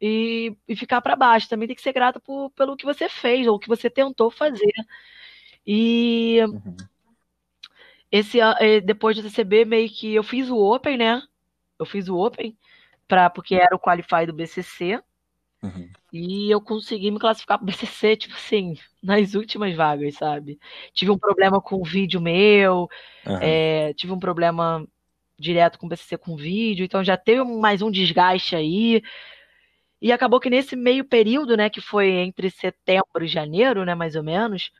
e, 0.00 0.56
e 0.68 0.76
ficar 0.76 1.00
para 1.00 1.16
baixo. 1.16 1.48
Também 1.48 1.66
tem 1.66 1.76
que 1.76 1.82
ser 1.82 1.92
grato 1.92 2.20
por, 2.20 2.50
pelo 2.50 2.76
que 2.76 2.84
você 2.84 3.08
fez 3.08 3.46
ou 3.46 3.58
que 3.58 3.68
você 3.68 3.88
tentou 3.88 4.30
fazer. 4.30 4.72
E 5.66 6.40
uhum. 6.46 6.76
esse 8.10 8.38
depois 8.84 9.16
do 9.16 9.22
TCB, 9.22 9.64
meio 9.64 9.88
que 9.88 10.14
eu 10.14 10.22
fiz 10.22 10.50
o 10.50 10.58
Open, 10.58 10.96
né? 10.96 11.22
Eu 11.78 11.86
fiz 11.86 12.08
o 12.08 12.16
Open, 12.16 12.56
pra, 13.06 13.30
porque 13.30 13.54
era 13.54 13.74
o 13.74 13.78
Qualify 13.78 14.26
do 14.26 14.32
BCC. 14.32 15.00
Uhum. 15.62 15.88
E 16.12 16.50
eu 16.50 16.60
consegui 16.60 17.10
me 17.10 17.18
classificar 17.18 17.58
pro 17.58 17.66
BCC, 17.66 18.16
tipo 18.16 18.34
assim, 18.34 18.76
nas 19.02 19.34
últimas 19.34 19.74
vagas, 19.74 20.14
sabe? 20.14 20.58
Tive 20.92 21.10
um 21.10 21.18
problema 21.18 21.60
com 21.60 21.76
o 21.76 21.84
vídeo 21.84 22.20
meu, 22.20 22.88
uhum. 23.26 23.38
é, 23.40 23.94
tive 23.94 24.12
um 24.12 24.18
problema 24.18 24.86
direto 25.38 25.78
com 25.78 25.86
o 25.86 25.88
BCC 25.88 26.18
com 26.18 26.34
o 26.34 26.36
vídeo, 26.36 26.84
então 26.84 27.02
já 27.02 27.16
teve 27.16 27.42
mais 27.42 27.82
um 27.82 27.90
desgaste 27.90 28.54
aí. 28.54 29.02
E 30.00 30.12
acabou 30.12 30.38
que 30.38 30.50
nesse 30.50 30.76
meio 30.76 31.04
período, 31.04 31.56
né, 31.56 31.70
que 31.70 31.80
foi 31.80 32.10
entre 32.10 32.50
setembro 32.50 33.24
e 33.24 33.26
janeiro, 33.26 33.84
né, 33.84 33.94
mais 33.94 34.14
ou 34.14 34.22
menos, 34.22 34.70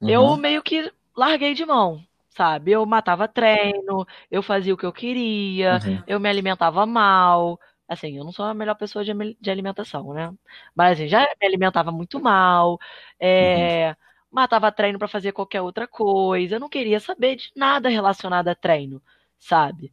uhum. 0.00 0.08
eu 0.08 0.36
meio 0.36 0.62
que 0.62 0.92
larguei 1.16 1.54
de 1.54 1.64
mão, 1.64 2.04
sabe? 2.34 2.72
Eu 2.72 2.84
matava 2.84 3.28
treino, 3.28 4.06
eu 4.30 4.42
fazia 4.42 4.74
o 4.74 4.76
que 4.76 4.86
eu 4.86 4.92
queria, 4.92 5.78
uhum. 5.84 6.02
eu 6.06 6.20
me 6.20 6.28
alimentava 6.28 6.84
mal. 6.86 7.58
Assim, 7.88 8.16
eu 8.16 8.24
não 8.24 8.32
sou 8.32 8.44
a 8.46 8.54
melhor 8.54 8.74
pessoa 8.76 9.04
de, 9.04 9.12
de 9.40 9.50
alimentação, 9.50 10.12
né? 10.12 10.32
Mas 10.74 10.92
assim, 10.92 11.08
já 11.08 11.20
me 11.40 11.46
alimentava 11.46 11.92
muito 11.92 12.20
mal, 12.20 12.78
é, 13.20 13.90
uhum. 13.90 13.94
matava 14.32 14.72
treino 14.72 14.98
para 14.98 15.08
fazer 15.08 15.32
qualquer 15.32 15.60
outra 15.62 15.86
coisa. 15.86 16.56
Eu 16.56 16.60
não 16.60 16.68
queria 16.68 16.98
saber 17.00 17.36
de 17.36 17.50
nada 17.56 17.88
relacionado 17.88 18.48
a 18.48 18.54
treino, 18.54 19.02
sabe? 19.38 19.92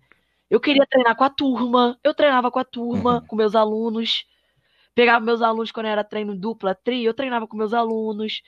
Eu 0.49 0.59
queria 0.59 0.85
treinar 0.87 1.15
com 1.15 1.23
a 1.23 1.29
turma, 1.29 1.97
eu 2.03 2.13
treinava 2.13 2.51
com 2.51 2.59
a 2.59 2.65
turma, 2.65 3.15
uhum. 3.15 3.27
com 3.27 3.35
meus 3.35 3.55
alunos. 3.55 4.25
Pegava 4.95 5.23
meus 5.23 5.41
alunos 5.41 5.71
quando 5.71 5.85
era 5.87 6.03
treino 6.03 6.35
dupla, 6.35 6.75
tri, 6.75 7.03
eu 7.05 7.13
treinava 7.13 7.47
com 7.47 7.55
meus 7.55 7.73
alunos, 7.73 8.41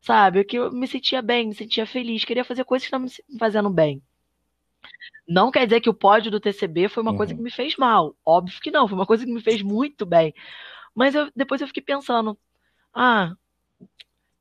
sabe? 0.00 0.44
Que 0.44 0.56
eu 0.56 0.72
me 0.72 0.86
sentia 0.86 1.22
bem, 1.22 1.48
me 1.48 1.54
sentia 1.54 1.86
feliz, 1.86 2.24
queria 2.24 2.44
fazer 2.44 2.64
coisas 2.64 2.88
que 2.88 2.94
estavam 2.94 3.06
me 3.06 3.38
fazendo 3.38 3.70
bem. 3.70 4.02
Não 5.28 5.50
quer 5.50 5.66
dizer 5.66 5.80
que 5.80 5.90
o 5.90 5.94
pódio 5.94 6.30
do 6.30 6.40
TCB 6.40 6.88
foi 6.88 7.02
uma 7.02 7.10
uhum. 7.10 7.16
coisa 7.16 7.34
que 7.34 7.40
me 7.40 7.50
fez 7.50 7.76
mal. 7.76 8.16
Óbvio 8.24 8.60
que 8.60 8.70
não, 8.70 8.86
foi 8.86 8.96
uma 8.96 9.06
coisa 9.06 9.24
que 9.24 9.32
me 9.32 9.42
fez 9.42 9.60
muito 9.62 10.06
bem. 10.06 10.32
Mas 10.94 11.14
eu, 11.14 11.30
depois 11.34 11.60
eu 11.60 11.66
fiquei 11.66 11.82
pensando, 11.82 12.38
ah, 12.94 13.34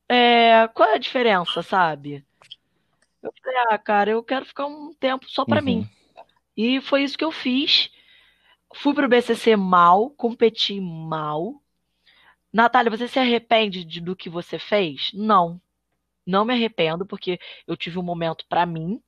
é, 0.07 0.67
qual 0.73 0.89
é 0.89 0.95
a 0.95 0.99
diferença, 0.99 1.63
sabe? 1.63 2.25
Eu 3.21 3.33
falei, 3.41 3.57
ah, 3.69 3.77
cara, 3.77 4.11
eu 4.11 4.23
quero 4.23 4.45
ficar 4.45 4.67
um 4.67 4.93
tempo 4.93 5.25
só 5.27 5.43
para 5.43 5.59
uhum. 5.59 5.65
mim. 5.65 5.89
E 6.55 6.79
foi 6.79 7.03
isso 7.03 7.17
que 7.17 7.25
eu 7.25 7.31
fiz. 7.31 7.89
Fui 8.75 8.93
pro 8.93 9.09
BCC 9.09 9.55
mal, 9.55 10.11
competi 10.11 10.79
mal. 10.79 11.61
Natália, 12.55 12.89
você 12.89 13.07
se 13.07 13.19
arrepende 13.19 13.83
de, 13.83 13.99
do 13.99 14.15
que 14.15 14.29
você 14.29 14.57
fez? 14.57 15.11
Não. 15.13 15.61
Não 16.25 16.45
me 16.45 16.53
arrependo, 16.53 17.05
porque 17.05 17.37
eu 17.67 17.75
tive 17.75 17.99
um 17.99 18.03
momento 18.03 18.45
para 18.47 18.65
mim, 18.65 19.01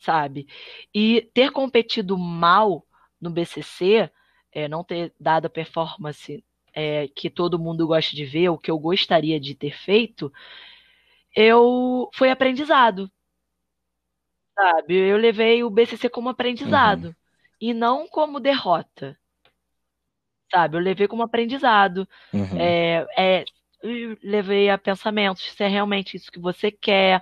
sabe? 0.00 0.48
E 0.92 1.30
ter 1.32 1.52
competido 1.52 2.18
mal 2.18 2.84
no 3.20 3.30
BCC, 3.30 4.10
é, 4.50 4.66
não 4.66 4.82
ter 4.82 5.14
dado 5.20 5.46
a 5.46 5.50
performance 5.50 6.44
é, 6.74 7.06
que 7.08 7.30
todo 7.30 7.58
mundo 7.58 7.86
gosta 7.86 8.16
de 8.16 8.24
ver, 8.24 8.48
o 8.48 8.58
que 8.58 8.70
eu 8.70 8.78
gostaria 8.80 9.38
de 9.38 9.54
ter 9.54 9.78
feito, 9.78 10.32
eu 11.36 12.10
foi 12.12 12.30
aprendizado 12.32 13.08
sabe? 14.58 14.94
Eu 14.96 15.16
levei 15.16 15.62
o 15.62 15.70
BCC 15.70 16.08
como 16.08 16.28
aprendizado 16.28 17.04
uhum. 17.04 17.14
e 17.60 17.72
não 17.72 18.08
como 18.08 18.40
derrota, 18.40 19.16
sabe? 20.50 20.76
Eu 20.76 20.80
levei 20.80 21.06
como 21.06 21.22
aprendizado. 21.22 22.08
Uhum. 22.32 22.60
É, 22.60 23.06
é, 23.16 23.44
levei 24.22 24.70
a 24.70 24.78
pensamentos 24.78 25.50
se 25.52 25.62
é 25.62 25.68
realmente 25.68 26.16
isso 26.16 26.32
que 26.32 26.40
você 26.40 26.70
quer 26.70 27.20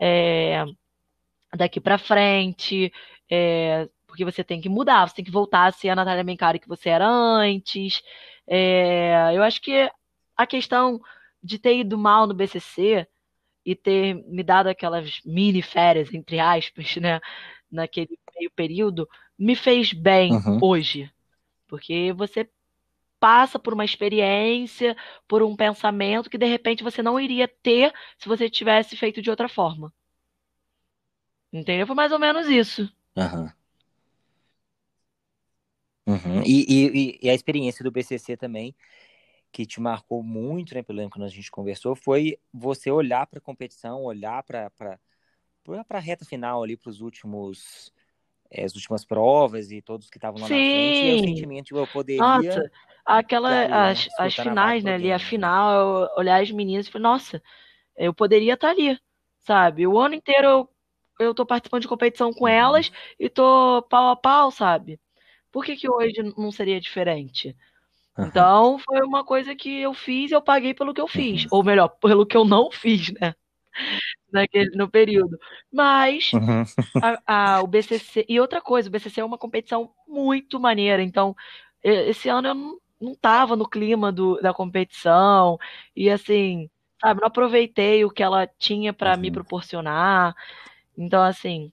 é, 0.00 0.64
daqui 1.54 1.80
para 1.80 1.98
frente, 1.98 2.92
é, 3.30 3.88
porque 4.06 4.24
você 4.24 4.42
tem 4.42 4.60
que 4.60 4.68
mudar, 4.68 5.08
você 5.08 5.16
tem 5.16 5.24
que 5.24 5.30
voltar 5.30 5.66
a 5.66 5.72
ser 5.72 5.90
a 5.90 5.96
Natália 5.96 6.24
Mencari 6.24 6.58
que 6.58 6.68
você 6.68 6.88
era 6.88 7.06
antes. 7.06 8.02
É, 8.46 9.30
eu 9.34 9.42
acho 9.42 9.60
que 9.60 9.90
a 10.36 10.46
questão 10.46 11.00
de 11.42 11.58
ter 11.58 11.78
ido 11.78 11.98
mal 11.98 12.26
no 12.26 12.34
BCC 12.34 13.06
e 13.64 13.74
ter 13.74 14.14
me 14.26 14.42
dado 14.42 14.68
aquelas 14.68 15.20
mini 15.24 15.60
férias, 15.60 16.12
entre 16.14 16.40
aspas, 16.40 16.96
né, 16.96 17.20
naquele 17.70 18.18
meio 18.34 18.50
período, 18.50 19.06
me 19.38 19.54
fez 19.54 19.92
bem 19.92 20.32
uhum. 20.32 20.58
hoje. 20.62 21.10
Porque 21.68 22.12
você 22.14 22.48
passa 23.18 23.58
por 23.58 23.74
uma 23.74 23.84
experiência, 23.84 24.96
por 25.26 25.42
um 25.42 25.56
pensamento 25.56 26.30
que 26.30 26.38
de 26.38 26.46
repente 26.46 26.84
você 26.84 27.02
não 27.02 27.18
iria 27.18 27.48
ter 27.48 27.92
se 28.18 28.28
você 28.28 28.48
tivesse 28.48 28.96
feito 28.96 29.20
de 29.20 29.30
outra 29.30 29.48
forma. 29.48 29.92
Entendeu? 31.52 31.86
Foi 31.86 31.96
mais 31.96 32.12
ou 32.12 32.18
menos 32.18 32.48
isso. 32.48 32.92
Uhum. 33.16 33.50
Uhum. 36.06 36.42
E, 36.42 36.64
e, 36.68 37.18
e, 37.22 37.28
a 37.28 37.34
experiência 37.34 37.84
do 37.84 37.90
BCC 37.90 38.36
também 38.36 38.74
que 39.52 39.66
te 39.66 39.80
marcou 39.80 40.22
muito, 40.22 40.74
né, 40.74 40.82
pelo 40.82 41.08
que 41.10 41.22
a 41.22 41.28
gente 41.28 41.50
conversou, 41.50 41.94
foi 41.94 42.38
você 42.52 42.90
olhar 42.90 43.26
para 43.26 43.38
a 43.38 43.42
competição, 43.42 44.04
olhar 44.04 44.42
para 44.42 44.70
a 45.90 45.98
reta 45.98 46.24
final 46.24 46.62
ali, 46.62 46.76
para 46.76 46.90
os 46.90 47.00
últimos 47.00 47.92
é, 48.50 48.64
as 48.64 48.74
últimas 48.74 49.04
provas 49.04 49.70
e 49.70 49.82
todos 49.82 50.08
que 50.08 50.16
estavam 50.16 50.40
lá 50.40 50.48
Sim. 50.48 50.54
na 50.54 50.70
frente, 50.70 51.04
e 51.04 51.14
o 51.14 51.18
sentimento 51.28 51.66
de 51.66 51.74
eu 51.74 51.86
poderia... 51.86 52.22
Nossa, 52.22 52.70
aquela, 53.08 53.88
as, 53.88 54.06
as 54.18 54.34
finais, 54.34 54.84
né, 54.84 54.94
ali, 54.94 55.10
a 55.10 55.18
final, 55.18 56.10
olhar 56.16 56.42
as 56.42 56.50
meninas 56.50 56.86
e 56.86 56.90
falar, 56.90 57.02
nossa, 57.02 57.42
eu 57.96 58.12
poderia 58.12 58.54
estar 58.54 58.70
ali, 58.70 58.98
sabe? 59.40 59.86
O 59.86 59.98
ano 59.98 60.14
inteiro 60.14 60.46
eu, 60.46 60.70
eu 61.18 61.34
tô 61.34 61.46
participando 61.46 61.82
de 61.82 61.88
competição 61.88 62.32
com 62.32 62.44
uhum. 62.44 62.50
elas 62.50 62.92
e 63.18 63.30
tô 63.30 63.82
pau 63.88 64.10
a 64.10 64.16
pau, 64.16 64.50
sabe? 64.50 65.00
Por 65.50 65.64
que 65.64 65.74
que 65.74 65.90
hoje 65.90 66.22
não 66.36 66.52
seria 66.52 66.78
diferente? 66.78 67.56
Então, 68.18 68.78
foi 68.80 69.00
uma 69.02 69.24
coisa 69.24 69.54
que 69.54 69.80
eu 69.80 69.94
fiz 69.94 70.30
e 70.30 70.34
eu 70.34 70.42
paguei 70.42 70.74
pelo 70.74 70.92
que 70.92 71.00
eu 71.00 71.06
fiz. 71.06 71.44
Uhum. 71.44 71.48
Ou 71.52 71.64
melhor, 71.64 71.88
pelo 71.88 72.26
que 72.26 72.36
eu 72.36 72.44
não 72.44 72.70
fiz, 72.70 73.12
né? 73.12 73.34
Naquele, 74.30 74.76
no 74.76 74.90
período. 74.90 75.38
Mas 75.72 76.32
uhum. 76.32 76.64
a, 77.00 77.56
a, 77.56 77.62
o 77.62 77.66
BCC. 77.66 78.26
E 78.28 78.40
outra 78.40 78.60
coisa, 78.60 78.88
o 78.88 78.92
BCC 78.92 79.20
é 79.20 79.24
uma 79.24 79.38
competição 79.38 79.92
muito 80.06 80.58
maneira. 80.58 81.00
Então, 81.00 81.34
esse 81.82 82.28
ano 82.28 82.48
eu 82.48 82.54
não, 82.54 82.78
não 83.00 83.14
tava 83.14 83.56
no 83.56 83.68
clima 83.68 84.10
do, 84.12 84.40
da 84.40 84.52
competição. 84.52 85.58
E 85.94 86.10
assim, 86.10 86.68
sabe, 87.00 87.20
não 87.20 87.28
aproveitei 87.28 88.04
o 88.04 88.10
que 88.10 88.22
ela 88.22 88.46
tinha 88.58 88.92
para 88.92 89.14
uhum. 89.14 89.20
me 89.20 89.30
proporcionar. 89.30 90.34
Então, 90.96 91.22
assim, 91.22 91.72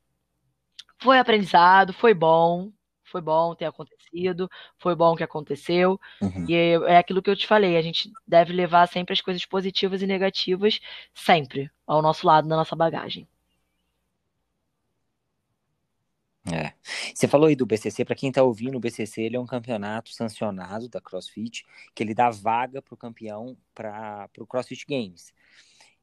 foi 0.98 1.18
aprendizado, 1.18 1.94
foi 1.94 2.14
bom, 2.14 2.72
foi 3.04 3.22
bom 3.22 3.56
ter 3.56 3.66
acontecido, 3.66 4.50
foi 4.78 4.96
bom 4.96 5.16
que 5.16 5.24
aconteceu. 5.24 6.00
Uhum. 6.22 6.46
E 6.48 6.54
é 6.88 6.98
aquilo 6.98 7.22
que 7.22 7.30
eu 7.30 7.36
te 7.36 7.48
falei, 7.48 7.78
a 7.78 7.82
gente 7.82 8.12
deve 8.28 8.54
levar 8.54 8.88
sempre 8.88 9.14
as 9.14 9.22
coisas 9.22 9.46
positivas 9.46 10.02
e 10.02 10.08
negativas, 10.08 10.80
sempre, 11.14 11.72
ao 11.88 12.02
nosso 12.02 12.26
lado, 12.28 12.48
na 12.48 12.56
nossa 12.56 12.76
bagagem. 12.76 13.28
É. 16.52 16.74
Você 17.14 17.28
falou 17.28 17.48
aí 17.48 17.56
do 17.56 17.66
BCC, 17.66 18.06
para 18.06 18.16
quem 18.16 18.30
está 18.30 18.44
ouvindo, 18.44 18.78
o 18.78 18.80
BCC 18.80 19.24
ele 19.24 19.36
é 19.36 19.40
um 19.40 19.48
campeonato 19.48 20.12
sancionado 20.12 20.88
da 20.88 21.02
CrossFit, 21.02 21.66
que 21.94 22.04
ele 22.04 22.14
dá 22.14 22.30
vaga 22.30 22.82
para 22.82 22.94
o 22.94 22.98
campeão 22.98 23.58
para 23.74 24.30
o 24.38 24.46
CrossFit 24.46 24.86
Games. 24.88 25.34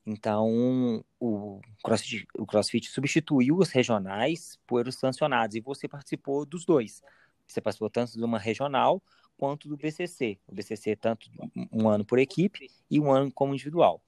Então, 0.04 1.04
o 1.20 1.60
CrossFit, 1.84 2.26
o 2.36 2.44
CrossFit 2.44 2.88
substituiu 2.90 3.56
os 3.56 3.70
regionais 3.70 4.58
por 4.66 4.88
os 4.88 4.96
sancionados, 4.96 5.54
e 5.54 5.60
você 5.60 5.86
participou 5.86 6.44
dos 6.44 6.64
dois. 6.64 7.02
Você 7.46 7.60
participou 7.60 7.88
tanto 7.88 8.12
de 8.12 8.24
uma 8.24 8.38
regional 8.38 9.00
quanto 9.36 9.68
do 9.68 9.76
BCC. 9.76 10.38
O 10.46 10.54
BCC 10.54 10.96
tanto 10.96 11.30
um 11.72 11.88
ano 11.88 12.04
por 12.04 12.18
equipe 12.18 12.68
e 12.90 12.98
um 12.98 13.12
ano 13.12 13.30
como 13.32 13.54
individual. 13.54 14.02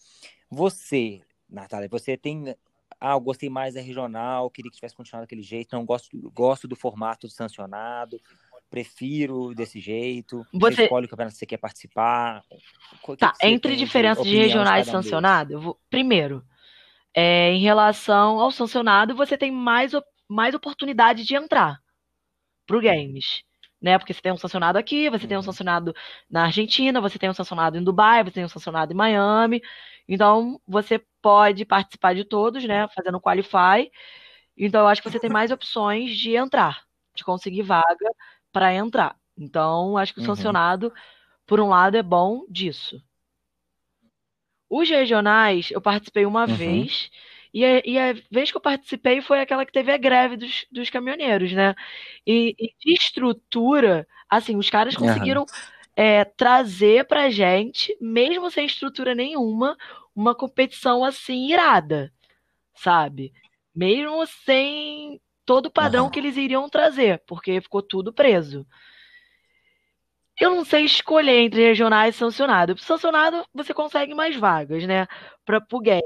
Você, 0.51 1.20
Natália, 1.49 1.89
você 1.89 2.16
tem 2.16 2.57
ah, 3.05 3.13
eu 3.13 3.21
gostei 3.21 3.51
mais 3.51 3.75
da 3.75 3.83
regional, 3.83 4.49
queria 4.49 4.71
que 4.71 4.77
tivesse 4.77 4.97
continuado 4.97 5.25
daquele 5.25 5.43
jeito, 5.43 5.77
não 5.77 5.85
gosto, 5.85 6.09
gosto 6.33 6.67
do 6.67 6.75
formato 6.75 7.29
sancionado, 7.29 8.19
prefiro 8.71 9.55
desse 9.55 9.79
jeito. 9.79 10.43
Você, 10.55 10.85
escolhe 10.85 11.05
o 11.05 11.09
campeonato 11.09 11.35
que 11.35 11.39
você 11.39 11.45
quer 11.45 11.59
participar. 11.59 12.43
Que 13.05 13.17
tá, 13.19 13.33
que 13.33 13.47
entre 13.47 13.77
diferenças 13.77 14.25
de, 14.25 14.31
de 14.31 14.39
regionais 14.39 14.89
e 14.89 14.91
sancionado, 14.91 15.53
eu 15.53 15.61
vou, 15.61 15.81
primeiro, 15.91 16.43
é, 17.13 17.53
em 17.53 17.61
relação 17.61 18.41
ao 18.41 18.51
sancionado, 18.51 19.15
você 19.15 19.37
tem 19.37 19.53
mais, 19.53 19.93
mais 20.27 20.55
oportunidade 20.55 21.25
de 21.25 21.37
entrar 21.37 21.79
pro 22.67 22.81
games. 22.81 23.43
Né? 23.83 23.99
Porque 23.99 24.15
você 24.15 24.23
tem 24.23 24.33
um 24.33 24.39
sancionado 24.39 24.79
aqui, 24.79 25.11
você 25.11 25.25
uhum. 25.25 25.29
tem 25.29 25.37
um 25.37 25.41
uhum. 25.41 25.45
sancionado 25.45 25.95
na 26.31 26.45
Argentina, 26.45 27.03
você 27.03 27.19
tem 27.19 27.29
um 27.29 27.35
sancionado 27.35 27.77
em 27.77 27.85
Dubai, 27.85 28.25
você 28.25 28.31
tem 28.31 28.45
um 28.47 28.49
sancionado 28.49 28.95
em 28.95 28.97
Miami. 28.97 29.63
Então, 30.09 30.59
você 30.67 31.05
pode 31.25 31.64
participar 31.64 32.14
de 32.14 32.22
todos, 32.22 32.62
né? 32.64 32.87
Fazendo 32.89 33.18
qualify. 33.18 33.91
Então, 34.55 34.83
eu 34.83 34.87
acho 34.87 35.03
que 35.03 35.11
você 35.11 35.18
tem 35.18 35.31
mais 35.31 35.51
opções 35.51 36.18
de 36.18 36.37
entrar, 36.37 36.83
de 37.14 37.25
conseguir 37.25 37.62
vaga 37.62 38.11
para 38.53 38.75
entrar. 38.75 39.16
Então, 39.37 39.97
acho 39.97 40.12
que 40.12 40.20
o 40.20 40.22
uhum. 40.22 40.27
sancionado, 40.27 40.93
por 41.47 41.61
um 41.61 41.70
lado, 41.70 41.97
é 41.97 42.03
bom 42.03 42.45
disso. 42.47 43.03
Os 44.68 44.87
regionais, 44.91 45.70
eu 45.70 45.81
participei 45.81 46.27
uma 46.27 46.47
uhum. 46.47 46.55
vez. 46.55 47.11
E 47.55 47.64
a, 47.64 47.83
e 47.87 47.99
a, 47.99 48.12
vez 48.31 48.51
que 48.51 48.59
eu 48.59 48.61
participei 48.61 49.22
foi 49.22 49.41
aquela 49.41 49.64
que 49.64 49.72
teve 49.72 49.91
a 49.91 49.97
greve 49.97 50.37
dos, 50.37 50.66
dos 50.70 50.91
caminhoneiros, 50.91 51.53
né? 51.53 51.75
E, 52.27 52.55
e 52.59 52.75
de 52.79 52.93
estrutura, 52.93 54.07
assim, 54.29 54.57
os 54.57 54.68
caras 54.68 54.95
conseguiram 54.95 55.43
uhum 55.43 55.75
é, 55.97 56.25
trazer 56.25 57.07
pra 57.07 57.31
gente, 57.31 57.97
mesmo 58.01 58.51
sem 58.51 58.66
estrutura 58.66 59.14
nenhuma, 59.14 59.77
uma 60.15 60.35
competição 60.35 61.05
assim 61.05 61.51
irada, 61.51 62.12
sabe? 62.75 63.33
Mesmo 63.75 64.25
sem 64.27 65.21
todo 65.45 65.67
o 65.67 65.73
padrão 65.73 66.05
uhum. 66.05 66.11
que 66.11 66.19
eles 66.19 66.37
iriam 66.37 66.69
trazer, 66.69 67.23
porque 67.27 67.61
ficou 67.61 67.83
tudo 67.83 68.12
preso. 68.12 68.67
Eu 70.41 70.55
não 70.55 70.65
sei 70.65 70.85
escolher 70.85 71.41
entre 71.41 71.62
regionais 71.62 72.15
e 72.15 72.19
sancionado. 72.19 72.77
Sancionado 72.79 73.45
você 73.55 73.73
consegue 73.73 74.15
mais 74.15 74.37
vagas, 74.37 74.85
né? 74.85 75.07
Para 75.45 75.65
game. 75.83 76.03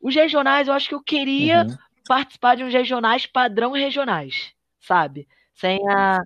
Os 0.00 0.14
regionais, 0.14 0.68
eu 0.68 0.74
acho 0.74 0.88
que 0.88 0.94
eu 0.94 1.02
queria 1.02 1.62
uhum. 1.62 1.76
participar 2.06 2.56
de 2.56 2.64
uns 2.64 2.72
regionais 2.72 3.24
padrão 3.24 3.72
regionais, 3.72 4.52
sabe? 4.80 5.26
Sem 5.54 5.78
a 5.88 6.18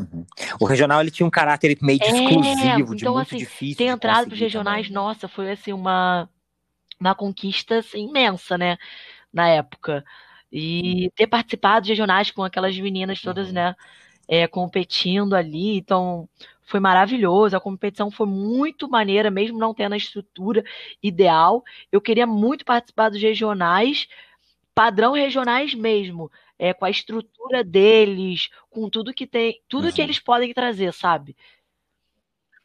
Uhum. 0.00 0.24
O 0.60 0.64
regional 0.64 1.00
ele 1.00 1.10
tinha 1.10 1.26
um 1.26 1.30
caráter 1.30 1.76
meio 1.82 1.98
é, 2.02 2.06
exclusivo, 2.06 2.94
de 2.94 3.02
então, 3.02 3.14
muito 3.14 3.28
assim, 3.28 3.36
difícil. 3.36 3.76
Ter 3.76 3.84
entrado 3.84 4.26
para 4.26 4.34
os 4.34 4.40
regionais, 4.40 4.86
também. 4.86 4.94
nossa, 4.94 5.28
foi 5.28 5.50
assim 5.50 5.72
uma, 5.72 6.28
uma 6.98 7.14
conquista 7.14 7.78
assim, 7.78 8.08
imensa, 8.08 8.56
né? 8.56 8.78
Na 9.32 9.48
época. 9.48 10.04
E 10.52 11.10
ter 11.14 11.26
participado 11.26 11.84
de 11.84 11.92
regionais 11.92 12.30
com 12.30 12.42
aquelas 12.42 12.76
meninas 12.78 13.20
todas, 13.20 13.48
uhum. 13.48 13.54
né? 13.54 13.76
É, 14.28 14.46
competindo 14.46 15.34
ali, 15.34 15.76
então 15.76 16.28
foi 16.70 16.78
maravilhoso. 16.78 17.56
A 17.56 17.60
competição 17.60 18.10
foi 18.10 18.26
muito 18.26 18.88
maneira, 18.88 19.30
mesmo 19.30 19.58
não 19.58 19.74
tendo 19.74 19.92
a 19.92 19.96
estrutura 19.96 20.64
ideal. 21.02 21.64
Eu 21.90 22.00
queria 22.00 22.26
muito 22.26 22.64
participar 22.64 23.08
dos 23.08 23.20
regionais, 23.20 24.06
padrão 24.74 25.12
regionais 25.12 25.74
mesmo 25.74 26.30
é, 26.58 26.74
com 26.74 26.84
a 26.84 26.90
estrutura 26.90 27.64
deles, 27.64 28.50
com 28.68 28.88
tudo 28.90 29.14
que 29.14 29.26
tem, 29.26 29.60
tudo 29.68 29.86
uhum. 29.86 29.92
que 29.92 30.02
eles 30.02 30.18
podem 30.18 30.52
trazer, 30.52 30.92
sabe? 30.92 31.36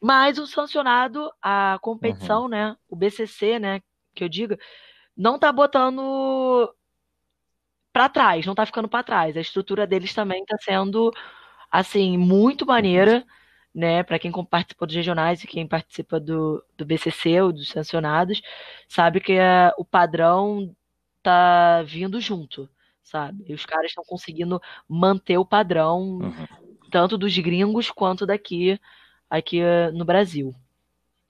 Mas 0.00 0.38
o 0.38 0.46
sancionado, 0.46 1.32
a 1.40 1.78
competição, 1.80 2.42
uhum. 2.42 2.48
né, 2.48 2.76
o 2.88 2.94
BCC, 2.94 3.58
né, 3.58 3.80
que 4.14 4.22
eu 4.22 4.28
diga, 4.28 4.58
não 5.16 5.38
tá 5.38 5.50
botando 5.50 6.72
para 7.92 8.08
trás, 8.10 8.44
não 8.44 8.54
tá 8.54 8.66
ficando 8.66 8.88
para 8.88 9.02
trás. 9.02 9.36
A 9.36 9.40
estrutura 9.40 9.86
deles 9.86 10.12
também 10.12 10.44
tá 10.44 10.56
sendo 10.60 11.10
assim 11.70 12.18
muito 12.18 12.66
maneira, 12.66 13.24
né, 13.74 14.02
para 14.02 14.18
quem 14.18 14.30
participou 14.30 14.86
dos 14.86 14.96
regionais 14.96 15.42
e 15.42 15.46
quem 15.46 15.66
participa 15.66 16.20
do, 16.20 16.62
do 16.76 16.84
BCC 16.84 17.40
ou 17.40 17.52
dos 17.52 17.68
sancionados, 17.68 18.42
sabe 18.88 19.20
que 19.20 19.32
é, 19.32 19.72
o 19.78 19.84
padrão 19.84 20.74
tá 21.30 21.82
vindo 21.82 22.20
junto 22.20 22.68
sabe? 23.06 23.44
E 23.48 23.54
os 23.54 23.64
caras 23.64 23.86
estão 23.86 24.04
conseguindo 24.04 24.60
manter 24.88 25.38
o 25.38 25.46
padrão, 25.46 26.18
uhum. 26.18 26.46
tanto 26.90 27.16
dos 27.16 27.36
gringos 27.38 27.90
quanto 27.90 28.26
daqui, 28.26 28.78
aqui 29.30 29.60
no 29.94 30.04
Brasil. 30.04 30.54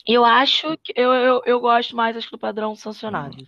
E 0.09 0.15
eu 0.15 0.25
acho 0.25 0.77
que 0.79 0.93
eu, 0.97 1.13
eu, 1.13 1.43
eu 1.45 1.61
gosto 1.61 1.95
mais 1.95 2.17
acho, 2.17 2.31
do 2.31 2.39
padrão 2.39 2.75
sancionado. 2.75 3.37
Uhum. 3.37 3.47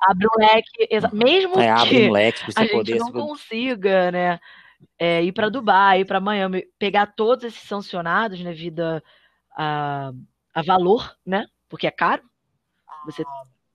Abre 0.00 0.26
um 0.26 0.40
leque, 0.40 0.88
mesmo 1.12 1.60
é, 1.60 1.86
que 1.86 2.08
um 2.08 2.12
leque 2.12 2.42
a 2.56 2.64
gente 2.64 2.94
não 2.96 3.12
consiga, 3.12 4.10
né, 4.10 4.40
é, 4.98 5.22
ir 5.22 5.30
para 5.32 5.48
Dubai, 5.48 6.00
ir 6.00 6.04
para 6.04 6.20
Miami, 6.20 6.66
pegar 6.76 7.06
todos 7.06 7.44
esses 7.44 7.62
sancionados, 7.62 8.40
né, 8.40 8.52
vida 8.52 9.02
a, 9.56 10.12
a 10.52 10.62
valor, 10.62 11.16
né, 11.24 11.46
porque 11.68 11.86
é 11.86 11.90
caro. 11.90 12.22
Você 13.04 13.24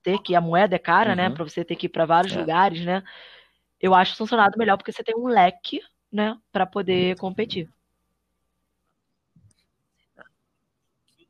ter 0.08 0.20
que 0.20 0.34
a 0.34 0.40
moeda 0.40 0.78
é 0.78 0.80
cara, 0.80 1.14
né, 1.14 1.24
uhum. 1.24 1.30
né? 1.32 1.36
Para 1.36 1.44
você 1.44 1.66
ter 1.66 1.76
que 1.76 1.88
ir 1.88 1.90
para 1.90 2.06
vários 2.06 2.34
é. 2.34 2.40
lugares, 2.40 2.86
né? 2.86 3.04
Eu 3.78 3.94
acho 3.94 4.16
funcionado 4.16 4.58
melhor 4.58 4.78
porque 4.78 4.94
você 4.94 5.04
tem 5.04 5.14
um 5.14 5.28
leque, 5.28 5.82
né, 6.10 6.40
para 6.50 6.66
poder 6.66 7.12
uhum. 7.12 7.20
competir. 7.20 7.70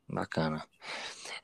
Bacana. 0.08 0.64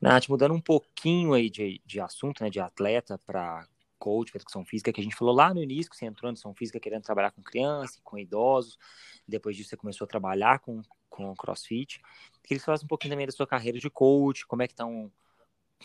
Nath, 0.01 0.29
mudando 0.29 0.55
um 0.55 0.61
pouquinho 0.61 1.35
aí 1.35 1.51
de, 1.51 1.83
de 1.85 2.01
assunto, 2.01 2.41
né, 2.45 2.49
de 2.49 2.61
atleta 2.61 3.19
para 3.27 3.67
coach, 3.99 4.31
para 4.31 4.39
educação 4.39 4.65
física, 4.65 4.93
que 4.93 5.01
a 5.01 5.05
gente 5.05 5.17
falou 5.17 5.35
lá 5.35 5.53
no 5.53 5.61
início, 5.61 5.91
que 5.91 5.97
você 5.97 6.07
entrou 6.07 6.31
na 6.31 6.35
educação 6.35 6.55
física 6.55 6.79
querendo 6.79 7.03
trabalhar 7.03 7.33
com 7.33 7.43
crianças, 7.43 8.01
com 8.05 8.17
idosos, 8.17 8.79
depois 9.27 9.57
disso 9.57 9.71
você 9.71 9.77
começou 9.77 10.05
a 10.05 10.09
trabalhar 10.09 10.61
com, 10.61 10.83
com 11.11 11.35
crossfit. 11.35 12.01
Queria 12.45 12.59
que 12.59 12.59
você 12.61 12.65
falasse 12.65 12.85
um 12.85 12.89
pouquinho 12.89 13.13
também 13.13 13.27
da 13.27 13.33
sua 13.33 13.47
carreira 13.47 13.81
de 13.81 13.91
coach, 13.91 14.47
como 14.47 14.63
é 14.63 14.69
que 14.69 14.73
estão 14.73 15.11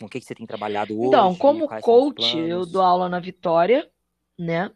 com 0.00 0.06
o 0.06 0.08
que, 0.08 0.18
que 0.18 0.26
você 0.26 0.34
tem 0.34 0.46
trabalhado 0.46 0.98
hoje? 0.98 1.08
Então, 1.08 1.34
como 1.36 1.68
coach, 1.80 2.38
eu 2.38 2.64
dou 2.64 2.82
aula 2.82 3.08
na 3.08 3.20
Vitória, 3.20 3.88
né? 4.38 4.70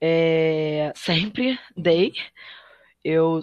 É, 0.00 0.92
sempre 0.94 1.58
dei. 1.76 2.12
Eu 3.04 3.40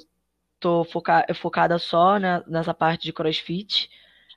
tô 0.59 0.83
foca 0.85 1.25
focada 1.35 1.77
só 1.77 2.17
né, 2.17 2.41
nessa 2.47 2.73
parte 2.73 3.03
de 3.03 3.13
crossfit. 3.13 3.89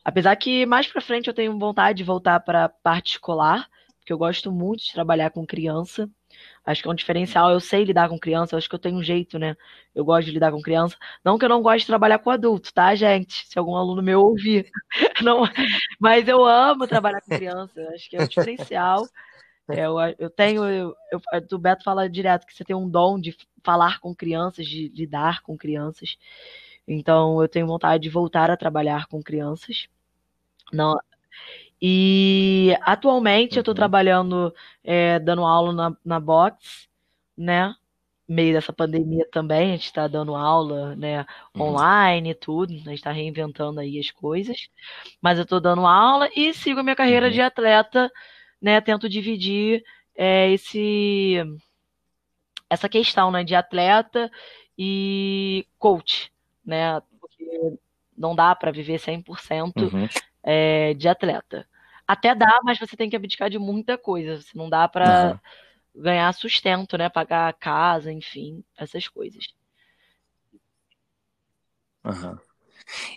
Apesar 0.04 0.34
que 0.36 0.66
mais 0.66 0.88
pra 0.88 1.00
frente 1.00 1.28
eu 1.28 1.34
tenho 1.34 1.56
vontade 1.58 1.98
de 1.98 2.04
voltar 2.04 2.40
para 2.40 2.64
a 2.64 2.68
parte 2.68 3.12
escolar, 3.12 3.68
porque 3.98 4.12
eu 4.12 4.18
gosto 4.18 4.50
muito 4.50 4.84
de 4.84 4.92
trabalhar 4.92 5.30
com 5.30 5.46
criança. 5.46 6.10
Acho 6.64 6.82
que 6.82 6.88
é 6.88 6.90
um 6.90 6.94
diferencial. 6.94 7.50
Eu 7.50 7.60
sei 7.60 7.84
lidar 7.84 8.08
com 8.08 8.18
criança, 8.18 8.56
acho 8.56 8.68
que 8.68 8.74
eu 8.74 8.78
tenho 8.78 8.96
um 8.96 9.02
jeito, 9.02 9.38
né? 9.38 9.56
Eu 9.94 10.04
gosto 10.04 10.26
de 10.26 10.32
lidar 10.32 10.52
com 10.52 10.62
criança. 10.62 10.96
Não 11.24 11.38
que 11.38 11.44
eu 11.44 11.48
não 11.48 11.62
goste 11.62 11.80
de 11.80 11.86
trabalhar 11.86 12.18
com 12.18 12.30
adulto, 12.30 12.72
tá, 12.72 12.94
gente? 12.94 13.46
Se 13.48 13.58
algum 13.58 13.76
aluno 13.76 14.02
meu 14.02 14.20
ouvir. 14.20 14.70
Não, 15.22 15.44
mas 16.00 16.26
eu 16.28 16.44
amo 16.44 16.86
trabalhar 16.86 17.20
com 17.20 17.36
criança. 17.36 17.80
Acho 17.94 18.10
que 18.10 18.16
é 18.16 18.22
um 18.22 18.26
diferencial. 18.26 19.06
É, 19.70 19.86
eu, 19.86 19.96
eu 20.18 20.30
tenho. 20.30 20.64
Eu, 20.64 20.94
eu, 21.12 21.20
o 21.52 21.58
Beto 21.58 21.84
fala 21.84 22.08
direto 22.08 22.46
que 22.46 22.54
você 22.54 22.64
tem 22.64 22.76
um 22.76 22.88
dom 22.88 23.20
de 23.20 23.36
falar 23.64 24.00
com 24.00 24.14
crianças, 24.14 24.66
de 24.66 24.88
lidar 24.88 25.42
com 25.42 25.56
crianças. 25.56 26.16
Então, 26.86 27.40
eu 27.40 27.48
tenho 27.48 27.66
vontade 27.66 28.02
de 28.02 28.10
voltar 28.10 28.50
a 28.50 28.56
trabalhar 28.56 29.06
com 29.06 29.22
crianças. 29.22 29.88
Não, 30.72 30.98
e 31.82 32.76
atualmente 32.82 33.54
uhum. 33.54 33.58
eu 33.58 33.62
estou 33.62 33.74
trabalhando, 33.74 34.54
é, 34.84 35.18
dando 35.18 35.44
aula 35.44 35.72
na, 35.72 35.96
na 36.04 36.20
box, 36.20 36.88
né? 37.36 37.74
meio 38.28 38.54
dessa 38.54 38.72
pandemia 38.72 39.28
também, 39.30 39.70
a 39.70 39.76
gente 39.76 39.86
está 39.86 40.08
dando 40.08 40.34
aula, 40.34 40.96
né, 40.96 41.26
Uhum. 41.54 41.62
online 41.62 42.30
e 42.30 42.34
tudo, 42.34 42.72
a 42.72 42.76
gente 42.76 42.94
está 42.94 43.12
reinventando 43.12 43.80
aí 43.80 43.98
as 43.98 44.10
coisas, 44.10 44.68
mas 45.20 45.38
eu 45.38 45.42
estou 45.44 45.60
dando 45.60 45.86
aula 45.86 46.30
e 46.34 46.54
sigo 46.54 46.80
a 46.80 46.82
minha 46.82 46.96
carreira 46.96 47.26
Uhum. 47.26 47.32
de 47.32 47.42
atleta, 47.42 48.10
né, 48.60 48.80
tento 48.80 49.08
dividir 49.08 49.84
é, 50.16 50.50
esse 50.50 51.36
essa 52.70 52.88
questão, 52.88 53.30
né, 53.30 53.44
de 53.44 53.54
atleta 53.54 54.30
e 54.78 55.66
coach, 55.78 56.32
né, 56.64 57.00
porque 57.20 57.76
não 58.16 58.34
dá 58.34 58.54
para 58.54 58.70
viver 58.72 58.98
100% 58.98 59.92
Uhum. 59.92 60.08
é, 60.42 60.94
de 60.94 61.08
atleta. 61.08 61.66
Até 62.06 62.34
dá, 62.34 62.60
mas 62.64 62.78
você 62.78 62.96
tem 62.96 63.08
que 63.08 63.16
abdicar 63.16 63.48
de 63.48 63.58
muita 63.58 63.96
coisa, 63.96 64.40
você 64.40 64.56
não 64.56 64.68
dá 64.68 64.86
para 64.88 65.08
Aham. 65.08 65.40
ganhar 65.94 66.32
sustento, 66.32 66.96
né, 66.98 67.08
pagar 67.08 67.48
a 67.48 67.52
casa, 67.52 68.12
enfim, 68.12 68.64
essas 68.76 69.06
coisas. 69.08 69.44
Aham. 72.04 72.38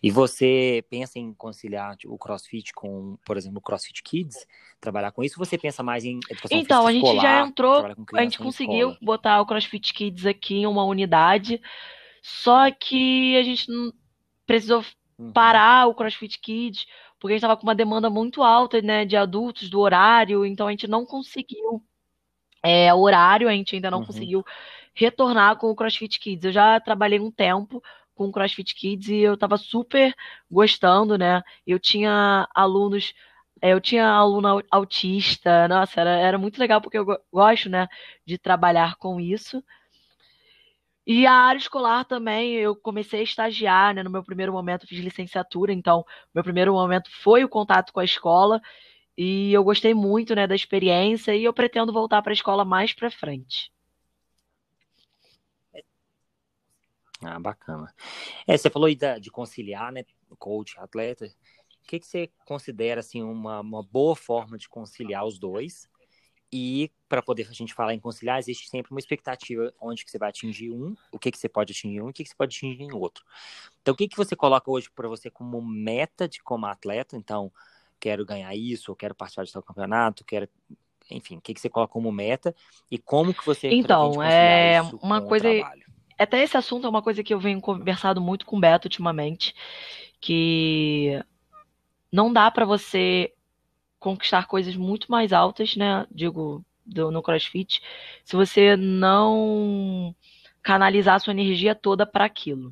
E 0.02 0.12
você 0.12 0.86
pensa 0.90 1.18
em 1.18 1.34
conciliar 1.34 1.96
tipo, 1.98 2.14
o 2.14 2.18
CrossFit 2.18 2.74
com, 2.74 3.18
por 3.26 3.38
exemplo, 3.38 3.58
o 3.60 3.62
CrossFit 3.62 4.04
Kids? 4.04 4.46
Trabalhar 4.80 5.12
com 5.12 5.24
isso? 5.24 5.40
Ou 5.40 5.46
você 5.46 5.58
pensa 5.58 5.82
mais 5.82 6.06
em 6.06 6.20
educação 6.30 6.60
Então, 6.60 6.86
a 6.86 6.92
gente 6.92 7.06
já 7.06 7.14
escolar? 7.14 7.48
entrou, 7.48 7.74
Trabalhar 7.74 7.96
com 7.96 8.18
a 8.18 8.24
gente 8.24 8.38
conseguiu 8.38 8.90
escola? 8.90 9.00
botar 9.02 9.42
o 9.42 9.46
CrossFit 9.46 9.94
Kids 9.94 10.26
aqui 10.26 10.56
em 10.58 10.68
uma 10.68 10.84
unidade, 10.84 11.62
só 12.22 12.70
que 12.72 13.36
a 13.38 13.44
gente 13.44 13.68
precisou 14.46 14.86
Uhum. 15.18 15.32
parar 15.32 15.88
o 15.88 15.96
CrossFit 15.96 16.40
Kids, 16.40 16.86
porque 17.26 17.34
a 17.34 17.38
gente 17.38 17.44
estava 17.44 17.58
com 17.58 17.64
uma 17.68 17.76
demanda 17.76 18.10
muito 18.10 18.44
alta, 18.44 18.82
né, 18.84 19.06
de 19.06 19.18
adultos, 19.18 19.70
do 19.70 19.80
horário, 19.82 20.46
então 20.46 20.68
a 20.68 20.72
gente 20.72 20.88
não 20.88 21.06
conseguiu 21.06 21.84
é, 22.64 22.94
horário, 22.94 23.48
a 23.50 23.54
gente 23.54 23.76
ainda 23.76 23.92
não 23.92 24.02
Uhum. 24.02 24.04
conseguiu 24.04 24.44
retornar 24.94 25.58
com 25.58 25.70
o 25.72 25.76
CrossFit 25.76 26.20
Kids. 26.20 26.46
Eu 26.46 26.52
já 26.52 26.80
trabalhei 26.80 27.20
um 27.20 27.32
tempo 27.32 27.82
com 28.16 28.28
o 28.28 28.32
CrossFit 28.32 28.76
Kids 28.76 29.10
e 29.10 29.20
eu 29.20 29.36
estava 29.36 29.58
super 29.58 30.14
gostando, 30.50 31.18
né? 31.18 31.42
Eu 31.68 31.80
tinha 31.80 32.48
alunos, 32.56 33.14
é, 33.62 33.74
eu 33.74 33.82
tinha 33.82 34.08
aluno 34.08 34.48
au- 34.48 34.64
autista, 34.72 35.68
nossa, 35.68 36.02
era, 36.02 36.12
era 36.12 36.38
muito 36.38 36.60
legal 36.60 36.82
porque 36.82 36.98
eu 36.98 37.06
go- 37.06 37.20
gosto, 37.32 37.70
né, 37.70 37.88
de 38.26 38.38
trabalhar 38.38 38.96
com 38.98 39.20
isso. 39.20 39.64
E 41.08 41.28
a 41.28 41.34
área 41.34 41.60
escolar 41.60 42.04
também, 42.06 42.54
eu 42.54 42.76
comecei 42.76 43.20
a 43.20 43.24
estagiar, 43.24 43.94
né? 43.94 44.02
No 44.04 44.10
meu 44.10 44.24
primeiro 44.24 44.52
momento 44.52 44.88
fiz 44.88 45.00
licenciatura, 45.00 45.72
então 45.72 46.04
meu 46.34 46.44
primeiro 46.44 46.74
momento 46.74 47.10
foi 47.22 47.44
o 47.44 47.50
contato 47.50 47.94
com 47.94 48.00
a 48.00 48.06
escola 48.06 48.60
e 49.18 49.54
eu 49.54 49.64
gostei 49.64 49.94
muito, 49.94 50.36
né, 50.36 50.48
da 50.48 50.56
experiência 50.56 51.36
e 51.36 51.44
eu 51.44 51.54
pretendo 51.54 51.94
voltar 51.94 52.22
para 52.22 52.32
a 52.32 52.34
escola 52.34 52.66
mais 52.66 52.94
para 52.94 53.12
frente. 53.12 53.72
Ah, 57.22 57.40
bacana. 57.40 57.94
É, 58.48 58.58
você 58.58 58.70
falou 58.70 58.90
de 58.94 59.32
conciliar, 59.32 59.92
né, 59.92 60.04
coach, 60.38 60.78
atleta. 60.80 61.26
O 61.26 61.88
que 61.88 62.00
que 62.00 62.06
você 62.08 62.32
considera 62.46 63.00
assim 63.00 63.22
uma, 63.24 63.62
uma 63.62 63.84
boa 63.84 64.16
forma 64.16 64.58
de 64.58 64.68
conciliar 64.68 65.26
os 65.26 65.40
dois? 65.40 65.88
E 66.52 66.92
para 67.10 67.22
poder 67.22 67.48
a 67.50 67.54
gente 67.54 67.74
falar 67.74 67.94
em 67.94 68.00
conciliar, 68.00 68.40
existe 68.40 68.70
sempre 68.70 68.92
uma 68.92 69.00
expectativa 69.00 69.74
onde 69.80 70.06
que 70.06 70.12
você 70.12 70.18
vai 70.18 70.30
atingir 70.30 70.72
um, 70.72 70.96
o 71.12 71.20
que 71.20 71.32
que 71.32 71.38
você 71.38 71.50
pode 71.50 71.72
atingir 71.72 72.02
um 72.02 72.08
e 72.08 72.10
o 72.12 72.14
que 72.14 72.24
que 72.24 72.30
você 72.30 72.36
pode 72.36 72.56
atingir 72.56 72.82
em 72.82 72.94
outro. 72.94 73.24
Então, 73.82 73.94
o 73.94 73.98
que 73.98 74.08
que 74.08 74.18
você 74.18 74.36
coloca 74.36 74.70
hoje 74.70 74.90
para 74.90 75.08
você 75.08 75.30
como 75.30 75.62
meta 75.62 76.28
de 76.28 76.42
como 76.42 76.66
atleta? 76.66 77.18
Então, 77.18 77.52
quero 78.00 78.26
ganhar 78.26 78.56
isso, 78.56 78.92
ou 78.92 78.96
quero 78.96 79.16
participar 79.16 79.44
de 79.44 79.52
tal 79.52 79.64
campeonato, 79.64 80.24
quero, 80.24 80.48
enfim, 81.10 81.38
o 81.38 81.42
que 81.42 81.54
que 81.54 81.60
você 81.60 81.70
coloca 81.70 81.92
como 81.92 82.12
meta 82.12 82.56
e 82.90 82.98
como 82.98 83.34
que 83.34 83.46
você 83.46 83.70
Então, 83.70 84.22
é 84.22 84.82
uma 85.02 85.22
coisa 85.22 85.50
até 86.18 86.42
esse 86.42 86.56
assunto 86.56 86.88
é 86.88 86.90
uma 86.90 87.02
coisa 87.02 87.24
que 87.24 87.34
eu 87.34 87.40
venho 87.40 87.60
conversado 87.60 88.22
muito 88.22 88.46
com 88.46 88.58
o 88.58 88.60
Beto 88.60 88.86
ultimamente, 88.86 89.54
que 90.22 91.22
não 92.12 92.32
dá 92.32 92.50
para 92.50 92.66
você 92.66 93.35
conquistar 94.06 94.48
coisas 94.48 94.76
muito 94.76 95.12
mais 95.12 95.34
altas, 95.34 95.76
né? 95.76 96.06
Digo, 96.12 96.64
do- 96.86 97.12
no 97.12 97.24
CrossFit, 97.24 97.82
se 98.24 98.36
você 98.36 98.76
não 98.78 100.16
canalizar 100.62 101.16
a 101.16 101.20
sua 101.20 101.34
energia 101.34 101.74
toda 101.76 102.06
para 102.06 102.26
aquilo. 102.26 102.72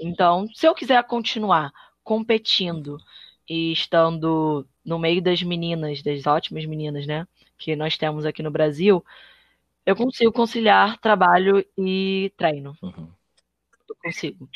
Então, 0.00 0.46
se 0.54 0.66
eu 0.66 0.74
quiser 0.74 1.02
continuar 1.04 1.72
competindo 2.04 2.98
e 3.48 3.72
estando 3.72 4.66
no 4.84 4.98
meio 4.98 5.20
das 5.22 5.42
meninas, 5.42 6.02
das 6.02 6.26
ótimas 6.26 6.64
meninas, 6.64 7.06
né, 7.06 7.26
que 7.58 7.76
nós 7.76 7.96
temos 7.98 8.24
aqui 8.24 8.42
no 8.42 8.50
Brasil, 8.50 9.04
eu 9.86 9.96
consigo 9.96 10.32
conciliar 10.32 10.98
trabalho 10.98 11.64
e 11.78 12.32
treino. 12.36 12.76
Uhum. 12.82 13.10
Eu 13.88 13.96
consigo. 14.02 14.48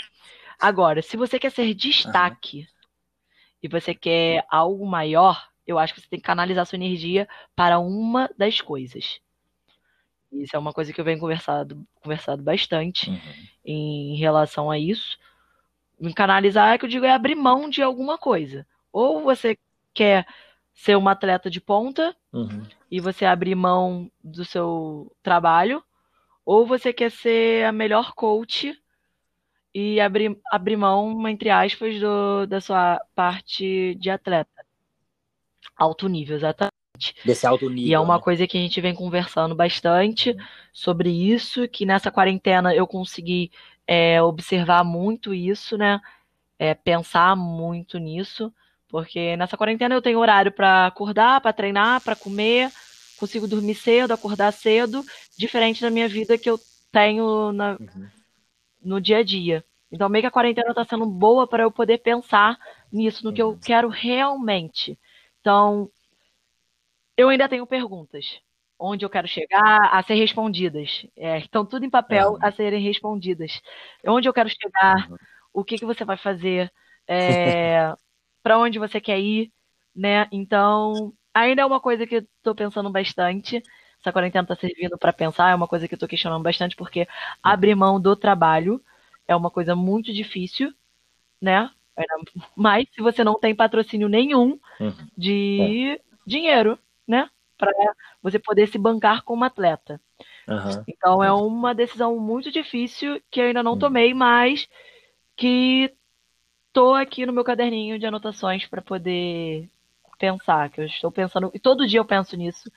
Agora, 0.58 1.02
se 1.02 1.16
você 1.16 1.38
quer 1.38 1.50
ser 1.50 1.74
destaque 1.74 2.66
e 3.62 3.68
você 3.68 3.94
quer 3.94 4.44
algo 4.50 4.86
maior, 4.86 5.48
eu 5.66 5.78
acho 5.78 5.94
que 5.94 6.00
você 6.00 6.08
tem 6.08 6.18
que 6.20 6.26
canalizar 6.26 6.64
sua 6.66 6.76
energia 6.76 7.28
para 7.54 7.78
uma 7.78 8.30
das 8.36 8.60
coisas. 8.60 9.20
Isso 10.32 10.54
é 10.56 10.58
uma 10.58 10.72
coisa 10.72 10.92
que 10.92 11.00
eu 11.00 11.04
venho 11.04 11.18
conversado, 11.18 11.86
conversado 12.02 12.42
bastante 12.42 13.10
Uhum. 13.10 13.18
em 13.64 14.16
relação 14.16 14.70
a 14.70 14.78
isso. 14.78 15.16
Em 16.00 16.12
canalizar, 16.12 16.74
é 16.74 16.78
que 16.78 16.84
eu 16.84 16.88
digo, 16.88 17.06
é 17.06 17.12
abrir 17.12 17.34
mão 17.34 17.68
de 17.68 17.82
alguma 17.82 18.18
coisa. 18.18 18.66
Ou 18.92 19.22
você 19.22 19.56
quer 19.94 20.26
ser 20.74 20.96
uma 20.96 21.12
atleta 21.12 21.50
de 21.50 21.60
ponta 21.60 22.14
Uhum. 22.32 22.62
e 22.90 23.00
você 23.00 23.24
abrir 23.24 23.54
mão 23.54 24.10
do 24.22 24.44
seu 24.44 25.10
trabalho, 25.22 25.82
ou 26.44 26.66
você 26.66 26.92
quer 26.92 27.10
ser 27.10 27.64
a 27.66 27.72
melhor 27.72 28.12
coach 28.14 28.74
e 29.74 30.00
abrir, 30.00 30.36
abrir 30.50 30.76
mão, 30.76 31.26
entre 31.28 31.50
aspas, 31.50 31.98
do, 32.00 32.46
da 32.46 32.60
sua 32.60 33.00
parte 33.14 33.94
de 33.96 34.10
atleta. 34.10 34.55
Alto 35.76 36.08
nível, 36.08 36.36
exatamente. 36.36 36.72
Desse 37.24 37.46
alto 37.46 37.68
nível. 37.68 37.88
E 37.88 37.94
é 37.94 38.00
uma 38.00 38.16
né? 38.16 38.22
coisa 38.22 38.46
que 38.46 38.56
a 38.56 38.60
gente 38.60 38.80
vem 38.80 38.94
conversando 38.94 39.54
bastante 39.54 40.34
sobre 40.72 41.10
isso, 41.10 41.68
que 41.68 41.86
nessa 41.86 42.10
quarentena 42.10 42.74
eu 42.74 42.86
consegui 42.86 43.50
é, 43.86 44.20
observar 44.22 44.84
muito 44.84 45.32
isso, 45.32 45.76
né? 45.76 46.00
É, 46.58 46.74
pensar 46.74 47.36
muito 47.36 47.98
nisso, 47.98 48.52
porque 48.88 49.36
nessa 49.36 49.56
quarentena 49.58 49.94
eu 49.94 50.00
tenho 50.00 50.18
horário 50.18 50.50
para 50.50 50.86
acordar, 50.86 51.40
para 51.40 51.52
treinar, 51.52 52.00
para 52.00 52.16
comer, 52.16 52.72
consigo 53.18 53.46
dormir 53.46 53.74
cedo, 53.74 54.12
acordar 54.12 54.52
cedo, 54.52 55.04
diferente 55.36 55.82
da 55.82 55.90
minha 55.90 56.08
vida 56.08 56.38
que 56.38 56.48
eu 56.48 56.58
tenho 56.90 57.52
na, 57.52 57.76
Uhum. 57.78 58.08
no 58.82 59.00
dia 59.00 59.18
a 59.18 59.22
dia. 59.22 59.64
Então, 59.90 60.08
meio 60.08 60.22
que 60.22 60.26
a 60.26 60.30
quarentena 60.30 60.70
está 60.70 60.84
sendo 60.84 61.06
boa 61.06 61.46
para 61.46 61.62
eu 61.62 61.70
poder 61.70 61.98
pensar 61.98 62.58
nisso, 62.92 63.24
no 63.24 63.32
que 63.32 63.42
eu 63.42 63.50
Uhum. 63.50 63.58
quero 63.64 63.88
realmente. 63.88 64.98
Então, 65.46 65.88
eu 67.16 67.28
ainda 67.28 67.48
tenho 67.48 67.66
perguntas. 67.66 68.40
Onde 68.78 69.04
eu 69.04 69.10
quero 69.10 69.26
chegar 69.28 69.88
a 69.94 70.02
ser 70.02 70.14
respondidas. 70.14 71.06
É, 71.16 71.38
estão 71.38 71.64
tudo 71.64 71.84
em 71.86 71.90
papel 71.90 72.32
Uhum. 72.32 72.38
a 72.42 72.50
serem 72.52 72.82
respondidas. 72.82 73.60
Onde 74.04 74.28
eu 74.28 74.34
quero 74.34 74.48
chegar, 74.50 75.08
Uhum. 75.08 75.16
o 75.54 75.64
que, 75.64 75.78
que 75.78 75.86
você 75.86 76.04
vai 76.04 76.16
fazer, 76.18 76.70
é, 77.08 77.14
para 78.42 78.58
onde 78.58 78.78
você 78.78 79.00
quer 79.00 79.18
ir, 79.18 79.50
né? 79.94 80.28
Então, 80.30 81.12
ainda 81.32 81.62
é 81.62 81.66
uma 81.66 81.80
coisa 81.80 82.06
que 82.06 82.16
eu 82.16 82.26
tô 82.42 82.54
pensando 82.54 82.90
bastante. 82.90 83.62
Essa 84.00 84.12
quarentena 84.12 84.46
tá 84.46 84.54
servindo 84.56 84.98
para 84.98 85.12
pensar, 85.12 85.50
é 85.50 85.54
uma 85.54 85.66
coisa 85.68 85.88
que 85.88 85.94
eu 85.94 85.98
tô 85.98 86.06
questionando 86.08 86.42
bastante, 86.42 86.76
porque 86.76 87.08
abrir 87.42 87.74
mão 87.74 87.98
do 88.00 88.14
trabalho 88.14 88.82
é 89.26 89.34
uma 89.34 89.50
coisa 89.50 89.74
muito 89.74 90.12
difícil, 90.12 90.70
né? 91.40 91.70
Mas 92.56 92.86
se 92.94 93.00
você 93.02 93.24
não 93.24 93.38
tem 93.38 93.54
patrocínio 93.54 94.08
nenhum 94.08 94.58
Uhum. 94.80 94.94
de 95.16 96.00
dinheiro, 96.26 96.78
né? 97.08 97.28
Para 97.58 97.72
você 98.22 98.38
poder 98.38 98.68
se 98.68 98.78
bancar 98.78 99.22
como 99.24 99.44
atleta. 99.44 100.00
Aham. 100.48 100.84
Então 100.88 101.22
é 101.22 101.32
uma 101.32 101.74
decisão 101.74 102.18
muito 102.18 102.50
difícil 102.52 103.20
que 103.30 103.40
eu 103.40 103.46
ainda 103.46 103.62
não 103.62 103.72
Uhum. 103.74 103.78
tomei, 103.78 104.14
mas 104.14 104.68
que 105.36 105.92
tô 106.72 106.94
aqui 106.94 107.26
no 107.26 107.32
meu 107.32 107.44
caderninho 107.44 107.98
de 107.98 108.06
anotações 108.06 108.66
para 108.66 108.82
poder 108.82 109.68
pensar, 110.18 110.70
que 110.70 110.80
eu 110.80 110.86
estou 110.86 111.12
pensando, 111.12 111.50
e 111.54 111.60
todo 111.60 111.86
dia 111.86 112.00
eu 112.00 112.04
penso 112.04 112.36
nisso. 112.36 112.70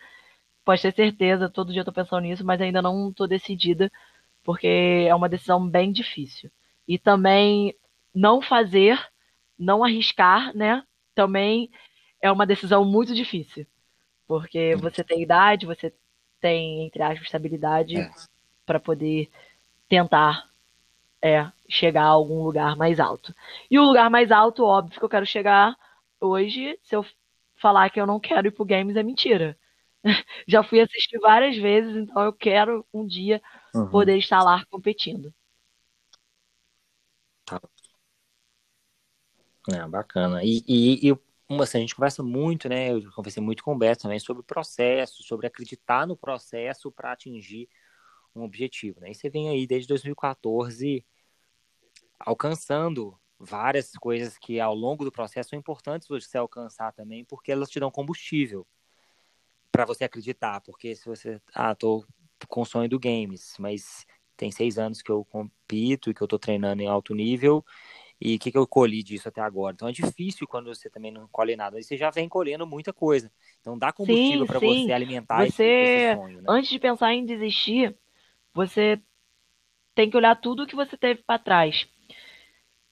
Pode 0.66 0.82
ter 0.82 0.94
certeza, 0.96 1.50
todo 1.50 1.72
dia 1.74 1.82
eu 1.82 1.86
tô 1.86 1.94
pensando 1.94 2.22
nisso, 2.24 2.46
mas 2.46 2.62
ainda 2.62 2.82
não 2.82 3.14
tô 3.14 3.28
decidida, 3.28 3.92
porque 4.44 5.06
é 5.10 5.16
uma 5.16 5.30
decisão 5.30 5.68
bem 5.68 5.92
difícil. 5.92 6.52
E 6.88 6.98
também 7.00 7.76
não 8.14 8.42
fazer, 8.42 9.00
não 9.58 9.84
arriscar, 9.84 10.56
né? 10.56 10.84
Também 11.14 11.70
é 12.22 12.32
uma 12.32 12.46
decisão 12.46 12.84
muito 12.86 13.14
difícil. 13.14 13.66
Porque 14.28 14.76
você 14.76 15.04
tem 15.04 15.22
idade, 15.22 15.66
você 15.66 15.94
tem, 16.40 16.86
entre 16.86 17.02
aspas, 17.02 17.24
estabilidade 17.24 17.98
É. 17.98 18.12
para 18.66 18.80
poder 18.80 19.30
tentar 19.88 20.48
é, 21.22 21.52
chegar 21.68 22.04
a 22.04 22.08
algum 22.08 22.44
lugar 22.44 22.76
mais 22.76 23.00
alto. 23.00 23.34
E 23.70 23.78
o 23.78 23.84
lugar 23.84 24.10
mais 24.10 24.32
alto, 24.32 24.64
óbvio 24.64 25.00
que 25.00 25.06
eu 25.06 25.10
quero 25.10 25.26
chegar 25.26 25.76
hoje, 26.20 26.78
se 26.84 26.96
eu 26.96 27.06
falar 27.56 27.90
que 27.90 28.00
eu 28.00 28.08
não 28.08 28.20
quero 28.20 28.48
ir 28.48 28.52
pro 28.52 28.66
games 28.66 28.96
é 28.96 29.04
mentira. 29.04 29.58
Já 30.48 30.64
fui 30.64 30.80
assistir 30.80 31.20
várias 31.20 31.58
vezes, 31.58 31.96
então 31.96 32.24
eu 32.24 32.32
quero 32.32 32.86
um 32.94 33.06
dia 33.06 33.42
uhum. 33.76 33.90
poder 33.90 34.18
estar 34.18 34.42
lá 34.42 34.64
competindo. 34.70 35.34
Tá. 37.46 37.60
É, 39.74 39.88
bacana. 39.88 40.44
E, 40.44 40.64
e, 40.68 41.10
e 41.10 41.18
assim, 41.62 41.78
a 41.78 41.82
gente 41.82 41.96
conversa 41.96 42.24
muito, 42.24 42.70
né? 42.70 42.92
Eu 42.92 43.12
conversei 43.12 43.42
muito 43.42 43.64
com 43.64 43.74
o 43.74 43.78
Beto 43.78 44.04
também 44.04 44.20
sobre 44.20 44.42
o 44.42 44.46
processo, 44.46 45.24
sobre 45.24 45.48
acreditar 45.48 46.08
no 46.08 46.16
processo 46.16 46.92
para 46.92 47.12
atingir 47.12 47.68
um 48.36 48.44
objetivo, 48.44 49.00
né? 49.00 49.12
E 49.12 49.16
você 49.16 49.30
vem 49.30 49.50
aí 49.50 49.66
desde 49.66 49.88
2014 49.88 51.06
alcançando 52.20 53.18
várias 53.40 53.92
coisas 53.94 54.38
que 54.38 54.60
ao 54.60 54.76
longo 54.76 55.06
do 55.06 55.12
processo 55.12 55.52
são 55.52 55.60
importantes 55.60 56.08
você 56.08 56.38
alcançar 56.38 56.92
também, 56.92 57.24
porque 57.24 57.52
elas 57.52 57.70
te 57.70 57.80
dão 57.80 57.90
combustível 57.90 58.68
para 59.72 59.86
você 59.86 60.04
acreditar. 60.04 60.62
Porque 60.62 60.96
se 60.96 61.06
você, 61.06 61.42
ah, 61.54 61.74
tô 61.74 62.06
com 62.48 62.62
o 62.62 62.66
sonho 62.66 62.90
do 62.90 63.00
games, 63.00 63.56
mas 63.58 64.06
tem 64.36 64.52
seis 64.52 64.78
anos 64.78 65.02
que 65.02 65.12
eu 65.12 65.26
compito 65.26 66.10
e 66.10 66.14
que 66.14 66.22
eu 66.22 66.28
tô 66.28 66.38
treinando 66.38 66.82
em 66.82 66.88
alto 66.88 67.14
nível 67.16 67.66
e 68.22 68.36
o 68.36 68.40
que, 68.40 68.52
que 68.52 68.58
eu 68.58 68.68
colhi 68.68 69.02
disso 69.02 69.30
até 69.30 69.42
agora. 69.42 69.74
Então 69.74 69.88
é 69.88 69.92
difícil 69.92 70.48
quando 70.48 70.74
você 70.74 70.90
também 70.90 71.12
não 71.12 71.28
colhe 71.30 71.56
nada, 71.56 71.78
aí 71.78 71.84
você 71.84 71.96
já 71.96 72.10
vem 72.10 72.28
colhendo 72.28 72.68
muita 72.68 72.92
coisa. 72.92 73.32
Então 73.62 73.78
dá 73.78 73.92
combustível 73.92 74.46
para 74.46 74.60
você 74.60 74.92
alimentar 74.92 75.46
você, 75.46 75.64
esse, 75.64 76.16
sonho. 76.16 76.42
Né? 76.42 76.44
Antes 76.48 76.70
de 76.70 76.80
pensar 76.80 77.14
em 77.14 77.26
desistir, 77.26 77.96
você 78.54 79.00
tem 79.96 80.10
que 80.10 80.18
olhar 80.18 80.36
tudo 80.36 80.68
que 80.68 80.76
você 80.76 80.98
teve 80.98 81.22
para 81.24 81.40
trás. 81.40 81.88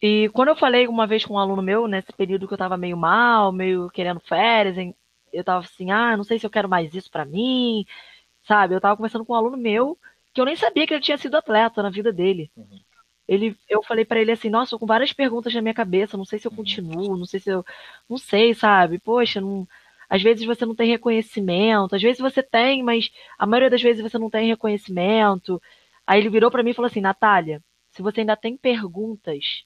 E 0.01 0.29
quando 0.29 0.49
eu 0.49 0.55
falei 0.55 0.87
uma 0.87 1.07
vez 1.07 1.25
com 1.25 1.33
um 1.33 1.39
aluno 1.39 1.61
meu, 1.61 1.87
nesse 1.87 2.13
período 2.13 2.47
que 2.47 2.53
eu 2.53 2.57
tava 2.57 2.77
meio 2.77 2.95
mal, 2.95 3.51
meio 3.51 3.89
querendo 3.89 4.19
férias, 4.19 4.77
eu 5.33 5.43
tava 5.43 5.65
assim, 5.65 5.91
ah, 5.91 6.15
não 6.15 6.23
sei 6.23 6.39
se 6.39 6.45
eu 6.45 6.49
quero 6.49 6.69
mais 6.69 6.93
isso 6.93 7.09
para 7.09 7.25
mim, 7.25 7.85
sabe? 8.43 8.75
Eu 8.75 8.81
tava 8.81 8.95
conversando 8.95 9.25
com 9.25 9.33
um 9.33 9.35
aluno 9.35 9.57
meu 9.57 9.97
que 10.33 10.39
eu 10.39 10.45
nem 10.45 10.55
sabia 10.55 10.85
que 10.85 10.93
ele 10.93 11.01
tinha 11.01 11.17
sido 11.17 11.35
atleta 11.35 11.81
na 11.81 11.89
vida 11.89 12.13
dele. 12.13 12.51
Uhum. 12.55 12.79
Ele, 13.27 13.57
eu 13.69 13.83
falei 13.83 14.05
para 14.05 14.21
ele 14.21 14.31
assim, 14.31 14.49
nossa, 14.49 14.77
com 14.77 14.85
várias 14.85 15.11
perguntas 15.11 15.53
na 15.53 15.61
minha 15.61 15.73
cabeça, 15.73 16.17
não 16.17 16.25
sei 16.25 16.39
se 16.39 16.47
eu 16.47 16.51
uhum. 16.51 16.57
continuo, 16.57 17.17
não 17.17 17.25
sei 17.25 17.39
se 17.39 17.49
eu, 17.49 17.65
não 18.09 18.17
sei, 18.17 18.53
sabe? 18.53 18.99
Poxa, 18.99 19.41
não, 19.41 19.67
às 20.09 20.21
vezes 20.21 20.45
você 20.45 20.65
não 20.65 20.75
tem 20.75 20.89
reconhecimento, 20.89 21.95
às 21.95 22.01
vezes 22.01 22.19
você 22.19 22.41
tem, 22.41 22.81
mas 22.83 23.11
a 23.37 23.45
maioria 23.45 23.69
das 23.69 23.81
vezes 23.81 24.01
você 24.01 24.17
não 24.17 24.29
tem 24.29 24.47
reconhecimento. 24.47 25.61
Aí 26.05 26.19
ele 26.21 26.29
virou 26.29 26.49
para 26.49 26.63
mim 26.63 26.71
e 26.71 26.73
falou 26.73 26.87
assim, 26.87 27.01
Natália, 27.01 27.61
se 27.89 28.01
você 28.01 28.21
ainda 28.21 28.37
tem 28.37 28.55
perguntas 28.55 29.65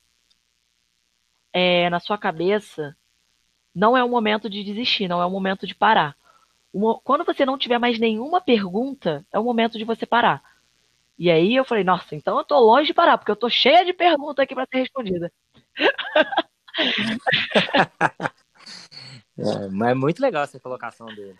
é, 1.53 1.89
na 1.89 1.99
sua 1.99 2.17
cabeça, 2.17 2.95
não 3.73 3.95
é 3.95 4.03
o 4.03 4.09
momento 4.09 4.49
de 4.49 4.63
desistir, 4.63 5.07
não 5.07 5.21
é 5.21 5.25
o 5.25 5.29
momento 5.31 5.67
de 5.67 5.75
parar. 5.75 6.15
Quando 7.03 7.25
você 7.25 7.45
não 7.45 7.57
tiver 7.57 7.77
mais 7.77 7.99
nenhuma 7.99 8.39
pergunta, 8.41 9.25
é 9.31 9.37
o 9.37 9.43
momento 9.43 9.77
de 9.77 9.83
você 9.83 10.05
parar. 10.05 10.41
E 11.21 11.29
aí 11.29 11.55
eu 11.55 11.63
falei, 11.63 11.83
nossa, 11.83 12.15
então 12.15 12.39
eu 12.39 12.43
tô 12.43 12.57
longe 12.57 12.87
de 12.87 12.95
parar, 12.95 13.15
porque 13.15 13.29
eu 13.29 13.35
tô 13.35 13.47
cheia 13.47 13.85
de 13.85 13.93
perguntas 13.93 14.41
aqui 14.41 14.55
para 14.55 14.65
ser 14.65 14.79
respondida. 14.79 15.31
é, 19.37 19.67
mas 19.71 19.91
é 19.91 19.93
muito 19.93 20.19
legal 20.19 20.45
essa 20.45 20.59
colocação 20.59 21.05
dele. 21.05 21.37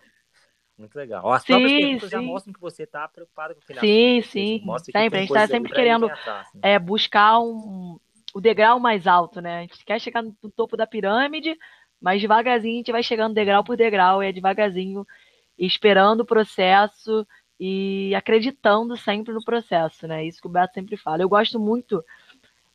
Muito 0.78 0.94
legal. 0.94 1.28
As 1.32 1.42
sim, 1.42 1.48
próprias 1.48 1.72
perguntas 1.72 2.10
sim. 2.10 2.16
já 2.16 2.22
mostram 2.22 2.54
que 2.54 2.60
você 2.60 2.84
está 2.84 3.08
preocupado 3.08 3.56
com 3.56 3.60
o 3.60 3.64
final. 3.64 3.80
Sim, 3.80 4.22
sim. 4.22 4.64
Sempre. 4.84 5.18
A 5.18 5.20
gente 5.22 5.30
está 5.30 5.48
sempre 5.48 5.72
querendo 5.72 6.08
assim. 6.08 6.60
é, 6.62 6.78
buscar 6.78 7.40
um, 7.40 7.98
o 8.32 8.40
degrau 8.40 8.78
mais 8.78 9.08
alto, 9.08 9.40
né? 9.40 9.58
A 9.58 9.62
gente 9.62 9.84
quer 9.84 10.00
chegar 10.00 10.22
no 10.22 10.32
topo 10.54 10.76
da 10.76 10.86
pirâmide, 10.86 11.58
mas 12.00 12.20
devagarzinho 12.20 12.74
a 12.74 12.76
gente 12.76 12.92
vai 12.92 13.02
chegando 13.02 13.34
degrau 13.34 13.64
por 13.64 13.76
degrau, 13.76 14.22
e 14.22 14.28
é 14.28 14.32
devagarzinho, 14.32 15.04
esperando 15.58 16.20
o 16.20 16.24
processo 16.24 17.26
e 17.64 18.12
acreditando 18.16 18.96
sempre 18.96 19.32
no 19.32 19.44
processo, 19.44 20.08
né? 20.08 20.26
Isso 20.26 20.40
que 20.40 20.48
o 20.48 20.50
Beto 20.50 20.74
sempre 20.74 20.96
fala. 20.96 21.22
Eu 21.22 21.28
gosto 21.28 21.60
muito 21.60 22.04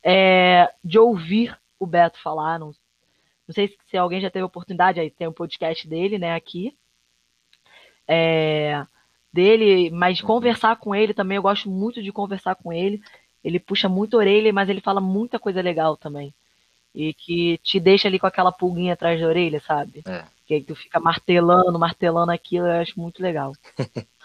é, 0.01 0.73
de 0.81 0.97
ouvir 0.97 1.59
o 1.77 1.85
Beto 1.85 2.17
falar. 2.21 2.57
Não, 2.57 2.67
não 2.67 3.53
sei 3.53 3.75
se 3.85 3.97
alguém 3.97 4.21
já 4.21 4.29
teve 4.29 4.45
oportunidade, 4.45 4.97
aí 4.97 5.11
tem 5.11 5.27
um 5.27 5.33
podcast 5.33 5.85
dele, 5.85 6.17
né, 6.17 6.33
aqui. 6.33 6.73
É, 8.07 8.87
dele, 9.33 9.89
mas 9.89 10.21
conversar 10.21 10.77
com 10.77 10.95
ele 10.95 11.13
também, 11.13 11.35
eu 11.35 11.41
gosto 11.41 11.69
muito 11.69 12.01
de 12.01 12.13
conversar 12.13 12.55
com 12.55 12.71
ele. 12.71 13.01
Ele 13.43 13.59
puxa 13.59 13.89
muito 13.89 14.15
a 14.15 14.19
orelha, 14.19 14.53
mas 14.53 14.69
ele 14.69 14.79
fala 14.79 15.01
muita 15.01 15.37
coisa 15.37 15.61
legal 15.61 15.97
também. 15.97 16.33
E 16.95 17.13
que 17.13 17.57
te 17.57 17.77
deixa 17.77 18.07
ali 18.07 18.17
com 18.17 18.27
aquela 18.27 18.53
pulguinha 18.53 18.93
atrás 18.93 19.19
da 19.19 19.27
orelha, 19.27 19.59
sabe? 19.59 20.01
É. 20.07 20.23
Que 20.45 20.53
aí 20.53 20.63
tu 20.63 20.77
fica 20.77 20.97
martelando, 20.97 21.77
martelando 21.77 22.31
aquilo, 22.31 22.67
eu 22.67 22.81
acho 22.81 22.97
muito 22.97 23.21
legal. 23.21 23.51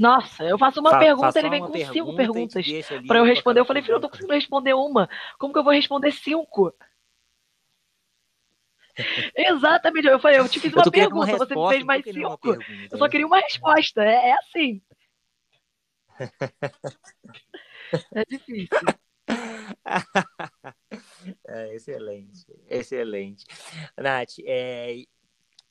Nossa, 0.00 0.42
eu 0.44 0.56
faço 0.56 0.80
uma 0.80 0.92
Fa 0.92 0.98
pergunta, 0.98 1.38
ele 1.38 1.50
vem 1.50 1.60
com 1.60 1.70
pergunta 1.70 1.92
cinco 1.92 2.16
perguntas 2.16 2.64
para 3.06 3.18
eu 3.18 3.24
responder. 3.24 3.60
Eu 3.60 3.66
falei, 3.66 3.82
filho, 3.82 3.96
eu 3.96 4.00
tô 4.00 4.08
conseguindo 4.08 4.32
responder 4.32 4.72
uma. 4.72 5.10
Como 5.38 5.52
que 5.52 5.58
eu 5.58 5.62
vou 5.62 5.74
responder 5.74 6.10
cinco? 6.10 6.74
Exatamente. 9.36 10.08
Eu 10.08 10.18
falei, 10.18 10.38
eu 10.38 10.48
te 10.48 10.58
fiz 10.58 10.72
uma 10.72 10.90
pergunta, 10.90 11.36
uma 11.36 11.36
você 11.36 11.54
me 11.54 11.68
fez 11.68 11.84
mais 11.84 12.02
cinco. 12.02 12.56
Eu 12.90 12.96
só 12.96 13.10
queria 13.10 13.26
uma 13.26 13.40
resposta. 13.40 14.02
É, 14.02 14.30
é 14.30 14.38
assim. 14.38 14.80
é 18.14 18.24
difícil. 18.24 18.78
É, 21.46 21.74
excelente, 21.74 22.46
excelente. 22.68 23.44
Nath, 23.96 24.38
é, 24.44 25.04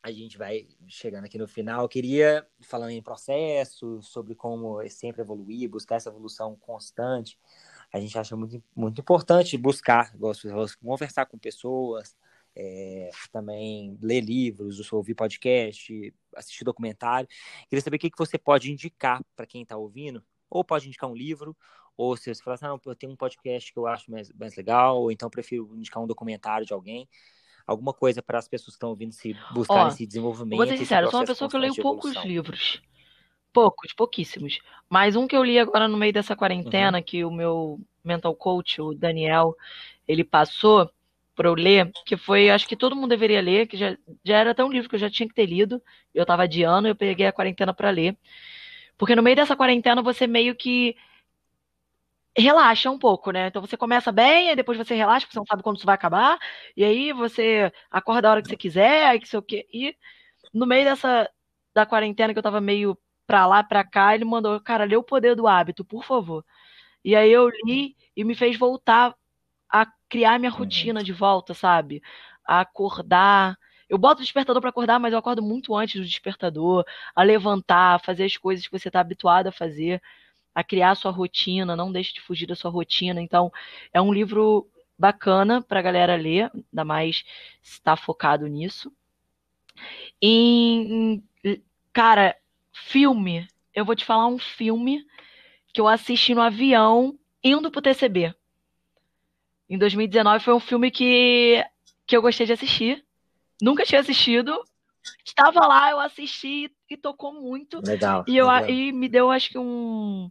a 0.02 0.12
gente 0.12 0.38
vai 0.38 0.68
chegando 0.88 1.26
aqui 1.26 1.38
no 1.38 1.48
final. 1.48 1.82
Eu 1.84 1.90
queria, 1.90 2.48
falando 2.62 2.92
em 2.92 3.02
processo, 3.02 4.02
sobre 4.02 4.34
como 4.34 4.82
sempre 4.90 5.22
evoluir, 5.22 5.70
buscar 5.70 5.96
essa 5.96 6.10
evolução 6.10 6.56
constante, 6.56 7.38
a 7.92 8.00
gente 8.00 8.18
acha 8.18 8.36
muito, 8.36 8.64
muito 8.76 9.02
importante 9.02 9.58
buscar, 9.58 10.14
conversar 10.82 11.26
com 11.26 11.38
pessoas, 11.38 12.16
é, 12.56 13.10
também 13.32 13.98
ler 14.02 14.22
livros, 14.22 14.92
ouvir 14.94 15.16
podcast, 15.16 16.14
assistir 16.36 16.64
documentário. 16.64 17.28
Queria 17.68 17.82
saber 17.82 17.98
o 17.98 18.00
que, 18.00 18.12
você 18.18 18.38
pode 18.38 18.72
indicar 18.72 19.24
para 19.36 19.46
quem 19.46 19.64
está 19.64 19.76
ouvindo, 19.76 20.24
ou 20.50 20.64
pode 20.64 20.88
indicar 20.88 21.10
um 21.10 21.16
livro, 21.16 21.56
ou 21.98 22.16
se 22.16 22.34
você 22.34 22.42
falar 22.42 22.56
assim, 22.56 22.66
não, 22.66 22.80
eu 22.86 22.96
tenho 22.96 23.12
um 23.12 23.16
podcast 23.16 23.74
que 23.74 23.78
eu 23.78 23.86
acho 23.86 24.10
mais, 24.10 24.32
mais 24.34 24.56
legal, 24.56 25.02
ou 25.02 25.12
então 25.12 25.30
prefiro 25.30 25.76
indicar 25.76 26.02
um 26.02 26.08
documentário 26.08 26.66
de 26.66 26.74
alguém 26.74 27.08
alguma 27.70 27.94
coisa 27.94 28.22
para 28.22 28.40
as 28.40 28.48
pessoas 28.48 28.74
que 28.74 28.78
estão 28.78 28.90
ouvindo 28.90 29.12
se 29.12 29.36
buscar 29.54 29.86
Ó, 29.86 29.88
esse 29.90 30.06
desenvolvimento. 30.06 30.58
Vou 30.58 30.68
ser 30.68 30.78
sincero, 30.78 31.08
eu 31.08 31.12
sou 31.12 31.20
uma 31.20 31.26
pessoa 31.26 31.50
que 31.50 31.56
eu 31.56 31.60
leio 31.60 31.76
poucos 31.76 32.16
livros. 32.26 32.82
Poucos, 33.54 33.94
pouquíssimos. 33.94 34.60
Mas 34.90 35.16
um 35.16 35.28
que 35.28 35.36
eu 35.36 35.44
li 35.44 35.60
agora 35.60 35.88
no 35.88 35.98
meio 35.98 36.14
dessa 36.14 36.36
quarentena, 36.36 36.98
uhum. 36.98 37.04
que 37.04 37.24
o 37.24 37.32
meu 37.32 37.80
mental 38.04 38.36
coach, 38.36 38.82
o 38.82 38.94
Daniel, 38.94 39.56
ele 40.08 40.24
passou 40.24 40.90
para 41.36 41.48
eu 41.48 41.54
ler, 41.54 41.92
que 42.06 42.18
foi, 42.18 42.50
acho 42.50 42.68
que 42.68 42.76
todo 42.76 42.96
mundo 42.96 43.10
deveria 43.10 43.42
ler, 43.42 43.68
que 43.68 43.78
já, 43.78 43.96
já 44.26 44.38
era 44.38 44.52
até 44.52 44.64
um 44.64 44.72
livro 44.72 44.90
que 44.90 44.96
eu 44.96 45.00
já 45.00 45.10
tinha 45.10 45.28
que 45.28 45.34
ter 45.34 45.46
lido, 45.46 45.82
eu 46.14 46.24
estava 46.24 46.44
adiando, 46.44 46.88
eu 46.88 46.96
peguei 46.96 47.28
a 47.28 47.32
quarentena 47.32 47.74
para 47.74 47.90
ler. 47.90 48.18
Porque 48.98 49.16
no 49.16 49.24
meio 49.24 49.36
dessa 49.36 49.56
quarentena 49.56 50.02
você 50.02 50.28
meio 50.28 50.54
que 50.54 50.96
relaxa 52.40 52.90
um 52.90 53.00
pouco, 53.00 53.32
né? 53.32 53.48
Então 53.48 53.62
você 53.62 53.78
começa 53.78 54.12
bem, 54.12 54.50
aí 54.50 54.56
depois 54.56 54.78
você 54.78 54.96
relaxa, 54.96 55.26
porque 55.26 55.34
você 55.34 55.40
não 55.40 55.46
sabe 55.46 55.64
quando 55.64 55.78
isso 55.78 55.86
vai 55.86 55.96
acabar, 55.96 56.38
e 56.76 56.84
aí 56.84 57.14
você 57.14 57.72
acorda 57.92 58.28
a 58.28 58.32
hora 58.32 58.42
que 58.42 58.50
você 58.50 58.58
quiser, 58.58 59.08
aí 59.08 59.20
que 59.20 59.28
sei 59.28 59.40
o 59.40 59.44
quê. 59.44 59.68
E 59.74 59.96
no 60.54 60.66
meio 60.66 60.86
dessa 60.86 61.30
da 61.74 61.86
quarentena 61.86 62.34
que 62.34 62.40
eu 62.40 62.44
tava 62.44 62.62
meio 62.62 62.98
pra 63.28 63.46
lá, 63.46 63.64
pra 63.64 63.84
cá, 63.84 64.16
ele 64.16 64.26
mandou, 64.26 64.60
cara, 64.60 64.86
lê 64.86 64.96
o 64.96 65.04
poder 65.04 65.36
do 65.36 65.48
hábito, 65.48 65.86
por 65.86 66.04
favor. 66.04 66.44
E 67.04 67.16
aí 67.16 67.32
eu 67.32 67.50
li 67.66 67.96
e 68.16 68.24
me 68.24 68.36
fez 68.36 68.58
voltar 68.58 69.16
a 69.72 69.88
criar 70.10 70.40
minha 70.40 70.52
uhum. 70.52 70.58
rotina 70.58 71.04
de 71.04 71.14
volta, 71.14 71.54
sabe? 71.54 72.02
A 72.46 72.62
acordar. 72.62 73.58
Eu 73.88 73.98
boto 73.98 74.22
o 74.22 74.24
despertador 74.24 74.62
para 74.62 74.70
acordar, 74.72 75.00
mas 75.00 75.14
eu 75.14 75.20
acordo 75.20 75.42
muito 75.42 75.76
antes 75.76 76.02
do 76.02 76.08
despertador, 76.08 76.86
a 77.16 77.24
levantar, 77.24 77.96
a 77.96 78.00
fazer 78.00 78.26
as 78.26 78.38
coisas 78.38 78.66
que 78.68 78.78
você 78.78 78.90
tá 78.92 79.00
habituado 79.00 79.48
a 79.48 79.52
fazer 79.52 80.02
a 80.60 80.64
criar 80.64 80.92
a 80.92 80.96
sua 80.96 81.12
rotina, 81.12 81.76
não 81.76 81.92
deixe 81.92 82.14
de 82.14 82.22
fugir 82.22 82.46
da 82.46 82.56
sua 82.56 82.70
rotina. 82.70 83.22
Então, 83.22 83.52
é 83.94 84.02
um 84.02 84.14
livro 84.14 84.68
bacana 84.98 85.62
para 85.62 85.80
a 85.80 85.84
galera 85.84 86.16
ler, 86.18 86.52
ainda 86.54 86.84
mais 86.84 87.24
está 87.64 87.96
focado 87.96 88.46
nisso. 88.46 88.92
E, 90.22 91.22
cara, 91.94 92.36
filme. 92.74 93.48
Eu 93.74 93.86
vou 93.86 93.96
te 93.96 94.04
falar 94.04 94.28
um 94.28 94.38
filme 94.38 95.06
que 95.74 95.80
eu 95.80 95.88
assisti 95.88 96.36
no 96.36 96.42
avião 96.42 97.18
indo 97.42 97.72
pro 97.72 97.82
TCB. 97.82 98.36
Em 99.70 99.78
2019 99.78 100.44
foi 100.44 100.54
um 100.54 100.60
filme 100.60 100.92
que, 100.92 101.64
que 102.06 102.18
eu 102.18 102.22
gostei 102.22 102.46
de 102.46 102.54
assistir. 102.54 103.06
Nunca 103.62 103.86
tinha 103.86 104.02
assistido. 104.02 104.62
Estava 105.24 105.66
lá, 105.66 105.92
eu 105.92 106.00
assisti 106.00 106.70
e 106.90 106.98
tocou 106.98 107.34
muito. 107.34 107.80
Legal. 107.86 108.26
E, 108.28 108.36
eu, 108.36 108.48
legal. 108.48 108.70
e 108.70 108.92
me 108.92 109.08
deu, 109.08 109.32
acho 109.32 109.50
que, 109.50 109.58
um, 109.58 110.30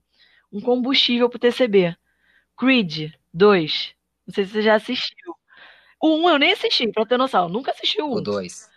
um 0.53 0.61
combustível 0.61 1.29
pro 1.29 1.39
TCB. 1.39 1.97
Creed 2.57 3.13
2. 3.33 3.95
Não 4.27 4.35
sei 4.35 4.45
se 4.45 4.53
você 4.53 4.63
já 4.63 4.75
assistiu. 4.75 5.35
O 6.01 6.17
1 6.17 6.31
eu 6.31 6.39
nem 6.39 6.53
assisti, 6.53 6.89
pra 6.89 7.07
ter 7.07 7.17
noção. 7.17 7.49
Nunca 7.49 7.71
assisti 7.71 8.01
o 8.01 8.07
1. 8.07 8.13
O 8.13 8.21
2. 8.21 8.71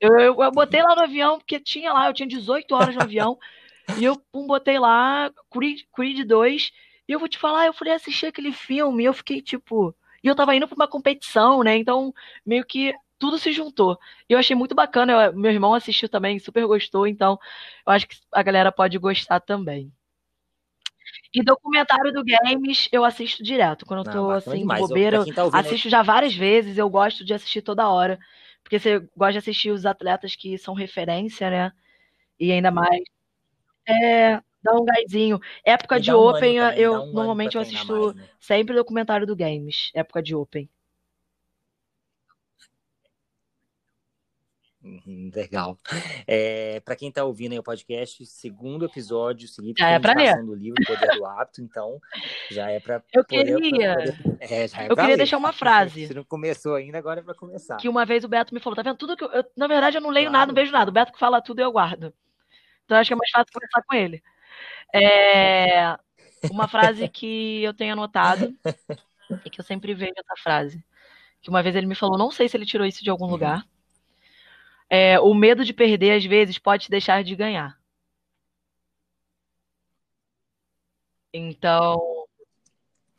Eu, 0.00 0.18
eu, 0.18 0.42
eu, 0.42 0.52
botei 0.52 0.82
lá 0.82 0.94
no 0.94 1.02
avião, 1.02 1.38
porque 1.38 1.58
tinha 1.58 1.92
lá, 1.92 2.08
eu 2.08 2.12
tinha 2.12 2.28
18 2.28 2.74
horas 2.74 2.94
no 2.94 3.02
avião. 3.02 3.38
E 3.98 4.04
eu 4.04 4.16
pum, 4.32 4.46
botei 4.46 4.78
lá 4.78 5.30
Creed, 5.50 5.82
Creed 5.94 6.26
2. 6.26 6.72
E 7.08 7.12
eu 7.12 7.18
vou 7.18 7.28
te 7.28 7.38
falar, 7.38 7.66
eu 7.66 7.72
fui 7.72 7.90
assistir 7.90 8.26
aquele 8.26 8.52
filme 8.52 9.04
e 9.04 9.06
eu 9.06 9.14
fiquei 9.14 9.40
tipo. 9.40 9.94
E 10.22 10.28
eu 10.28 10.34
tava 10.34 10.54
indo 10.54 10.66
pra 10.66 10.74
uma 10.74 10.88
competição, 10.88 11.62
né? 11.62 11.76
Então, 11.76 12.12
meio 12.44 12.64
que 12.64 12.92
tudo 13.18 13.38
se 13.38 13.52
juntou. 13.52 13.98
E 14.28 14.32
eu 14.32 14.38
achei 14.38 14.56
muito 14.56 14.74
bacana. 14.74 15.12
Eu, 15.12 15.32
meu 15.36 15.50
irmão 15.50 15.72
assistiu 15.72 16.08
também, 16.08 16.38
super 16.38 16.66
gostou. 16.66 17.06
Então, 17.06 17.38
eu 17.86 17.92
acho 17.92 18.08
que 18.08 18.16
a 18.32 18.42
galera 18.42 18.72
pode 18.72 18.98
gostar 18.98 19.40
também. 19.40 19.92
E 21.32 21.42
documentário 21.42 22.12
do 22.12 22.24
games 22.24 22.88
eu 22.90 23.04
assisto 23.04 23.42
direto. 23.42 23.84
Quando 23.84 24.06
eu 24.06 24.12
tô 24.12 24.30
assim, 24.30 24.58
demais. 24.58 24.80
bobeira, 24.80 25.18
eu, 25.18 25.34
tá 25.34 25.48
assisto 25.52 25.88
já 25.88 26.02
várias 26.02 26.34
vezes, 26.34 26.78
eu 26.78 26.88
gosto 26.88 27.24
de 27.24 27.34
assistir 27.34 27.62
toda 27.62 27.88
hora. 27.88 28.18
Porque 28.62 28.78
você 28.78 28.98
gosta 29.16 29.32
de 29.32 29.38
assistir 29.38 29.70
os 29.70 29.86
atletas 29.86 30.34
que 30.34 30.58
são 30.58 30.74
referência, 30.74 31.48
né? 31.50 31.72
E 32.38 32.50
ainda 32.50 32.70
mais. 32.70 33.00
É, 33.88 34.40
dá 34.62 34.72
um 34.74 34.84
gásinho. 34.84 35.40
Época 35.64 36.00
de 36.00 36.12
um 36.12 36.16
Open, 36.16 36.56
eu 36.76 37.06
normalmente 37.06 37.54
eu 37.54 37.60
assisto 37.60 37.92
mais, 37.92 38.14
né? 38.16 38.28
sempre 38.40 38.74
documentário 38.74 39.26
do 39.26 39.36
games. 39.36 39.90
Época 39.94 40.22
de 40.22 40.34
Open. 40.34 40.68
Legal. 45.34 45.78
É, 46.26 46.80
para 46.80 46.96
quem 46.96 47.08
está 47.08 47.24
ouvindo 47.24 47.52
aí 47.52 47.58
o 47.58 47.62
podcast, 47.62 48.24
segundo 48.26 48.84
episódio 48.84 49.48
seguinte, 49.48 49.80
já 49.80 49.90
é 49.90 49.98
para 49.98 50.14
ler. 50.14 50.44
do 50.44 50.54
livro 50.54 50.82
Poder 50.86 51.16
do 51.16 51.26
Hábito, 51.26 51.60
então 51.60 52.00
já 52.50 52.70
é 52.70 52.78
para 52.78 53.02
Eu 53.12 53.24
queria, 53.24 53.54
poder... 53.54 54.38
é, 54.40 54.68
já 54.68 54.82
é 54.82 54.86
eu 54.86 54.94
queria 54.96 55.10
ler. 55.10 55.16
deixar 55.16 55.38
uma 55.38 55.52
frase. 55.54 56.06
Se 56.06 56.14
não 56.14 56.24
começou 56.24 56.74
ainda, 56.74 56.98
agora 56.98 57.20
é 57.20 57.22
para 57.22 57.34
começar. 57.34 57.76
Que 57.76 57.88
uma 57.88 58.04
vez 58.04 58.24
o 58.24 58.28
Beto 58.28 58.54
me 58.54 58.60
falou, 58.60 58.76
tá 58.76 58.82
vendo 58.82 58.96
tudo 58.96 59.16
que 59.16 59.24
eu, 59.24 59.30
eu 59.30 59.44
na 59.56 59.66
verdade 59.66 59.96
eu 59.96 60.00
não 60.00 60.10
leio 60.10 60.26
claro. 60.26 60.38
nada, 60.38 60.52
não 60.52 60.54
vejo 60.54 60.72
nada. 60.72 60.90
O 60.90 60.94
Beto 60.94 61.12
que 61.12 61.18
fala 61.18 61.42
tudo 61.42 61.60
eu 61.60 61.72
guardo. 61.72 62.12
Então 62.84 62.96
acho 62.96 63.08
que 63.08 63.14
é 63.14 63.16
mais 63.16 63.30
fácil 63.30 63.52
conversar 63.52 63.82
com 63.82 63.94
ele. 63.94 64.22
É, 64.94 65.96
uma 66.50 66.68
frase 66.68 67.08
que 67.10 67.62
eu 67.62 67.74
tenho 67.74 67.92
anotado 67.92 68.56
e 69.44 69.50
que 69.50 69.60
eu 69.60 69.64
sempre 69.64 69.94
vejo 69.94 70.14
essa 70.16 70.42
frase. 70.42 70.84
Que 71.42 71.50
uma 71.50 71.62
vez 71.62 71.74
ele 71.74 71.86
me 71.86 71.94
falou, 71.94 72.16
não 72.16 72.30
sei 72.30 72.48
se 72.48 72.56
ele 72.56 72.66
tirou 72.66 72.86
isso 72.86 73.02
de 73.02 73.10
algum 73.10 73.24
uhum. 73.24 73.30
lugar 73.32 73.66
é, 74.88 75.18
o 75.20 75.34
medo 75.34 75.64
de 75.64 75.72
perder, 75.72 76.12
às 76.12 76.24
vezes, 76.24 76.58
pode 76.58 76.84
te 76.84 76.90
deixar 76.90 77.22
de 77.24 77.34
ganhar. 77.34 77.78
Então, 81.32 82.26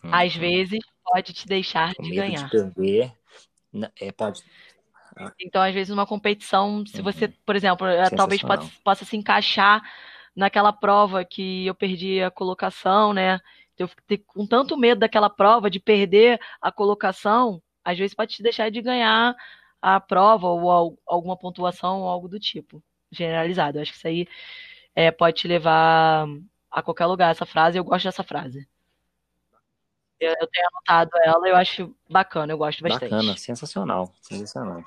às 0.03 0.35
vezes, 0.35 0.79
pode 1.03 1.33
te 1.33 1.47
deixar 1.47 1.91
o 1.99 2.03
de 2.03 2.09
medo 2.09 2.21
ganhar. 2.21 2.45
De 2.45 2.49
perder, 2.49 3.13
é, 3.99 4.11
pode. 4.11 4.43
Ah. 5.15 5.31
Então, 5.39 5.61
às 5.61 5.73
vezes, 5.73 5.89
numa 5.89 6.05
competição, 6.05 6.85
se 6.85 7.01
você, 7.01 7.25
uhum. 7.25 7.33
por 7.45 7.55
exemplo, 7.55 7.87
é, 7.87 8.09
talvez 8.09 8.41
possa, 8.41 8.71
possa 8.83 9.05
se 9.05 9.17
encaixar 9.17 9.81
naquela 10.35 10.71
prova 10.71 11.25
que 11.25 11.65
eu 11.65 11.75
perdi 11.75 12.21
a 12.21 12.31
colocação, 12.31 13.13
né? 13.13 13.39
Eu 13.77 13.87
fiquei 13.87 14.17
com 14.19 14.45
tanto 14.45 14.77
medo 14.77 14.99
daquela 14.99 15.29
prova, 15.29 15.69
de 15.69 15.79
perder 15.79 16.39
a 16.61 16.71
colocação, 16.71 17.61
às 17.83 17.97
vezes 17.97 18.13
pode 18.13 18.35
te 18.35 18.43
deixar 18.43 18.69
de 18.69 18.81
ganhar 18.81 19.35
a 19.81 19.99
prova 19.99 20.47
ou 20.47 20.99
alguma 21.05 21.37
pontuação 21.37 22.01
ou 22.01 22.07
algo 22.07 22.27
do 22.27 22.39
tipo, 22.39 22.83
generalizado. 23.11 23.77
Eu 23.77 23.81
acho 23.81 23.91
que 23.91 23.97
isso 23.97 24.07
aí 24.07 24.27
é, 24.95 25.11
pode 25.11 25.37
te 25.37 25.47
levar 25.47 26.27
a 26.71 26.81
qualquer 26.81 27.05
lugar, 27.05 27.31
essa 27.31 27.45
frase. 27.45 27.77
Eu 27.77 27.83
gosto 27.83 28.05
dessa 28.05 28.23
frase. 28.23 28.67
Eu, 30.19 30.33
eu 30.39 30.47
tenho 30.47 30.67
anotado 30.67 31.11
ela, 31.23 31.47
eu 31.47 31.55
acho 31.55 31.95
bacana, 32.09 32.51
eu 32.51 32.57
gosto 32.57 32.81
bastante. 32.81 33.11
Bacana, 33.11 33.37
sensacional, 33.37 34.11
sensacional. 34.19 34.83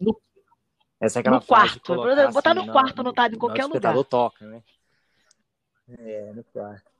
No, 0.00 0.18
Essa 0.98 1.18
é 1.18 1.20
aquela 1.20 1.36
no 1.36 1.44
quarto, 1.44 1.94
botar 1.94 2.52
assim, 2.52 2.66
no 2.66 2.72
quarto 2.72 3.00
anotado 3.00 3.34
em 3.34 3.38
qualquer 3.38 3.66
lugar. 3.66 3.94
O 3.94 4.04
toca, 4.04 4.46
né? 4.46 4.62
É, 5.86 6.32
no 6.32 6.42
quarto. 6.44 6.90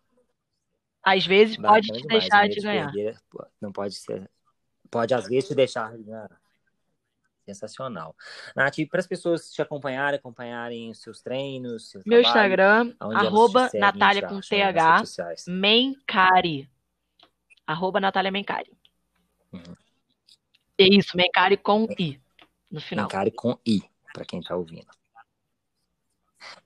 Às 1.03 1.26
vezes 1.26 1.57
Bacana 1.57 1.74
pode 1.74 1.86
te 1.86 2.03
demais, 2.03 2.20
deixar 2.20 2.49
de 2.49 2.61
ganhar. 2.61 2.92
Perder, 2.92 3.18
não 3.61 3.72
pode 3.72 3.95
ser 3.95 4.30
pode 4.95 5.12
às 5.12 5.26
vezes 5.28 5.49
te 5.49 5.55
deixar 5.57 5.92
né? 5.99 6.28
sensacional. 7.45 8.14
Nath, 8.55 8.76
para 8.88 9.01
as 9.01 9.07
pessoas 9.09 9.53
te 9.53 9.61
acompanharem, 9.61 10.18
acompanharem 10.18 10.88
os 10.88 11.01
seus 11.01 11.20
treinos, 11.20 11.90
seu 11.90 12.01
meu 12.07 12.22
trabalho, 12.22 12.38
Instagram, 12.38 12.95
arroba 13.01 13.68
Natália 13.74 14.28
com 14.28 14.40
TH, 14.40 15.03
Mencari. 15.49 16.70
Arroba 17.66 17.99
Natália 17.99 18.30
Mencari. 18.30 18.70
Uhum. 19.53 19.76
É 20.78 20.84
isso, 20.84 21.16
Mencari 21.16 21.57
com 21.57 21.88
I 21.99 22.20
no 22.70 22.80
final. 22.80 23.07
Mencari 23.07 23.32
com 23.32 23.59
I, 23.66 23.82
para 24.12 24.24
quem 24.24 24.38
está 24.38 24.55
ouvindo. 24.55 24.86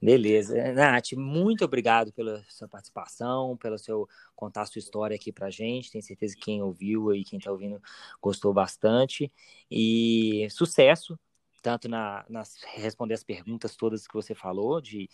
Beleza. 0.00 0.72
Nath, 0.72 1.12
muito 1.12 1.64
obrigado 1.64 2.12
pela 2.12 2.44
sua 2.48 2.68
participação, 2.68 3.56
pelo 3.56 3.78
seu 3.78 4.08
contar 4.34 4.66
sua 4.66 4.78
história 4.78 5.14
aqui 5.16 5.32
pra 5.32 5.50
gente. 5.50 5.90
Tenho 5.90 6.04
certeza 6.04 6.34
que 6.34 6.42
quem 6.42 6.62
ouviu 6.62 7.14
e 7.14 7.24
quem 7.24 7.38
tá 7.38 7.50
ouvindo 7.50 7.80
gostou 8.20 8.52
bastante. 8.52 9.32
E 9.70 10.48
sucesso, 10.50 11.18
tanto 11.62 11.88
na, 11.88 12.24
nas 12.28 12.56
responder 12.74 13.14
as 13.14 13.24
perguntas 13.24 13.76
todas 13.76 14.06
que 14.06 14.14
você 14.14 14.34
falou, 14.34 14.80
de 14.80 15.08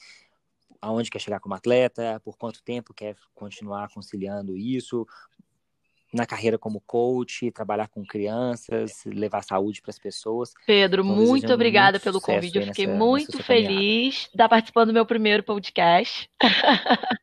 aonde 0.81 1.11
quer 1.11 1.19
chegar 1.19 1.41
como 1.41 1.55
atleta, 1.55 2.21
por 2.23 2.37
quanto 2.37 2.62
tempo 2.62 2.93
quer 2.93 3.17
continuar 3.35 3.89
conciliando 3.93 4.57
isso, 4.57 5.07
na 6.15 6.25
carreira 6.25 6.57
como 6.57 6.81
coach, 6.81 7.51
trabalhar 7.51 7.89
com 7.89 8.05
crianças, 8.05 9.03
levar 9.05 9.43
saúde 9.43 9.83
para 9.83 9.91
as 9.91 9.99
pessoas. 9.99 10.55
Pedro, 10.65 11.03
então, 11.03 11.17
muito 11.17 11.53
obrigada 11.53 11.99
pelo 11.99 12.21
convite. 12.21 12.57
Eu 12.57 12.67
fiquei 12.67 12.87
nessa, 12.87 12.99
muito 12.99 13.43
feliz 13.43 14.15
de 14.15 14.29
estar 14.29 14.49
participando 14.49 14.89
do 14.89 14.95
meu 14.95 15.05
primeiro 15.05 15.43
podcast. 15.43 16.31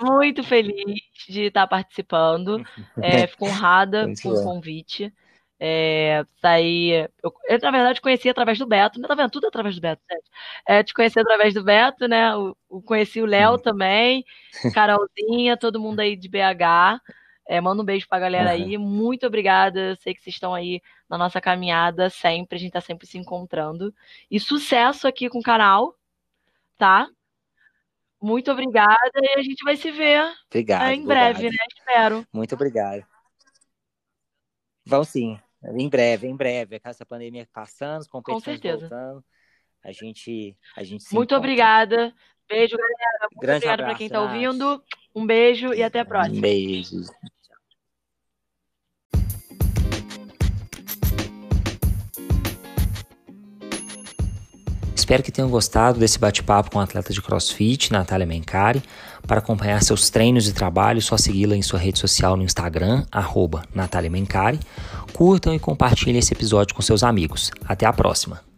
muito 0.00 0.44
feliz 0.44 1.00
de 1.28 1.42
estar 1.42 1.66
participando. 1.66 2.64
É, 3.00 3.26
fico 3.26 3.46
honrada 3.46 4.06
com 4.22 4.28
o 4.30 4.44
convite. 4.44 5.12
É, 5.58 6.24
saí. 6.40 7.08
Eu, 7.22 7.32
eu, 7.48 7.58
na 7.60 7.70
verdade, 7.70 8.00
conheci 8.00 8.28
através 8.28 8.58
do 8.58 8.66
Beto, 8.66 9.00
né? 9.00 9.08
Tá 9.08 9.14
vendo? 9.14 9.30
Tudo 9.30 9.48
através 9.48 9.74
do 9.74 9.80
Beto, 9.80 10.02
gente. 10.10 10.30
É, 10.66 10.82
te 10.82 10.94
conheci 10.94 11.18
através 11.18 11.54
do 11.54 11.62
Beto, 11.62 12.06
né? 12.06 12.32
Eu, 12.32 12.56
eu 12.70 12.82
conheci 12.82 13.20
o 13.20 13.26
Léo 13.26 13.58
também, 13.58 14.24
Carolzinha, 14.74 15.56
todo 15.56 15.80
mundo 15.80 16.00
aí 16.00 16.16
de 16.16 16.28
BH. 16.28 17.00
É, 17.46 17.60
manda 17.60 17.82
um 17.82 17.84
beijo 17.84 18.08
pra 18.08 18.18
galera 18.18 18.50
uhum. 18.50 18.54
aí. 18.54 18.78
Muito 18.78 19.26
obrigada. 19.26 19.96
Sei 19.96 20.14
que 20.14 20.22
vocês 20.22 20.34
estão 20.34 20.54
aí 20.54 20.80
na 21.08 21.18
nossa 21.18 21.40
caminhada 21.40 22.08
sempre. 22.08 22.56
A 22.56 22.58
gente 22.58 22.72
tá 22.72 22.80
sempre 22.80 23.06
se 23.06 23.18
encontrando. 23.18 23.94
E 24.30 24.38
sucesso 24.38 25.08
aqui 25.08 25.28
com 25.28 25.38
o 25.38 25.42
canal, 25.42 25.96
tá? 26.78 27.08
Muito 28.20 28.52
obrigada 28.52 29.10
e 29.16 29.38
a 29.38 29.42
gente 29.42 29.64
vai 29.64 29.76
se 29.76 29.90
ver 29.90 30.22
obrigado, 30.46 30.82
é, 30.84 30.94
em 30.94 31.04
breve, 31.04 31.50
né? 31.50 31.56
Espero. 31.76 32.24
Muito 32.32 32.54
obrigado. 32.54 33.04
Vão 34.86 35.02
sim. 35.02 35.40
Em 35.64 35.88
breve, 35.88 36.28
em 36.28 36.36
breve. 36.36 36.80
Essa 36.84 37.04
pandemia 37.04 37.48
passando, 37.52 38.00
as 38.00 38.08
competições 38.08 38.44
Com 38.44 38.62
certeza. 38.62 38.88
voltando. 38.88 39.24
A 39.82 39.90
gente, 39.90 40.56
a 40.76 40.84
gente 40.84 41.02
Muito 41.12 41.34
encontra. 41.34 41.38
obrigada. 41.38 42.14
Beijo, 42.48 42.76
galera. 42.76 43.28
Muito 43.32 43.40
Grande 43.40 43.66
obrigada 43.66 43.84
para 43.84 43.94
quem 43.96 44.06
está 44.06 44.22
ouvindo. 44.22 44.84
Um 45.14 45.26
beijo 45.26 45.72
e 45.74 45.82
até 45.82 46.00
a 46.00 46.04
próxima. 46.04 46.36
Um 46.36 46.40
beijo. 46.40 47.04
Espero 55.02 55.22
que 55.22 55.32
tenham 55.32 55.50
gostado 55.50 55.98
desse 55.98 56.18
bate-papo 56.18 56.70
com 56.70 56.78
a 56.78 56.84
atleta 56.84 57.12
de 57.12 57.20
CrossFit, 57.20 57.92
Natália 57.92 58.24
Mencari. 58.24 58.82
Para 59.26 59.40
acompanhar 59.40 59.82
seus 59.82 60.08
treinos 60.08 60.48
e 60.48 60.54
trabalho, 60.54 60.98
é 60.98 61.00
só 61.02 61.16
segui-la 61.16 61.56
em 61.56 61.60
sua 61.60 61.78
rede 61.78 61.98
social 61.98 62.36
no 62.36 62.42
Instagram, 62.42 63.04
arroba 63.10 63.64
Natália 63.74 64.08
Mencari. 64.08 64.60
Curtam 65.12 65.54
e 65.54 65.58
compartilhem 65.58 66.18
esse 66.18 66.32
episódio 66.32 66.74
com 66.74 66.82
seus 66.82 67.02
amigos. 67.02 67.50
Até 67.66 67.84
a 67.84 67.92
próxima! 67.92 68.51